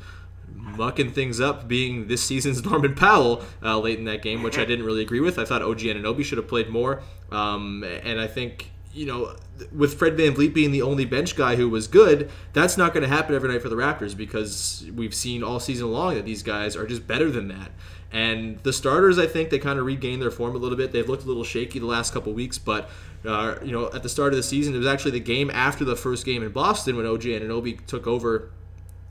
mucking 0.55 1.11
things 1.11 1.39
up, 1.39 1.67
being 1.67 2.07
this 2.07 2.23
season's 2.23 2.63
Norman 2.69 2.95
Powell 2.95 3.43
uh, 3.61 3.79
late 3.79 3.99
in 3.99 4.05
that 4.05 4.21
game, 4.21 4.43
which 4.43 4.57
I 4.57 4.65
didn't 4.65 4.85
really 4.85 5.01
agree 5.01 5.19
with. 5.19 5.37
I 5.37 5.45
thought 5.45 5.61
OG 5.61 5.79
Anunoby 5.79 6.23
should 6.23 6.37
have 6.37 6.47
played 6.47 6.69
more, 6.69 7.03
um, 7.31 7.83
and 7.83 8.19
I 8.19 8.27
think 8.27 8.72
you 8.93 9.05
know, 9.05 9.35
with 9.75 9.97
Fred 9.97 10.15
Van 10.15 10.33
VanVleet 10.33 10.53
being 10.53 10.71
the 10.71 10.81
only 10.81 11.05
bench 11.05 11.35
guy 11.35 11.55
who 11.55 11.69
was 11.69 11.87
good, 11.87 12.29
that's 12.53 12.77
not 12.77 12.93
going 12.93 13.01
to 13.01 13.09
happen 13.09 13.35
every 13.35 13.49
night 13.49 13.61
for 13.61 13.69
the 13.69 13.75
Raptors 13.75 14.15
because 14.15 14.85
we've 14.95 15.15
seen 15.15 15.43
all 15.43 15.59
season 15.59 15.91
long 15.91 16.15
that 16.15 16.25
these 16.25 16.43
guys 16.43 16.75
are 16.75 16.85
just 16.85 17.07
better 17.07 17.31
than 17.31 17.47
that. 17.47 17.71
And 18.11 18.59
the 18.59 18.71
starters, 18.71 19.17
I 19.17 19.25
think 19.25 19.49
they 19.49 19.57
kind 19.57 19.79
of 19.79 19.85
regained 19.85 20.21
their 20.21 20.29
form 20.29 20.55
a 20.55 20.59
little 20.59 20.77
bit. 20.77 20.91
They've 20.91 21.09
looked 21.09 21.23
a 21.23 21.27
little 21.27 21.43
shaky 21.43 21.79
the 21.79 21.87
last 21.87 22.13
couple 22.13 22.31
weeks, 22.33 22.59
but 22.59 22.89
uh, 23.25 23.55
you 23.63 23.71
know, 23.71 23.89
at 23.91 24.03
the 24.03 24.09
start 24.09 24.33
of 24.33 24.37
the 24.37 24.43
season, 24.43 24.75
it 24.75 24.77
was 24.77 24.87
actually 24.87 25.11
the 25.11 25.19
game 25.19 25.49
after 25.49 25.83
the 25.83 25.95
first 25.95 26.23
game 26.23 26.43
in 26.43 26.51
Boston 26.51 26.95
when 26.95 27.07
OG 27.07 27.21
Anunoby 27.21 27.83
took 27.87 28.05
over 28.05 28.51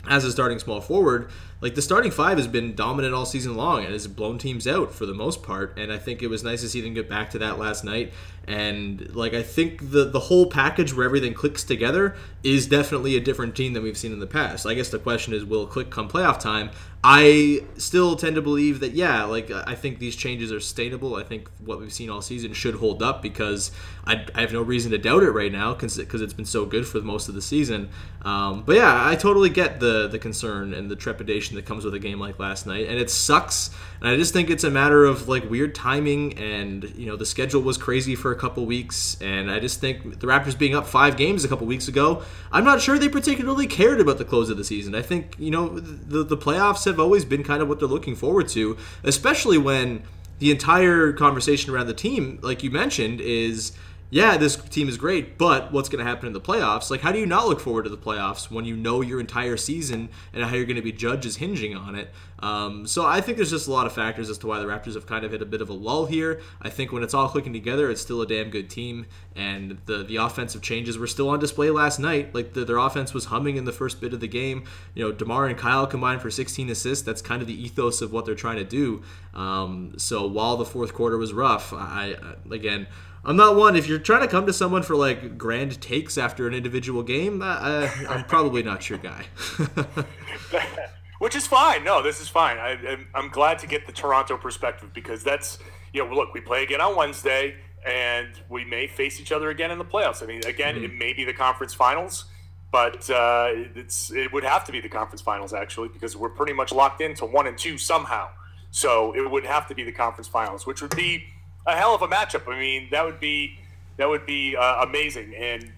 as 0.09 0.25
a 0.25 0.31
starting 0.31 0.59
small 0.59 0.81
forward 0.81 1.31
like 1.63 1.77
the 1.77 1.81
starting 1.81 2.11
five 2.11 2.39
has 2.39 2.49
been 2.49 2.75
dominant 2.75 3.15
all 3.15 3.25
season 3.25 3.57
long 3.57 3.85
and 3.85 3.93
has 3.93 4.09
blown 4.09 4.37
teams 4.37 4.67
out 4.67 4.93
for 4.93 5.07
the 5.07 5.15
most 5.15 5.45
part. 5.45 5.79
And 5.79 5.93
I 5.93 5.97
think 5.97 6.21
it 6.21 6.27
was 6.27 6.43
nice 6.43 6.61
to 6.63 6.69
see 6.69 6.81
them 6.81 6.93
get 6.93 7.09
back 7.09 7.31
to 7.31 7.39
that 7.39 7.57
last 7.57 7.85
night. 7.85 8.13
And 8.49 9.15
like 9.15 9.33
I 9.33 9.45
think 9.45 9.93
the 9.93 10.05
the 10.05 10.19
whole 10.19 10.47
package 10.47 10.93
where 10.93 11.07
everything 11.07 11.33
clicks 11.33 11.63
together 11.63 12.17
is 12.43 12.67
definitely 12.67 13.17
a 13.17 13.21
different 13.21 13.55
team 13.55 13.73
than 13.73 13.85
we've 13.85 13.97
seen 13.97 14.13
in 14.13 14.19
the 14.19 14.27
past. 14.27 14.67
I 14.67 14.75
guess 14.75 14.89
the 14.89 14.99
question 14.99 15.33
is, 15.33 15.45
will 15.45 15.63
it 15.63 15.71
click 15.71 15.91
come 15.91 16.09
playoff 16.09 16.41
time? 16.41 16.71
I 17.05 17.61
still 17.79 18.15
tend 18.15 18.37
to 18.37 18.43
believe 18.43 18.79
that 18.81 18.93
yeah, 18.93 19.25
like 19.25 19.51
I 19.51 19.75
think 19.75 19.99
these 19.99 20.15
changes 20.15 20.53
are 20.53 20.61
sustainable. 20.61 21.17
I 21.17 21.25
think 21.25 21.49
what 21.65 21.81
we've 21.81 21.93
seen 21.93 22.11
all 22.11 22.23
season 22.23 22.53
should 22.53 22.77
hold 22.77 23.03
up 23.03 23.23
because 23.23 23.73
I, 24.05 24.25
I 24.35 24.41
have 24.41 24.53
no 24.53 24.63
reason 24.63 24.93
to 24.93 24.99
doubt 24.99 25.25
it 25.25 25.31
right 25.31 25.51
now 25.51 25.75
because 25.75 25.99
it's 25.99 26.33
been 26.33 26.45
so 26.45 26.65
good 26.65 26.87
for 26.87 27.01
most 27.01 27.29
of 27.29 27.35
the 27.35 27.43
season. 27.43 27.91
Um, 28.23 28.63
but 28.65 28.77
yeah, 28.77 29.09
I 29.09 29.17
totally 29.17 29.51
get 29.51 29.81
the 29.81 30.07
the 30.07 30.19
concern 30.19 30.75
and 30.75 30.89
the 30.89 30.97
trepidation 30.97 31.52
that 31.57 31.67
comes 31.67 31.85
with 31.85 31.95
a 31.95 31.99
game 31.99 32.19
like 32.19 32.39
last 32.39 32.67
night, 32.67 32.89
and 32.89 32.99
it 32.99 33.11
sucks. 33.11 33.71
And 34.01 34.11
I 34.11 34.17
just 34.17 34.33
think 34.33 34.51
it's 34.51 34.65
a 34.65 34.71
matter 34.71 35.05
of 35.05 35.29
like 35.29 35.49
weird 35.49 35.75
timing, 35.75 36.39
and 36.39 36.85
you 36.97 37.07
know 37.07 37.17
the 37.17 37.27
schedule 37.27 37.63
was 37.63 37.79
crazy 37.79 38.15
for 38.15 38.33
a 38.33 38.37
couple 38.37 38.67
weeks, 38.67 39.17
and 39.21 39.51
I 39.51 39.61
just 39.61 39.81
think 39.81 40.21
the 40.21 40.27
Raptors 40.27 40.59
being 40.59 40.75
up 40.75 40.87
five 40.87 41.17
games 41.17 41.45
a 41.45 41.49
couple 41.49 41.67
weeks 41.67 41.89
ago, 41.89 42.23
I'm 42.51 42.65
not 42.65 42.81
sure 42.81 42.99
they 42.99 43.09
particularly 43.09 43.67
cared 43.67 44.01
about 44.01 44.19
the 44.19 44.25
close 44.25 44.51
of 44.51 44.57
the 44.57 44.65
season. 44.65 44.95
I 44.95 45.03
think 45.03 45.37
you 45.39 45.51
know 45.51 45.79
the 45.79 46.23
the 46.25 46.37
playoffs 46.37 46.85
have 46.85 46.99
always 46.99 47.25
been 47.25 47.45
kind 47.45 47.63
of 47.63 47.69
what 47.69 47.79
they're 47.79 47.89
looking 47.89 48.17
forward 48.17 48.49
to, 48.49 48.77
especially 49.05 49.59
when 49.59 50.03
the 50.39 50.51
entire 50.51 51.13
conversation 51.13 51.73
around 51.73 51.87
the 51.87 51.95
team, 51.95 52.41
like 52.43 52.65
you 52.65 52.71
mentioned, 52.71 53.21
is 53.21 53.73
yeah, 54.13 54.37
this 54.37 54.57
team 54.57 54.91
is 54.91 54.99
great, 54.99 55.39
but 55.39 55.73
what's 55.73 55.89
going 55.89 56.05
to 56.05 56.09
happen 56.09 56.27
in 56.27 56.35
the 56.35 56.41
playoffs? 56.41 56.91
Like, 56.91 57.01
how 57.01 57.13
do 57.13 57.19
you 57.19 57.25
not 57.25 57.49
look 57.49 57.61
forward 57.61 57.85
to 57.85 57.89
the 57.89 57.97
playoffs 57.97 58.51
when 58.51 58.67
you 58.67 58.77
know 58.77 59.01
your 59.01 59.19
entire 59.19 59.57
season 59.57 60.11
and 60.35 60.45
how 60.45 60.55
you're 60.55 60.67
going 60.67 60.77
to 60.77 60.83
be 60.83 60.93
judged 60.93 61.25
is 61.25 61.37
hinging 61.37 61.75
on 61.75 61.95
it? 61.95 62.11
Um, 62.41 62.87
so 62.87 63.07
I 63.07 63.23
think 63.23 63.39
there's 63.39 63.49
just 63.49 63.69
a 63.69 63.73
lot 63.73 63.87
of 63.87 63.95
factors 63.95 64.29
as 64.29 64.37
to 64.39 64.47
why 64.47 64.59
the 64.59 64.67
Raptors 64.67 64.97
have 64.97 65.07
kind 65.07 65.25
of 65.25 65.31
hit 65.31 65.41
a 65.41 65.47
bit 65.47 65.63
of 65.63 65.71
a 65.71 65.73
lull 65.73 66.05
here. 66.05 66.43
I 66.61 66.69
think 66.69 66.93
when 66.93 67.03
it's 67.03 67.15
all 67.15 67.27
clicking 67.27 67.55
together, 67.55 67.91
it's 67.91 68.03
still 68.03 68.21
a 68.21 68.27
damn 68.27 68.51
good 68.51 68.69
team, 68.69 69.07
and 69.35 69.79
the 69.87 70.03
the 70.03 70.17
offensive 70.17 70.61
changes 70.61 70.99
were 70.99 71.07
still 71.07 71.31
on 71.31 71.39
display 71.39 71.71
last 71.71 71.99
night. 71.99 72.35
Like 72.35 72.53
the, 72.53 72.67
their 72.67 72.79
offense 72.79 73.15
was 73.15 73.27
humming 73.27 73.57
in 73.57 73.65
the 73.65 73.73
first 73.73 73.99
bit 73.99 74.13
of 74.13 74.21
the 74.21 74.29
game. 74.29 74.65
You 74.95 75.05
know, 75.05 75.13
Demar 75.13 75.47
and 75.47 75.57
Kyle 75.57 75.87
combined 75.87 76.21
for 76.21 76.31
16 76.31 76.69
assists. 76.69 77.03
That's 77.03 77.23
kind 77.23 77.41
of 77.41 77.49
the 77.49 77.55
ethos 77.55 78.03
of 78.03 78.13
what 78.13 78.27
they're 78.27 78.35
trying 78.35 78.59
to 78.59 78.65
do. 78.65 79.03
Um, 79.33 79.95
so 79.97 80.27
while 80.27 80.57
the 80.57 80.67
fourth 80.67 80.93
quarter 80.93 81.17
was 81.17 81.33
rough, 81.33 81.73
I, 81.73 82.17
again. 82.51 82.89
I'm 83.25 83.37
not 83.37 83.55
one. 83.57 83.77
If 83.77 83.87
you're 83.87 84.01
trying 84.01 84.23
to 84.23 84.29
come 84.29 84.47
to 84.47 84.53
someone 84.53 84.83
for 84.83 84.97
like 84.97 85.39
grand 85.39 85.81
takes 85.81 86.19
after 86.19 86.49
an 86.49 86.55
individual 86.55 87.03
game, 87.03 87.41
I, 87.43 87.89
I'm 88.09 88.25
probably 88.25 88.63
not 88.63 88.89
your 88.91 88.99
guy. 88.99 89.27
Which 91.21 91.37
is 91.37 91.47
fine. 91.47 91.85
No, 91.85 92.03
this 92.03 92.21
is 92.21 92.29
fine. 92.29 92.59
I, 92.59 92.97
I'm 93.15 93.29
glad 93.29 93.61
to 93.61 93.69
get 93.69 93.87
the 93.87 93.93
Toronto 93.93 94.37
perspective 94.37 94.93
because 94.93 95.23
that's 95.23 95.59
you 95.93 96.05
know 96.05 96.13
look, 96.13 96.35
we 96.35 96.41
play 96.41 96.65
again 96.65 96.81
on 96.81 96.97
Wednesday 96.97 97.55
and 97.87 98.29
we 98.49 98.65
may 98.65 98.89
face 98.89 99.21
each 99.21 99.31
other 99.31 99.51
again 99.51 99.71
in 99.71 99.79
the 99.79 99.85
playoffs. 99.85 100.23
I 100.23 100.27
mean, 100.27 100.45
again, 100.45 100.75
mm-hmm. 100.75 100.85
it 100.85 100.95
may 100.95 101.13
be 101.13 101.25
the 101.25 101.33
conference 101.33 101.75
finals, 101.75 102.25
but 102.73 103.09
uh, 103.09 103.49
it's 103.77 104.11
it 104.11 104.33
would 104.33 104.43
have 104.43 104.65
to 104.65 104.73
be 104.73 104.81
the 104.81 104.89
conference 104.89 105.21
finals 105.21 105.53
actually 105.53 105.89
because 105.89 106.17
we're 106.17 106.29
pretty 106.29 106.55
much 106.55 106.73
locked 106.73 107.01
into 107.01 107.25
one 107.25 107.47
and 107.47 107.57
two 107.57 107.79
somehow. 107.79 108.29
So 108.73 109.15
it 109.15 109.31
would 109.31 109.45
have 109.45 109.69
to 109.69 109.77
be 109.77 109.85
the 109.85 109.93
conference 109.93 110.27
finals, 110.27 110.67
which 110.67 110.83
would 110.83 110.97
be 110.97 111.27
a 111.67 111.77
hell 111.77 111.95
of 111.95 112.03
a 112.03 112.09
matchup. 112.09 112.53
I 112.53 112.59
mean, 112.59 112.89
that 112.91 113.05
would 113.05 113.21
be 113.21 113.59
that 113.97 114.09
would 114.09 114.27
be 114.27 114.57
uh, 114.57 114.85
amazing. 114.85 115.35
And 115.35 115.73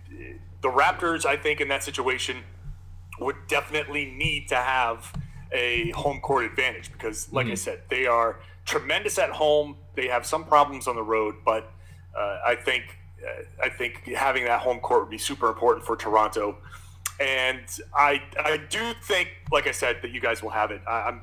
the 0.62 0.68
Raptors, 0.68 1.26
I 1.26 1.36
think, 1.36 1.60
in 1.60 1.68
that 1.68 1.82
situation, 1.82 2.42
would 3.20 3.36
definitely 3.48 4.06
need 4.06 4.48
to 4.48 4.56
have 4.56 5.12
a 5.52 5.90
home 5.90 6.20
court 6.20 6.44
advantage 6.46 6.90
because, 6.92 7.32
like 7.32 7.46
mm-hmm. 7.46 7.52
I 7.52 7.56
said, 7.56 7.82
they 7.90 8.06
are 8.06 8.40
tremendous 8.64 9.18
at 9.18 9.30
home. 9.30 9.76
They 9.94 10.08
have 10.08 10.26
some 10.26 10.44
problems 10.44 10.88
on 10.88 10.96
the 10.96 11.02
road, 11.02 11.36
but 11.44 11.72
uh, 12.16 12.38
I 12.46 12.54
think 12.54 12.98
uh, 13.22 13.64
I 13.64 13.68
think 13.68 14.06
having 14.06 14.44
that 14.44 14.60
home 14.60 14.80
court 14.80 15.02
would 15.02 15.10
be 15.10 15.18
super 15.18 15.48
important 15.48 15.84
for 15.84 15.96
Toronto. 15.96 16.56
And 17.20 17.64
I 17.94 18.22
I 18.38 18.56
do 18.68 18.92
think, 19.02 19.28
like 19.52 19.66
I 19.66 19.72
said, 19.72 19.98
that 20.02 20.10
you 20.10 20.20
guys 20.20 20.42
will 20.42 20.50
have 20.50 20.70
it. 20.70 20.82
I, 20.88 21.02
I'm 21.02 21.20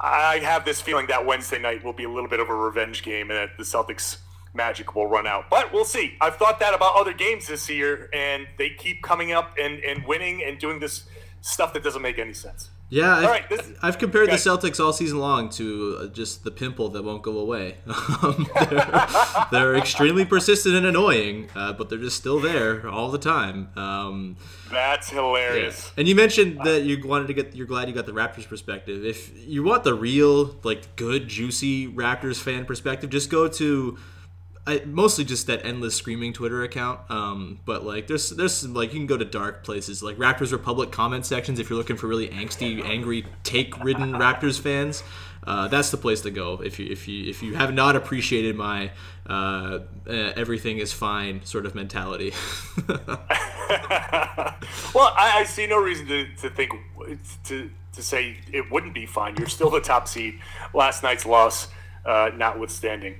I 0.00 0.38
have 0.38 0.64
this 0.64 0.80
feeling 0.80 1.06
that 1.08 1.26
Wednesday 1.26 1.58
night 1.58 1.82
will 1.82 1.92
be 1.92 2.04
a 2.04 2.10
little 2.10 2.28
bit 2.28 2.38
of 2.40 2.48
a 2.48 2.54
revenge 2.54 3.02
game 3.02 3.30
and 3.30 3.38
that 3.38 3.56
the 3.56 3.64
Celtics 3.64 4.18
magic 4.54 4.94
will 4.94 5.06
run 5.06 5.26
out. 5.26 5.50
But 5.50 5.72
we'll 5.72 5.84
see. 5.84 6.16
I've 6.20 6.36
thought 6.36 6.60
that 6.60 6.74
about 6.74 6.94
other 6.94 7.12
games 7.12 7.46
this 7.46 7.68
year, 7.68 8.08
and 8.12 8.46
they 8.58 8.70
keep 8.70 9.02
coming 9.02 9.32
up 9.32 9.56
and, 9.60 9.80
and 9.80 10.06
winning 10.06 10.42
and 10.44 10.58
doing 10.58 10.78
this 10.78 11.04
stuff 11.40 11.72
that 11.72 11.82
doesn't 11.82 12.02
make 12.02 12.18
any 12.18 12.32
sense. 12.32 12.70
Yeah, 12.90 13.16
I've, 13.16 13.24
right, 13.24 13.48
this, 13.50 13.72
I've 13.82 13.98
compared 13.98 14.30
the 14.30 14.36
Celtics 14.36 14.82
all 14.82 14.94
season 14.94 15.18
long 15.18 15.50
to 15.50 15.98
uh, 16.00 16.06
just 16.06 16.42
the 16.42 16.50
pimple 16.50 16.88
that 16.90 17.04
won't 17.04 17.22
go 17.22 17.38
away. 17.38 17.76
Um, 18.20 18.48
they're, 18.54 19.06
they're, 19.52 19.76
extremely 19.76 20.24
persistent 20.24 20.74
and 20.74 20.86
annoying, 20.86 21.48
uh, 21.54 21.72
but 21.72 21.88
they're 21.88 21.98
just 21.98 22.16
still 22.16 22.40
there 22.40 22.88
all 22.88 23.10
the 23.10 23.18
time. 23.18 23.68
Um, 23.76 24.36
That's 24.70 25.10
hilarious. 25.10 25.84
Yeah. 25.84 26.00
And 26.00 26.08
you 26.08 26.14
mentioned 26.14 26.60
that 26.64 26.82
you 26.82 27.06
wanted 27.06 27.28
to 27.28 27.34
get, 27.34 27.54
you're 27.54 27.66
glad 27.66 27.88
you 27.88 27.94
got 27.94 28.06
the 28.06 28.12
Raptors 28.12 28.48
perspective. 28.48 29.04
If 29.04 29.30
you 29.46 29.62
want 29.62 29.84
the 29.84 29.94
real, 29.94 30.56
like, 30.64 30.96
good, 30.96 31.28
juicy 31.28 31.86
Raptors 31.86 32.40
fan 32.40 32.64
perspective, 32.64 33.10
just 33.10 33.30
go 33.30 33.46
to 33.46 33.98
I, 34.68 34.82
mostly 34.84 35.24
just 35.24 35.46
that 35.46 35.64
endless 35.64 35.94
screaming 35.94 36.34
Twitter 36.34 36.62
account. 36.62 37.00
Um, 37.10 37.58
but 37.64 37.84
like, 37.84 38.06
there's 38.06 38.30
there's 38.30 38.54
some, 38.54 38.74
like 38.74 38.92
you 38.92 39.00
can 39.00 39.06
go 39.06 39.16
to 39.16 39.24
dark 39.24 39.64
places 39.64 40.02
like 40.02 40.18
Raptors 40.18 40.52
Republic 40.52 40.92
comment 40.92 41.24
sections 41.24 41.58
if 41.58 41.70
you're 41.70 41.78
looking 41.78 41.96
for 41.96 42.06
really 42.06 42.28
angsty, 42.28 42.84
angry, 42.84 43.24
take-ridden 43.44 44.12
Raptors 44.12 44.60
fans. 44.60 45.02
Uh, 45.46 45.68
that's 45.68 45.90
the 45.90 45.96
place 45.96 46.20
to 46.20 46.30
go 46.30 46.60
if 46.62 46.78
you 46.78 46.86
if 46.90 47.08
you 47.08 47.30
if 47.30 47.42
you 47.42 47.54
have 47.54 47.72
not 47.72 47.96
appreciated 47.96 48.54
my 48.54 48.90
uh, 49.26 49.78
uh, 50.06 50.12
everything 50.36 50.78
is 50.78 50.92
fine 50.92 51.42
sort 51.44 51.64
of 51.64 51.74
mentality. 51.74 52.34
well, 52.88 53.00
I, 55.16 55.32
I, 55.36 55.44
see 55.44 55.66
no 55.66 55.78
reason 55.78 56.06
to, 56.08 56.26
to 56.36 56.50
think 56.50 56.72
to 57.44 57.70
to 57.92 58.02
say 58.02 58.36
it 58.52 58.70
wouldn't 58.70 58.92
be 58.92 59.06
fine. 59.06 59.36
You're 59.38 59.48
still 59.48 59.70
the 59.70 59.80
top 59.80 60.06
seed. 60.06 60.38
Last 60.74 61.02
night's 61.02 61.24
loss, 61.24 61.68
uh, 62.04 62.30
notwithstanding. 62.34 63.16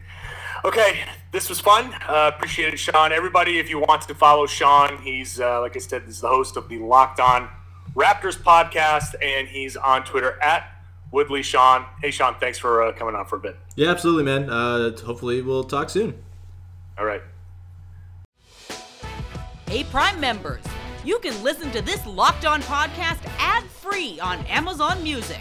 Okay, 0.64 1.00
this 1.30 1.48
was 1.48 1.60
fun. 1.60 1.94
Uh, 2.06 2.30
appreciate 2.34 2.74
it, 2.74 2.78
Sean. 2.78 3.12
Everybody, 3.12 3.58
if 3.58 3.70
you 3.70 3.78
want 3.78 4.02
to 4.02 4.14
follow 4.14 4.46
Sean, 4.46 4.98
he's 5.02 5.38
uh, 5.38 5.60
like 5.60 5.76
I 5.76 5.78
said, 5.78 6.02
he's 6.04 6.20
the 6.20 6.28
host 6.28 6.56
of 6.56 6.68
the 6.68 6.78
Locked 6.78 7.20
On 7.20 7.48
Raptors 7.94 8.36
podcast, 8.36 9.14
and 9.22 9.46
he's 9.46 9.76
on 9.76 10.04
Twitter 10.04 10.40
at 10.42 10.83
Woodley 11.12 11.42
Sean. 11.42 11.87
Hey, 12.02 12.10
Sean, 12.10 12.35
thanks 12.40 12.58
for 12.58 12.83
uh, 12.83 12.92
coming 12.92 13.14
on 13.14 13.26
for 13.26 13.37
a 13.37 13.40
bit. 13.40 13.56
Yeah, 13.76 13.90
absolutely, 13.90 14.24
man. 14.24 14.50
Uh, 14.50 14.96
hopefully, 14.98 15.42
we'll 15.42 15.64
talk 15.64 15.90
soon. 15.90 16.14
All 16.98 17.04
right. 17.04 17.22
Hey, 19.68 19.85
Prime 19.85 20.18
members, 20.18 20.64
you 21.04 21.18
can 21.20 21.40
listen 21.42 21.70
to 21.72 21.83
this 21.83 22.04
Locked 22.06 22.46
On 22.46 22.60
podcast 22.62 23.20
ad 23.38 23.64
free 23.64 24.18
on 24.18 24.44
Amazon 24.46 25.02
Music. 25.02 25.40